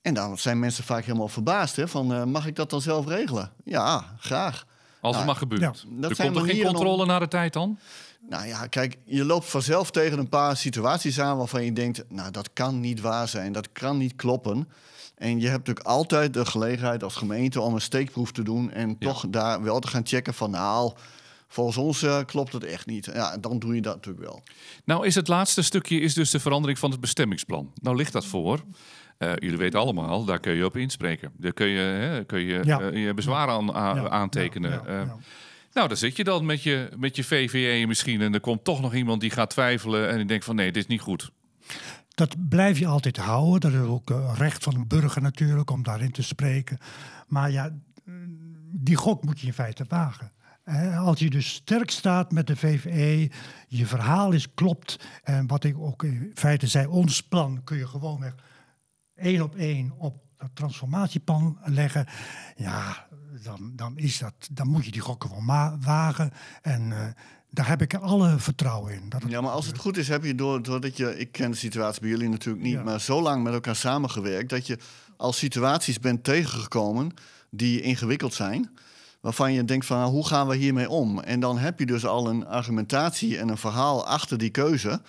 En 0.02 0.13
dan 0.13 0.38
zijn 0.38 0.60
mensen 0.60 0.84
vaak 0.84 1.06
helemaal 1.06 1.28
verbaasd. 1.28 1.75
Hè, 1.75 1.88
van, 1.88 2.13
eh, 2.13 2.23
mag 2.23 2.47
ik 2.47 2.56
dat 2.56 2.69
dan 2.69 2.82
zelf 2.82 3.06
regelen? 3.08 3.52
Ja, 3.63 4.15
graag. 4.19 4.65
Als 5.02 5.15
het 5.15 5.25
Nou, 5.25 5.25
maar 5.25 5.36
gebeurt. 5.36 5.62
ja, 5.62 6.08
er 6.08 6.15
zijn 6.15 6.34
komt 6.34 6.47
er 6.49 6.54
geen 6.56 6.65
om- 6.67 6.73
controle 6.73 7.06
na 7.06 7.19
de 7.19 7.28
tijd 7.28 7.54
dan? 7.54 7.80
Nou 8.30 8.47
ja, 8.47 8.67
kijk, 8.67 8.97
je 9.06 9.25
loopt 9.25 9.45
vanzelf 9.49 9.91
tegen 9.91 10.19
een 10.19 10.30
paar 10.30 10.58
situaties 10.58 11.19
aan 11.19 11.38
waarvan 11.38 11.65
je 11.65 11.73
denkt, 11.73 12.04
nou 12.10 12.32
dat 12.32 12.49
kan 12.54 12.80
niet 12.80 13.02
waar 13.02 13.28
zijn, 13.28 13.52
dat 13.52 13.71
kan 13.71 13.97
niet 13.97 14.15
kloppen. 14.15 14.67
En 15.20 15.40
je 15.40 15.48
hebt 15.48 15.58
natuurlijk 15.68 15.86
altijd 15.88 16.34
de 16.34 16.46
gelegenheid 16.46 17.04
als 17.04 17.16
gemeente 17.16 17.62
om 17.62 17.74
een 17.74 17.82
steekproef 17.82 18.32
te 18.32 18.44
doen 18.44 18.72
en 18.72 18.98
toch 18.98 19.26
daar 19.30 19.64
wel 19.64 19.80
te 19.80 19.88
gaan 19.88 20.06
checken 20.08 20.34
van, 20.34 20.52
nou, 20.52 20.94
volgens 21.48 21.78
ons 21.78 22.04
eh, 22.04 22.20
klopt 22.26 22.54
het 22.54 22.64
echt 22.64 22.86
niet. 22.86 23.06
Ja, 23.14 23.38
dan 23.38 23.60
doe 23.60 23.76
je 23.76 23.82
dat 23.82 23.96
natuurlijk 23.96 24.26
wel. 24.26 24.44
Nou 24.86 25.06
is 25.06 25.16
het 25.16 25.28
laatste 25.28 25.62
stukje 25.64 26.00
is 26.00 26.14
dus 26.14 26.30
de 26.32 26.40
verandering 26.40 26.80
van 26.80 26.92
het 26.92 27.00
bestemmingsplan. 27.00 27.72
Nou 27.82 27.96
ligt 27.96 28.12
dat 28.14 28.26
voor. 28.26 28.64
Eh, 29.18 29.32
jullie 29.36 29.58
weten 29.58 29.80
allemaal, 29.80 30.26
daar 30.26 30.40
kun 30.40 30.54
je 30.56 30.66
op 30.66 30.78
inspreken. 30.78 31.32
Daar 31.38 31.54
kun 31.54 31.68
je, 31.68 31.80
hè, 31.80 32.24
kun 32.26 32.40
je 32.40 32.62
Ja. 32.64 32.80
eh, 32.80 33.06
je 33.06 33.14
bezwaar 33.14 33.48
aan, 33.48 33.74
aantekenen. 34.10 34.72
ja, 34.72 34.82
ja, 34.86 35.00
Eh, 35.00 35.06
ja. 35.08 35.18
nou, 35.74 35.88
dan 35.88 35.98
zit 35.98 36.16
je 36.16 36.24
dan 36.24 36.46
met 36.46 36.64
je, 36.64 36.90
met 36.98 37.16
je 37.16 37.24
VVE 37.24 37.88
misschien 37.88 38.22
en 38.22 38.34
er 38.34 38.40
komt 38.40 38.64
toch 38.64 38.82
nog 38.82 38.94
iemand 38.94 39.22
die 39.22 39.30
gaat 39.30 39.50
twijfelen 39.50 40.10
en 40.10 40.18
die 40.18 40.26
denkt 40.26 40.46
van 40.46 40.56
nee, 40.56 40.72
dit 40.72 40.84
is 40.84 40.90
niet 40.90 41.02
goed. 41.02 41.32
Dat 42.20 42.50
blijf 42.50 42.80
je 42.80 42.88
altijd 42.88 43.18
houden. 43.18 43.72
Dat 43.72 43.82
is 43.82 43.88
ook 43.88 44.10
eh, 44.10 44.34
recht 44.38 44.64
van 44.64 44.76
een 44.76 44.88
burger 44.88 45.22
natuurlijk 45.22 45.72
om 45.72 45.84
daarin 45.84 46.12
te 46.12 46.24
spreken. 46.24 46.78
Maar 47.28 47.52
ja, 47.52 47.72
mm, 48.06 48.38
die 48.72 48.96
gok 48.96 49.24
moet 49.24 49.40
je 49.40 49.48
in 49.48 49.54
feite 49.54 49.86
wagen. 49.88 50.32
Als 50.98 51.20
je 51.20 51.30
dus 51.30 51.54
sterk 51.54 51.92
staat 51.92 52.32
met 52.32 52.48
de 52.48 52.56
VVE, 52.56 53.32
je 53.68 53.86
verhaal 53.86 54.32
is 54.32 54.54
klopt. 54.54 55.00
En 55.24 55.48
wat 55.48 55.64
ik 55.64 55.78
ook 55.78 56.04
in 56.04 56.32
feite 56.34 56.68
zei, 56.68 56.88
ons 56.88 57.24
plan 57.24 57.64
kun 57.64 57.78
je 57.78 57.88
gewoonweg 57.88 58.36
één 59.16 59.42
op 59.42 59.56
één 59.56 59.92
op 59.98 60.24
dat 60.38 60.50
transformatieplan 60.54 61.58
leggen. 61.64 62.08
Ja, 62.56 63.08
dan, 63.44 63.72
dan, 63.76 63.98
is 63.98 64.18
dat, 64.18 64.50
dan 64.52 64.68
moet 64.68 64.86
je 64.86 64.92
die 64.92 65.02
gokken 65.02 65.30
wel 65.30 65.78
wagen. 65.80 66.32
En 66.62 66.92
eh, 66.92 67.08
daar 67.50 67.68
heb 67.68 67.82
ik 67.82 67.94
alle 67.94 68.40
vertrouwen 68.40 68.94
in. 68.94 69.10
Dat 69.10 69.22
het 69.22 69.32
Ja, 69.32 69.42
maar 69.42 69.52
als 69.52 69.66
het 69.66 69.78
goed 69.78 69.98
is, 69.98 70.08
heb 70.08 70.24
je 70.24 70.36
door, 70.36 70.62
doordat 70.62 70.98
je, 70.98 71.18
ik 71.20 71.32
ken 71.32 71.52
de 71.52 71.58
situatie 71.58 72.02
bij 72.02 72.10
jullie 72.10 72.30
natuurlijk 72.30 72.64
niet, 72.66 72.74
Ja. 72.74 72.84
maar 72.84 73.02
zo 73.02 73.22
lang 73.22 73.44
met 73.44 73.54
elkaar 73.54 73.76
samengewerkt 73.76 74.50
dat 74.50 74.68
je 74.68 74.78
als 75.18 75.38
situaties 75.38 76.00
bent 76.00 76.24
tegengekomen 76.24 77.12
die 77.50 77.82
ingewikkeld 77.82 78.34
zijn, 78.34 78.70
waarvan 79.22 79.54
je 79.54 79.66
denkt 79.66 79.86
van 79.86 79.98
nou, 79.98 80.12
hoe 80.12 80.28
gaan 80.28 80.48
we 80.48 80.56
hiermee 80.56 80.90
om? 80.90 81.20
En 81.20 81.40
dan 81.40 81.58
heb 81.58 81.80
je 81.80 81.86
dus 81.86 82.06
al 82.06 82.28
een 82.30 82.48
argumentatie 82.48 83.38
en 83.38 83.50
een 83.50 83.58
verhaal 83.58 84.06
achter 84.08 84.38
die 84.38 84.50
keuze, 84.50 85.02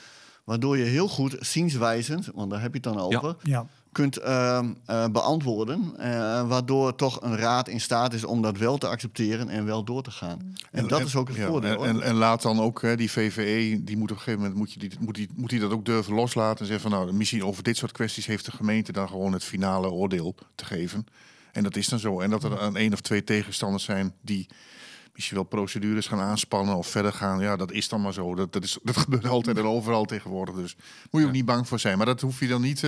waardoor 0.44 0.76
je 0.79 0.85
heel 0.85 1.09
goed 1.09 1.37
zienswijzend, 1.40 2.29
want 2.35 2.50
daar 2.50 2.61
heb 2.61 2.70
je 2.74 2.81
het 2.83 2.94
dan 2.94 2.98
over, 3.03 3.37
Ja. 3.42 3.66
Kunt 3.92 4.16
ehm, 4.16 4.72
eh, 4.87 5.09
beantwoorden, 5.09 5.94
eh, 5.98 6.48
waardoor 6.48 6.94
toch 6.94 7.22
een 7.22 7.37
raad 7.37 7.68
in 7.68 7.81
staat 7.81 8.12
is 8.12 8.24
om 8.24 8.42
dat 8.42 8.59
wel 8.59 8.79
te 8.79 8.88
accepteren 8.88 9.48
en 9.48 9.64
wel 9.64 9.85
door 9.85 10.03
te 10.03 10.11
gaan. 10.11 10.55
En, 10.70 10.88
dat 10.88 11.00
is 11.00 11.16
ook 11.16 11.29
het 11.29 11.37
ja, 11.37 11.46
voordeel. 11.46 11.87
En, 11.87 12.03
en, 12.03 12.14
laat 12.14 12.42
dan 12.42 12.61
ook 12.61 12.83
hè, 12.83 12.96
die 12.96 13.11
VVE, 13.11 13.85
die 13.85 13.96
moet 13.96 14.11
op 14.11 14.16
een 14.16 14.22
gegeven 14.22 14.40
moment 14.40 14.59
moet, 14.59 14.72
je 14.72 14.79
die, 14.79 14.90
moet, 15.00 15.14
die, 15.14 15.29
moet 15.35 15.50
die 15.50 15.61
dat 15.61 15.70
ook 15.70 15.85
durven 15.85 16.14
loslaten. 16.14 16.61
En 16.61 16.66
zeggen 16.66 16.90
van 16.90 16.98
nou, 16.98 17.12
misschien 17.12 17.44
over 17.44 17.62
dit 17.62 17.76
soort 17.76 17.92
kwesties 17.92 18.26
heeft 18.26 18.44
de 18.44 18.53
gemeente 18.53 18.92
dan 18.92 19.09
gewoon 19.09 19.33
het 19.33 19.44
finale 19.44 19.90
oordeel 19.90 20.35
te 20.55 20.64
geven. 20.64 21.07
En 21.53 21.62
dat 21.62 21.76
is 21.76 21.88
dan 21.88 21.98
zo. 21.98 22.20
En 22.20 22.31
dat 22.31 22.44
er 22.44 22.62
een 22.62 22.76
één 22.76 22.92
of 22.92 23.00
twee 23.00 23.24
tegenstanders 23.24 23.85
zijn 23.85 24.14
die 24.20 24.48
misschien 25.12 25.37
wel 25.37 25.46
procedures 25.46 26.07
gaan 26.07 26.20
aanspannen 26.20 26.76
of 26.76 26.87
verder 26.87 27.12
gaan. 27.12 27.40
Ja, 27.40 27.57
dat 27.57 27.72
is 27.72 27.88
dan 27.88 28.00
maar 28.00 28.12
zo. 28.12 28.35
Dat, 28.35 28.53
dat, 28.53 28.64
is, 28.64 28.79
dat 28.83 28.96
gebeurt 28.96 29.26
altijd 29.26 29.59
en 29.59 29.64
overal 29.64 30.05
tegenwoordig. 30.05 30.55
Dus 30.55 30.76
moet 31.11 31.20
je 31.20 31.26
ook 31.26 31.33
niet 31.33 31.44
bang 31.44 31.68
voor 31.68 31.79
zijn. 31.79 31.96
Maar 31.96 32.07
dat 32.07 32.20
hoef 32.20 32.40
je 32.40 32.48
dan 32.48 32.62
niet. 32.62 32.85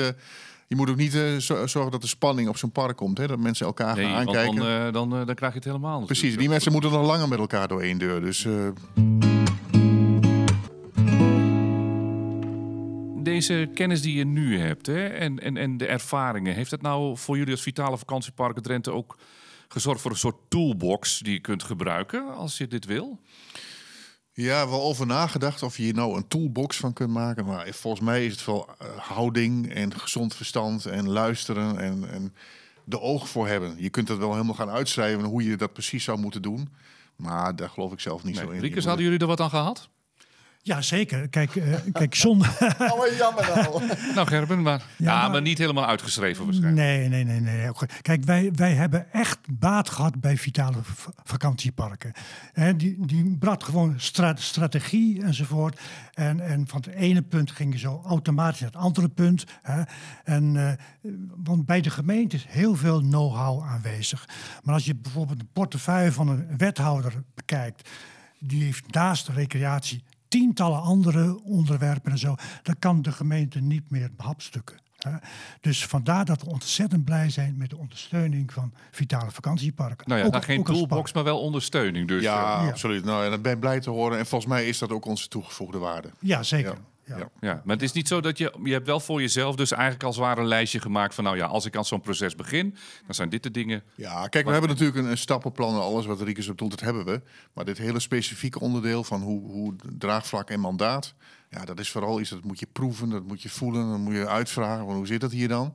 Je 0.68 0.76
moet 0.76 0.90
ook 0.90 0.96
niet 0.96 1.14
eh, 1.14 1.36
zo- 1.36 1.66
zorgen 1.66 1.90
dat 1.92 2.02
er 2.02 2.08
spanning 2.08 2.48
op 2.48 2.56
zo'n 2.56 2.70
park 2.72 2.96
komt. 2.96 3.18
Hè? 3.18 3.26
Dat 3.26 3.38
mensen 3.38 3.66
elkaar 3.66 3.96
Nee, 3.96 4.04
gaan 4.04 4.14
aankijken. 4.16 4.56
dan, 4.56 4.66
eh, 4.86 4.92
dan, 4.92 5.16
eh, 5.20 5.26
dan 5.26 5.34
krijg 5.34 5.52
je 5.52 5.58
het 5.58 5.64
helemaal 5.68 5.90
natuurlijk. 6.00 6.20
Precies, 6.20 6.36
die 6.38 6.48
mensen 6.48 6.72
moeten 6.72 6.90
nog 6.90 7.06
langer 7.06 7.28
met 7.28 7.38
elkaar 7.38 7.68
door 7.68 7.80
één 7.82 7.98
deur. 7.98 8.20
Dus 8.20 8.46
Deze 13.22 13.70
kennis 13.74 14.02
die 14.02 14.16
je 14.16 14.24
nu 14.24 14.58
hebt 14.58 14.86
hè, 14.86 15.06
en, 15.06 15.40
en, 15.40 15.56
en 15.56 15.76
de 15.76 15.86
ervaringen, 15.86 16.54
heeft 16.54 16.70
het 16.70 16.82
nou 16.82 17.16
voor 17.18 17.36
jullie 17.36 17.52
als 17.52 17.62
Vitale 17.62 17.98
Vakantieparken 17.98 18.62
Drenthe 18.62 18.92
ook 18.92 19.16
gezorgd 19.68 20.00
voor 20.00 20.10
een 20.10 20.16
soort 20.16 20.36
toolbox 20.48 21.18
die 21.18 21.32
je 21.32 21.40
kunt 21.40 21.62
gebruiken 21.62 22.34
als 22.34 22.58
je 22.58 22.66
dit 22.68 22.84
wil? 22.84 23.18
Ja, 24.32 24.68
wel 24.68 24.82
over 24.82 25.06
nagedacht 25.06 25.62
of 25.62 25.76
je 25.76 25.82
hier 25.82 25.94
nou 25.94 26.16
een 26.16 26.28
toolbox 26.28 26.76
van 26.76 26.92
kunt 26.92 27.10
maken. 27.10 27.44
Maar 27.44 27.68
volgens 27.70 28.02
mij 28.02 28.26
is 28.26 28.32
het 28.32 28.44
wel 28.44 28.68
eh, 28.78 28.88
houding 28.96 29.74
en 29.74 30.00
gezond 30.00 30.34
verstand 30.34 30.86
en 30.86 31.08
luisteren 31.08 31.78
en, 31.78 32.10
en 32.10 32.34
de 32.84 33.00
oog 33.00 33.28
voor 33.28 33.48
hebben. 33.48 33.74
Je 33.78 33.90
kunt 33.90 34.08
het 34.08 34.18
wel 34.18 34.32
helemaal 34.32 34.54
gaan 34.54 34.70
uitschrijven 34.70 35.24
hoe 35.24 35.44
je 35.44 35.56
dat 35.56 35.72
precies 35.72 36.04
zou 36.04 36.18
moeten 36.18 36.42
doen. 36.42 36.68
Maar 37.16 37.56
daar 37.56 37.68
geloof 37.68 37.92
ik 37.92 38.00
zelf 38.00 38.24
niet 38.24 38.36
zo 38.36 38.50
in. 38.50 38.60
Riekers, 38.60 38.84
hadden 38.84 39.04
jullie 39.04 39.20
er 39.20 39.26
wat 39.26 39.40
aan 39.40 39.50
gehad? 39.50 39.88
Ja, 40.64 40.82
zeker. 40.82 41.28
Kijk, 41.28 41.56
eh, 41.56 41.74
kijk 41.92 42.14
zonder... 42.14 42.48
Oh, 42.92 43.16
jammer 43.18 43.46
nou. 43.54 43.82
Nou, 44.14 44.26
Gerben, 44.26 44.62
maar, 44.62 44.82
ja, 44.96 45.20
maar- 45.20 45.30
maar 45.30 45.42
niet 45.42 45.58
helemaal 45.58 45.86
uitgeschreven 45.86 46.44
waarschijnlijk. 46.44 46.86
Nee, 46.86 47.08
nee, 47.08 47.24
nee. 47.24 47.40
nee. 47.40 47.70
Kijk, 48.02 48.24
wij, 48.24 48.50
wij 48.54 48.72
hebben 48.74 49.12
echt 49.12 49.38
baat 49.50 49.88
gehad 49.90 50.20
bij 50.20 50.36
vitale 50.36 50.76
vakantieparken. 51.24 52.12
Hè, 52.52 52.76
die, 52.76 53.06
die 53.06 53.36
bracht 53.38 53.64
gewoon 53.64 53.94
stra- 53.96 54.36
strategie 54.36 55.22
enzovoort. 55.22 55.80
En, 56.14 56.40
en 56.40 56.68
van 56.68 56.82
het 56.86 56.94
ene 56.94 57.22
punt 57.22 57.50
ging 57.50 57.72
je 57.72 57.78
zo 57.78 58.02
automatisch 58.06 58.60
naar 58.60 58.70
het 58.70 58.80
andere 58.80 59.08
punt. 59.08 59.44
Hè. 59.62 59.82
En, 60.24 60.56
eh, 60.56 61.12
want 61.44 61.66
bij 61.66 61.80
de 61.80 61.90
gemeente 61.90 62.36
is 62.36 62.44
heel 62.48 62.74
veel 62.74 63.00
know-how 63.00 63.62
aanwezig. 63.64 64.28
Maar 64.62 64.74
als 64.74 64.84
je 64.84 64.94
bijvoorbeeld 64.94 65.38
de 65.40 65.46
portefeuille 65.52 66.12
van 66.12 66.28
een 66.28 66.56
wethouder 66.56 67.22
bekijkt... 67.34 67.88
die 68.38 68.62
heeft 68.64 68.92
naast 68.92 69.26
de 69.26 69.32
recreatie 69.32 70.04
tientallen 70.32 70.82
andere 70.82 71.42
onderwerpen 71.44 72.12
en 72.12 72.18
zo. 72.18 72.34
Dat 72.62 72.76
kan 72.78 73.02
de 73.02 73.12
gemeente 73.12 73.60
niet 73.60 73.90
meer 73.90 74.10
behapstukken. 74.16 74.80
hè. 74.96 75.10
Dus 75.60 75.86
vandaar 75.86 76.24
dat 76.24 76.42
we 76.42 76.48
ontzettend 76.50 77.04
blij 77.04 77.30
zijn 77.30 77.56
met 77.56 77.70
de 77.70 77.76
ondersteuning 77.76 78.52
van 78.52 78.72
vitale 78.90 79.30
vakantieparken. 79.30 80.08
Nou 80.08 80.20
ja, 80.20 80.26
Ook- 80.26 80.32
nou, 80.32 80.44
geen 80.44 80.64
toolbox, 80.64 81.12
maar 81.12 81.24
wel 81.24 81.40
ondersteuning. 81.40 82.08
Dus, 82.08 82.22
ja, 82.22 82.62
Ja. 82.62 82.68
absoluut. 82.68 83.04
Nou, 83.04 83.24
en 83.24 83.30
dat 83.30 83.42
ben 83.42 83.52
ik 83.52 83.60
blij 83.60 83.80
te 83.80 83.90
horen. 83.90 84.18
En 84.18 84.26
volgens 84.26 84.50
mij 84.50 84.66
is 84.68 84.78
dat 84.78 84.90
ook 84.90 85.04
onze 85.04 85.28
toegevoegde 85.28 85.78
waarde. 85.78 86.10
Ja, 86.18 86.42
zeker. 86.42 86.70
Ja. 86.72 86.78
Ja. 87.04 87.16
Ja. 87.16 87.30
ja. 87.40 87.62
Maar 87.64 87.74
het 87.74 87.84
is 87.84 87.92
niet 87.92 88.08
zo 88.08 88.20
dat 88.20 88.38
je... 88.38 88.54
Je 88.62 88.72
hebt 88.72 88.86
wel 88.86 89.00
voor 89.00 89.20
jezelf 89.20 89.56
dus 89.56 89.72
eigenlijk 89.72 90.02
als 90.02 90.16
het 90.16 90.24
ware 90.24 90.40
een 90.40 90.46
lijstje 90.46 90.80
gemaakt 90.80 91.14
van... 91.14 91.24
Nou 91.24 91.36
ja, 91.36 91.46
als 91.46 91.66
ik 91.66 91.76
aan 91.76 91.84
zo'n 91.84 92.00
proces 92.00 92.34
begin, 92.34 92.76
dan 93.06 93.14
zijn 93.14 93.28
dit 93.28 93.42
de 93.42 93.50
dingen... 93.50 93.82
Ja, 93.94 94.28
kijk, 94.28 94.44
we 94.44 94.52
hebben 94.52 94.70
natuurlijk 94.70 94.98
een, 94.98 95.10
een 95.10 95.18
stappenplan 95.18 95.74
en 95.74 95.80
alles 95.80 96.06
wat 96.06 96.20
Riekes 96.20 96.48
op 96.48 96.58
doet, 96.58 96.70
dat 96.70 96.80
hebben 96.80 97.04
we. 97.04 97.22
Maar 97.52 97.64
dit 97.64 97.78
hele 97.78 98.00
specifieke 98.00 98.60
onderdeel 98.60 99.04
van 99.04 99.22
hoe, 99.22 99.50
hoe 99.50 99.74
draagvlak 99.98 100.50
en 100.50 100.60
mandaat, 100.60 101.14
ja, 101.50 101.64
dat 101.64 101.80
is 101.80 101.90
vooral 101.90 102.20
iets 102.20 102.30
dat 102.30 102.44
moet 102.44 102.58
je 102.58 102.66
proeven, 102.72 103.08
dat 103.08 103.26
moet 103.26 103.42
je 103.42 103.48
voelen, 103.48 103.90
dat 103.90 103.98
moet 103.98 104.14
je 104.14 104.28
uitvragen. 104.28 104.86
Van, 104.86 104.94
hoe 104.94 105.06
zit 105.06 105.20
dat 105.20 105.32
hier 105.32 105.48
dan? 105.48 105.74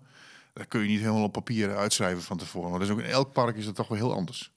Dat 0.53 0.67
kun 0.67 0.82
je 0.82 0.88
niet 0.88 0.99
helemaal 0.99 1.23
op 1.23 1.32
papier 1.32 1.75
uitschrijven 1.75 2.23
van 2.23 2.38
tevoren. 2.38 2.69
Maar 2.69 2.80
dat 2.80 2.88
is 2.88 2.93
ook 2.93 3.01
in 3.01 3.09
elk 3.09 3.34
park 3.34 3.55
is 3.55 3.65
het 3.65 3.75
toch 3.75 3.88
wel 3.88 3.97
heel 3.97 4.13
anders. 4.13 4.51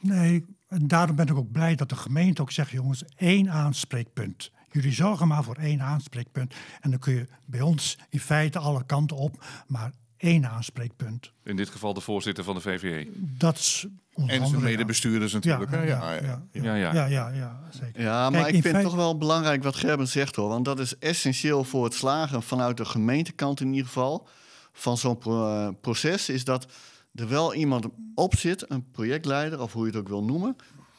Nee, 0.00 0.44
en 0.68 0.88
daarom 0.88 1.16
ben 1.16 1.26
ik 1.26 1.36
ook 1.36 1.52
blij 1.52 1.74
dat 1.74 1.88
de 1.88 1.96
gemeente 1.96 2.42
ook 2.42 2.50
zegt, 2.50 2.70
jongens, 2.70 3.04
één 3.16 3.50
aanspreekpunt. 3.50 4.50
Jullie 4.76 4.92
zorgen 4.92 5.28
maar 5.28 5.44
voor 5.44 5.56
één 5.56 5.80
aanspreekpunt. 5.82 6.54
En 6.80 6.90
dan 6.90 6.98
kun 6.98 7.12
je 7.14 7.26
bij 7.44 7.60
ons 7.60 7.98
in 8.08 8.20
feite 8.20 8.58
alle 8.58 8.84
kanten 8.86 9.16
op, 9.16 9.44
maar 9.66 9.92
één 10.16 10.46
aanspreekpunt. 10.50 11.32
In 11.44 11.56
dit 11.56 11.68
geval 11.68 11.94
de 11.94 12.00
voorzitter 12.00 12.44
van 12.44 12.54
de 12.54 12.60
VVE. 12.60 13.10
Dat 13.16 13.56
is 13.56 13.86
En 14.26 14.46
zijn 14.46 14.62
medebestuurders 14.62 15.32
Ja, 15.32 15.38
natuurlijk. 15.38 15.70
ja, 15.70 15.82
Ja, 15.82 16.12
ja, 16.12 16.42
Ja, 16.52 16.74
ja. 16.74 16.92
ja, 16.92 17.04
ja, 17.06 17.28
ja, 17.28 17.60
zeker. 17.70 18.02
Ja, 18.02 18.30
maar 18.30 18.40
Kijk, 18.40 18.48
ik 18.48 18.54
in 18.54 18.62
vind 18.62 18.74
feite- 18.74 18.90
toch 18.90 18.98
wel 18.98 19.18
belangrijk 19.18 19.62
wat 19.62 19.76
Gerben 19.76 20.08
zegt 20.08 20.36
hoor. 20.36 20.48
Want 20.48 20.64
dat 20.64 20.78
is 20.80 20.98
essentieel 20.98 21.64
voor 21.64 21.84
het 21.84 21.94
slagen 21.94 22.42
vanuit 22.42 22.76
de 22.76 22.84
gemeentekant 22.84 23.60
in 23.60 23.68
ieder 23.70 23.86
geval. 23.86 24.28
Van 24.72 24.96
zo'n 24.98 25.18
pro- 25.18 25.48
eh, 25.66 25.68
proces 25.80 26.28
is 26.28 26.44
dat 26.44 26.66
er 27.14 27.28
wel 27.28 27.54
iemand 27.54 27.86
op 28.14 28.36
zit, 28.36 28.70
een 28.70 28.90
projectleider 28.90 29.60
of 29.60 29.72
hoe 29.72 29.82
je 29.86 29.90
het 29.90 30.00
ook 30.00 30.08
wil 30.08 30.24
noemen. 30.24 30.56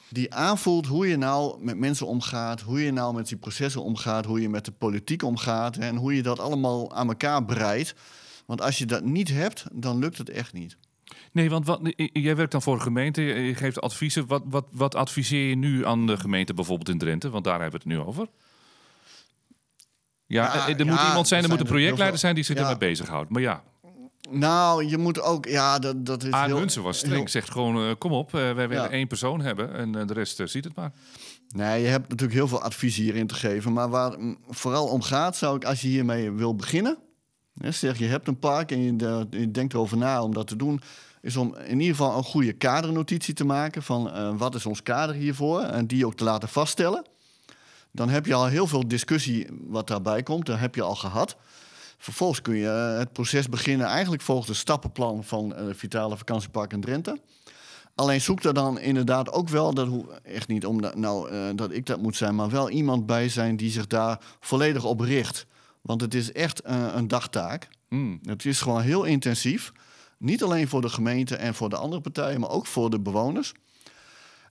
Die 0.09 0.33
aanvoelt 0.33 0.85
hoe 0.85 1.07
je 1.07 1.17
nou 1.17 1.63
met 1.63 1.77
mensen 1.77 2.07
omgaat, 2.07 2.61
hoe 2.61 2.83
je 2.83 2.91
nou 2.91 3.13
met 3.15 3.27
die 3.27 3.37
processen 3.37 3.83
omgaat, 3.83 4.25
hoe 4.25 4.41
je 4.41 4.49
met 4.49 4.65
de 4.65 4.71
politiek 4.71 5.23
omgaat 5.23 5.75
hè, 5.75 5.81
en 5.81 5.95
hoe 5.95 6.15
je 6.15 6.23
dat 6.23 6.39
allemaal 6.39 6.93
aan 6.95 7.07
elkaar 7.07 7.45
breidt. 7.45 7.95
Want 8.45 8.61
als 8.61 8.77
je 8.77 8.85
dat 8.85 9.03
niet 9.03 9.29
hebt, 9.29 9.65
dan 9.73 9.99
lukt 9.99 10.17
het 10.17 10.29
echt 10.29 10.53
niet. 10.53 10.77
Nee, 11.31 11.49
want 11.49 11.65
wat, 11.65 11.79
jij 12.13 12.35
werkt 12.35 12.51
dan 12.51 12.61
voor 12.61 12.73
een 12.73 12.81
gemeente, 12.81 13.21
je 13.21 13.55
geeft 13.55 13.81
adviezen. 13.81 14.27
Wat, 14.27 14.43
wat, 14.45 14.65
wat 14.71 14.95
adviseer 14.95 15.49
je 15.49 15.55
nu 15.55 15.85
aan 15.85 16.07
de 16.07 16.17
gemeente 16.17 16.53
bijvoorbeeld 16.53 16.89
in 16.89 16.97
Drenthe? 16.97 17.29
Want 17.29 17.43
daar 17.43 17.61
hebben 17.61 17.81
we 17.81 17.89
het 17.89 17.97
nu 17.97 18.05
over. 18.05 18.27
Ja, 20.25 20.43
Ja, 20.43 20.67
er 20.67 20.77
ja, 20.77 20.85
moet 20.85 21.07
iemand 21.07 21.27
zijn, 21.27 21.43
er 21.43 21.49
er 21.49 21.49
moet 21.49 21.49
een 21.49 21.49
zijn 21.49 21.59
er 21.59 21.65
projectleider 21.65 22.19
zijn 22.19 22.35
die 22.35 22.43
zich 22.43 22.55
Ja. 22.57 22.61
ermee 22.61 22.89
bezighoudt. 22.89 23.29
Maar 23.29 23.41
ja, 23.41 23.63
Nou, 24.29 24.85
je 24.85 24.97
moet 24.97 25.21
ook, 25.21 25.45
ja, 25.45 25.79
dat, 25.79 26.05
dat 26.05 26.23
is 26.23 26.31
Aan 26.31 26.45
heel- 26.45 26.81
was 26.83 26.97
streng. 26.97 27.15
heel- 27.15 27.27
Zegt 27.27 27.51
gewoon, 27.51 27.87
eh, 27.89 27.95
kom 27.97 28.11
op, 28.11 28.27
eh, 28.33 28.41
wij 28.41 28.67
willen 28.67 28.83
Ja. 28.83 28.89
één 28.89 29.07
persoon 29.07 29.41
hebben 29.41 29.73
en 29.73 29.95
eh, 29.95 30.07
de 30.07 30.13
rest 30.13 30.41
ziet 30.45 30.63
het 30.63 30.75
maar. 30.75 30.91
Nee, 31.49 31.81
je 31.81 31.87
hebt 31.87 32.09
natuurlijk 32.09 32.37
heel 32.37 32.47
veel 32.47 32.61
advies 32.61 32.95
hierin 32.95 33.27
te 33.27 33.35
geven. 33.35 33.73
Maar 33.73 33.89
waar 33.89 34.11
het 34.11 34.37
vooral 34.49 34.87
om 34.87 35.01
gaat, 35.01 35.37
zou 35.37 35.55
ik, 35.55 35.65
als 35.65 35.81
je 35.81 35.87
hiermee 35.87 36.31
wil 36.31 36.55
beginnen. 36.55 36.97
Hè, 37.61 37.71
zeg 37.71 37.97
je 37.97 38.05
hebt 38.05 38.27
een 38.27 38.39
park 38.39 38.71
en 38.71 38.81
je, 38.81 39.27
je 39.29 39.51
denkt 39.51 39.73
erover 39.73 39.97
na 39.97 40.21
om 40.23 40.33
dat 40.33 40.47
te 40.47 40.55
doen. 40.55 40.81
Is 41.21 41.35
om 41.35 41.55
in 41.55 41.79
ieder 41.79 41.95
geval 41.95 42.17
een 42.17 42.23
goede 42.23 42.53
kadernotitie 42.53 43.33
te 43.33 43.45
maken. 43.45 43.83
Van 43.83 44.37
wat 44.37 44.55
is 44.55 44.65
ons 44.65 44.83
kader 44.83 45.15
hiervoor? 45.15 45.61
En 45.61 45.87
die 45.87 46.05
ook 46.05 46.15
te 46.15 46.23
laten 46.23 46.49
vaststellen. 46.49 47.05
Dan 47.91 48.09
heb 48.09 48.25
je 48.25 48.33
al 48.33 48.45
heel 48.45 48.67
veel 48.67 48.87
discussie 48.87 49.47
wat 49.67 49.87
daarbij 49.87 50.23
komt. 50.23 50.45
Dat 50.45 50.59
heb 50.59 50.75
je 50.75 50.81
al 50.81 50.95
gehad. 50.95 51.35
Vervolgens 51.97 52.41
kun 52.41 52.55
je 52.55 52.69
eh, 52.69 52.97
het 52.97 53.13
proces 53.13 53.49
beginnen 53.49 53.87
eigenlijk 53.87 54.21
volgens 54.21 54.47
het 54.47 54.57
stappenplan 54.57 55.23
van 55.23 55.55
eh 55.55 55.65
Vitale 55.71 56.17
Vakantiepark 56.17 56.73
in 56.73 56.81
Drenthe. 56.81 57.19
Alleen 57.95 58.21
zoek 58.21 58.43
er 58.43 58.53
dan 58.53 58.79
inderdaad 58.79 59.31
ook 59.31 59.49
wel, 59.49 59.73
dat 59.73 59.87
hoe, 59.87 60.05
echt 60.23 60.47
niet 60.47 60.65
om 60.65 60.79
nou, 60.95 61.29
eh, 61.29 61.49
dat 61.55 61.71
ik 61.71 61.85
dat 61.85 62.01
moet 62.01 62.15
zijn, 62.15 62.35
maar 62.35 62.49
wel 62.49 62.69
iemand 62.69 63.05
bij 63.05 63.29
zijn 63.29 63.57
die 63.57 63.71
zich 63.71 63.87
daar 63.87 64.19
volledig 64.39 64.83
op 64.83 64.99
richt. 64.99 65.45
Want 65.81 66.01
het 66.01 66.13
is 66.13 66.31
echt 66.31 66.61
een 66.65 67.07
dagtaak. 67.07 67.67
Hmm. 67.87 68.19
Het 68.23 68.45
is 68.45 68.61
gewoon 68.61 68.81
heel 68.81 69.03
intensief. 69.03 69.71
Niet 70.17 70.43
alleen 70.43 70.67
voor 70.67 70.81
de 70.81 70.89
gemeente 70.89 71.35
en 71.35 71.55
voor 71.55 71.69
de 71.69 71.75
andere 71.75 72.01
partijen, 72.01 72.39
maar 72.39 72.49
ook 72.49 72.65
voor 72.65 72.89
de 72.89 72.99
bewoners. 72.99 73.53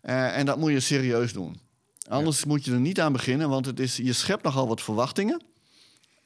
En 0.00 0.46
dat 0.46 0.58
moet 0.58 0.70
je 0.70 0.80
serieus 0.80 1.32
doen. 1.32 1.60
Anders 2.08 2.44
moet 2.44 2.64
je 2.64 2.72
er 2.72 2.80
niet 2.80 3.00
aan 3.00 3.12
beginnen, 3.12 3.48
want 3.48 3.66
het 3.66 3.80
is, 3.80 3.96
je 3.96 4.12
schept 4.12 4.42
nogal 4.42 4.68
wat 4.68 4.82
verwachtingen. 4.82 5.42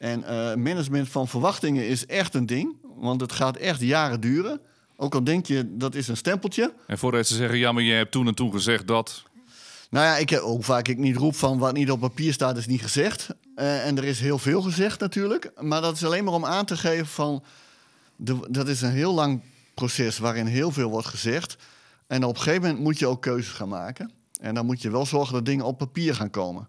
En 0.00 0.24
eh, 0.24 0.54
management 0.54 1.08
van 1.08 1.28
verwachtingen 1.28 1.86
is 1.86 2.06
echt 2.06 2.34
een 2.34 2.46
ding, 2.46 2.76
want 2.96 3.20
het 3.20 3.32
gaat 3.32 3.56
echt 3.56 3.80
jaren 3.80 4.20
duren. 4.20 4.60
Ook 4.96 5.14
al 5.14 5.24
denk 5.24 5.46
je 5.46 5.76
dat 5.76 5.94
is 5.94 6.08
een 6.08 6.16
stempeltje. 6.16 6.72
En 6.86 6.98
voordat 6.98 7.26
ze 7.26 7.34
zeggen, 7.34 7.58
ja, 7.58 7.72
maar 7.72 7.82
je 7.82 7.92
hebt 7.92 8.10
toen 8.10 8.26
en 8.26 8.34
toen 8.34 8.52
gezegd 8.52 8.86
dat. 8.86 9.22
Nou 9.90 10.04
ja, 10.04 10.16
ik 10.16 10.30
heb 10.30 10.40
ook 10.40 10.64
vaak 10.64 10.88
ik 10.88 10.98
niet 10.98 11.16
roep 11.16 11.34
van 11.34 11.58
wat 11.58 11.74
niet 11.74 11.90
op 11.90 12.00
papier 12.00 12.32
staat 12.32 12.56
is 12.56 12.66
niet 12.66 12.82
gezegd. 12.82 13.28
Eh, 13.54 13.86
en 13.86 13.96
er 13.96 14.04
is 14.04 14.20
heel 14.20 14.38
veel 14.38 14.62
gezegd 14.62 15.00
natuurlijk. 15.00 15.50
Maar 15.60 15.80
dat 15.80 15.94
is 15.94 16.04
alleen 16.04 16.24
maar 16.24 16.34
om 16.34 16.44
aan 16.44 16.64
te 16.64 16.76
geven 16.76 17.06
van... 17.06 17.42
De, 18.16 18.46
dat 18.50 18.68
is 18.68 18.82
een 18.82 18.92
heel 18.92 19.14
lang 19.14 19.40
proces 19.74 20.18
waarin 20.18 20.46
heel 20.46 20.70
veel 20.70 20.90
wordt 20.90 21.06
gezegd. 21.06 21.56
En 22.06 22.24
op 22.24 22.36
een 22.36 22.42
gegeven 22.42 22.62
moment 22.62 22.80
moet 22.80 22.98
je 22.98 23.06
ook 23.06 23.22
keuzes 23.22 23.52
gaan 23.52 23.68
maken. 23.68 24.10
En 24.40 24.54
dan 24.54 24.66
moet 24.66 24.82
je 24.82 24.90
wel 24.90 25.06
zorgen 25.06 25.34
dat 25.34 25.46
dingen 25.46 25.64
op 25.64 25.78
papier 25.78 26.14
gaan 26.14 26.30
komen. 26.30 26.68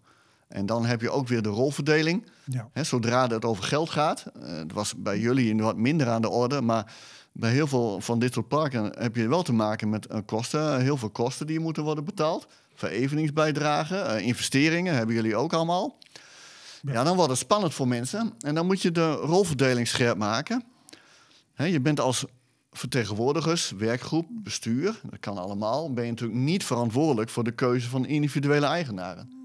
En 0.52 0.66
dan 0.66 0.86
heb 0.86 1.02
je 1.02 1.10
ook 1.10 1.28
weer 1.28 1.41
de 1.41 1.49
rolverdeling. 1.49 2.26
Ja. 2.45 2.70
Hè, 2.74 2.84
zodra 2.84 3.28
het 3.28 3.45
over 3.45 3.64
geld 3.64 3.89
gaat. 3.89 4.26
eh, 4.41 4.56
het 4.56 4.74
was 4.74 4.93
bij 4.97 5.20
jullie 5.20 5.56
wat 5.56 5.78
minder 5.78 6.08
aan 6.10 6.22
de 6.22 6.30
orde. 6.30 6.62
Maar 6.62 6.93
bij 7.32 7.52
heel 7.52 7.68
veel 7.68 8.02
van 8.02 8.20
dit 8.20 8.34
soort 8.34 8.47
parken 8.47 8.93
heb 8.97 9.16
je 9.16 9.28
wel 9.28 9.43
te 9.43 9.54
maken 9.54 9.89
met 9.89 10.06
eh, 10.06 10.20
kosten. 10.26 10.82
Heel 10.82 10.97
veel 10.97 11.10
kosten 11.10 11.47
die 11.47 11.60
moeten 11.60 11.84
worden 11.84 12.06
betaald. 12.06 12.47
Vereveningsbijdragen, 12.74 14.08
eh, 14.08 14.26
investeringen 14.28 14.95
hebben 14.95 15.16
jullie 15.16 15.36
ook 15.36 15.54
allemaal. 15.54 15.97
Ja. 16.82 17.04
dan 17.04 17.16
wordt 17.16 17.30
het 17.30 17.39
spannend 17.39 17.74
voor 17.74 17.88
mensen. 17.88 18.34
En 18.39 18.56
dan 18.56 18.66
moet 18.66 18.82
je 18.82 18.91
de 18.91 19.12
rolverdeling 19.12 19.88
scherp 19.88 20.18
maken. 20.18 20.64
Hè, 21.54 21.66
je 21.66 21.80
bent 21.82 21.99
als 21.99 22.26
vertegenwoordigers, 22.72 23.72
werkgroep, 23.72 24.28
bestuur, 24.30 24.99
dat 25.10 25.20
kan 25.20 25.38
allemaal, 25.38 25.93
ben 25.93 26.04
je 26.04 26.10
natuurlijk 26.10 26.39
niet 26.39 26.66
verantwoordelijk 26.66 27.30
voor 27.30 27.43
de 27.43 27.52
keuze 27.52 27.89
van 27.89 28.06
individuele 28.06 28.66
eigenaren. 28.66 29.41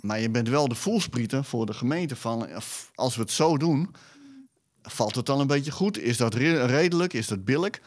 Maar 0.00 0.20
je 0.20 0.30
bent 0.30 0.48
wel 0.48 0.68
de 0.68 0.74
voelsprieten 0.74 1.44
voor 1.44 1.66
de 1.66 1.72
gemeente 1.74 2.16
van, 2.16 2.46
eh, 2.46 2.56
als 2.94 3.14
we 3.16 3.20
het 3.22 3.30
zo 3.30 3.56
doen, 3.56 3.94
valt 4.82 5.14
het 5.14 5.26
dan 5.26 5.40
een 5.40 5.46
beetje 5.46 5.70
goed? 5.70 5.98
Is 5.98 6.16
dat 6.16 6.34
re- 6.34 6.64
redelijk? 6.66 7.12
Is 7.12 7.26
dat 7.26 7.44
billig? 7.44 7.80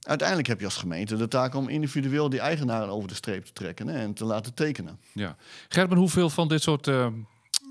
Uiteindelijk 0.00 0.48
heb 0.48 0.58
je 0.58 0.64
als 0.64 0.76
gemeente 0.76 1.16
de 1.16 1.28
taak 1.28 1.54
om 1.54 1.68
individueel 1.68 2.28
die 2.28 2.40
eigenaren 2.40 2.88
over 2.88 3.08
de 3.08 3.14
streep 3.14 3.44
te 3.44 3.52
trekken 3.52 3.86
hè, 3.88 3.98
en 3.98 4.14
te 4.14 4.24
laten 4.24 4.54
tekenen. 4.54 5.00
Ja. 5.12 5.36
Gerben, 5.68 5.98
hoeveel 5.98 6.30
van 6.30 6.48
dit 6.48 6.62
soort 6.62 6.86
eh, 6.88 7.06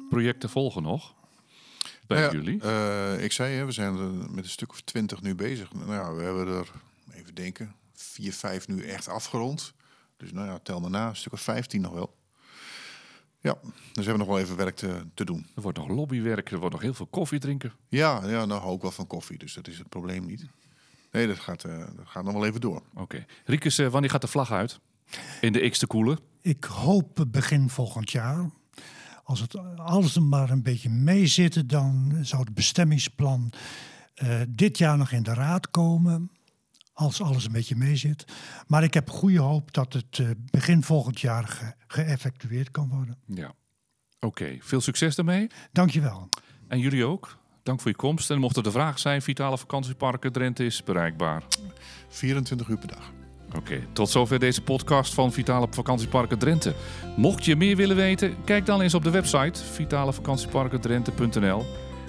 projecten 0.09 0.49
volgen 0.49 0.81
nog? 0.83 1.13
Bij 2.07 2.19
Nou 2.19 2.35
ja, 2.37 2.41
jullie? 2.43 2.61
eh, 2.61 3.23
ik 3.23 3.31
zei, 3.31 3.55
hè, 3.55 3.65
we 3.65 3.71
zijn 3.71 3.97
er 3.97 4.09
met 4.31 4.43
een 4.43 4.49
stuk 4.49 4.71
of 4.71 4.81
twintig 4.81 5.21
nu 5.21 5.35
bezig. 5.35 5.73
Nou 5.73 5.91
ja, 5.93 6.13
we 6.13 6.23
hebben 6.23 6.47
er, 6.47 6.71
even 7.13 7.35
denken, 7.35 7.75
vier, 7.93 8.33
vijf 8.33 8.67
nu 8.67 8.83
echt 8.85 9.07
afgerond. 9.07 9.73
Dus 10.17 10.31
nou 10.31 10.47
ja, 10.47 10.59
tel 10.63 10.79
maar 10.79 10.89
na, 10.89 11.07
een 11.09 11.15
stuk 11.15 11.33
of 11.33 11.41
vijftien 11.41 11.81
nog 11.81 11.93
wel. 11.93 12.15
Ja, 13.45 13.57
dus 13.61 13.71
we 13.93 14.03
hebben 14.03 14.17
nog 14.17 14.27
wel 14.27 14.39
even 14.39 14.55
werk 14.55 14.75
te, 14.75 15.05
te 15.13 15.25
doen. 15.25 15.45
Er 15.55 15.61
wordt 15.61 15.77
nog 15.77 15.87
lobbywerk, 15.87 16.51
er 16.51 16.59
wordt 16.59 16.73
nog 16.73 16.81
heel 16.81 16.93
veel 16.93 17.05
koffie 17.05 17.39
drinken. 17.39 17.73
Ja, 17.87 18.21
ja, 18.27 18.45
nou 18.45 18.61
hou 18.61 18.75
ik 18.75 18.81
wel 18.81 18.91
van 18.91 19.07
koffie, 19.07 19.37
dus 19.37 19.53
dat 19.53 19.67
is 19.67 19.77
het 19.77 19.89
probleem 19.89 20.25
niet. 20.25 20.45
Nee, 21.11 21.27
dat 21.27 21.39
gaat, 21.39 21.63
eh, 21.63 21.77
dat 21.77 22.07
gaat 22.07 22.23
nog 22.23 22.33
wel 22.33 22.45
even 22.45 22.61
door. 22.61 22.81
Oké. 22.93 23.25
Riekes, 23.45 23.77
eh, 23.77 23.87
wanneer 23.87 24.09
gaat 24.09 24.21
de 24.21 24.27
vlag 24.27 24.51
uit? 24.51 24.79
In 25.41 25.53
de 25.53 25.69
X 25.69 25.79
te 25.79 25.87
koelen? 25.87 26.19
Ik 26.41 26.63
hoop 26.63 27.25
begin 27.27 27.69
volgend 27.69 28.11
jaar. 28.11 28.49
Als 29.23 29.39
het 29.39 29.57
alles 29.75 30.19
maar 30.19 30.49
een 30.49 30.63
beetje 30.63 30.89
meezit, 30.89 31.69
dan 31.69 32.17
zou 32.21 32.43
het 32.43 32.53
bestemmingsplan 32.53 33.51
eh, 34.15 34.41
dit 34.49 34.77
jaar 34.77 34.97
nog 34.97 35.11
in 35.11 35.23
de 35.23 35.33
raad 35.33 35.69
komen. 35.69 36.31
Als 36.97 37.21
alles 37.21 37.45
een 37.45 37.51
beetje 37.51 37.75
meezit. 37.75 38.25
Maar 38.67 38.83
ik 38.83 38.93
heb 38.93 39.09
goede 39.09 39.39
hoop 39.39 39.73
dat 39.73 39.93
het 39.93 40.19
eh, 40.19 40.29
begin 40.51 40.83
volgend 40.83 41.19
jaar 41.19 41.47
ge- 41.47 41.73
geëffectueerd 41.87 42.71
kan 42.71 42.89
worden. 42.89 43.17
Ja. 43.25 43.53
Oké, 44.19 44.57
veel 44.59 44.81
succes 44.81 45.15
daarmee. 45.15 45.47
Dankjewel. 45.71 46.29
En 46.67 46.79
jullie 46.79 47.05
ook. 47.05 47.37
Dank 47.63 47.81
voor 47.81 47.91
je 47.91 47.97
komst. 47.97 48.31
En 48.31 48.39
mochten 48.39 48.63
er 48.63 48.71
vragen 48.71 48.99
zijn, 48.99 49.21
Vitale 49.21 49.57
Vakantieparken 49.57 50.31
Drenthe 50.31 50.65
is 50.65 50.83
bereikbaar. 50.83 51.43
24 52.07 52.67
uur 52.67 52.77
per 52.77 52.87
dag. 52.87 53.11
Oké, 53.55 53.87
tot 53.93 54.09
zover 54.09 54.39
deze 54.39 54.61
podcast 54.61 55.13
van 55.13 55.33
Vitale 55.33 55.67
Vakantieparken 55.71 56.39
Drenthe. 56.39 56.75
Mocht 57.17 57.45
je 57.45 57.55
meer 57.55 57.75
willen 57.75 57.95
weten, 57.95 58.43
kijk 58.43 58.65
dan 58.65 58.81
eens 58.81 58.93
op 58.93 59.03
de 59.03 59.09
website 59.09 59.63
vitalevakantieparkendrenthe.nl. 59.63 61.65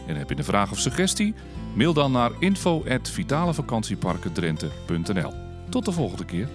En 0.07 0.17
heb 0.17 0.29
je 0.29 0.37
een 0.37 0.45
vraag 0.45 0.71
of 0.71 0.79
suggestie? 0.79 1.35
Mail 1.77 1.93
dan 1.93 2.13
naar 2.13 2.31
info.vitalevakantieparkendrenthe.nl. 2.39 5.33
Tot 5.69 5.85
de 5.85 5.93
volgende 5.93 6.25
keer. 6.25 6.49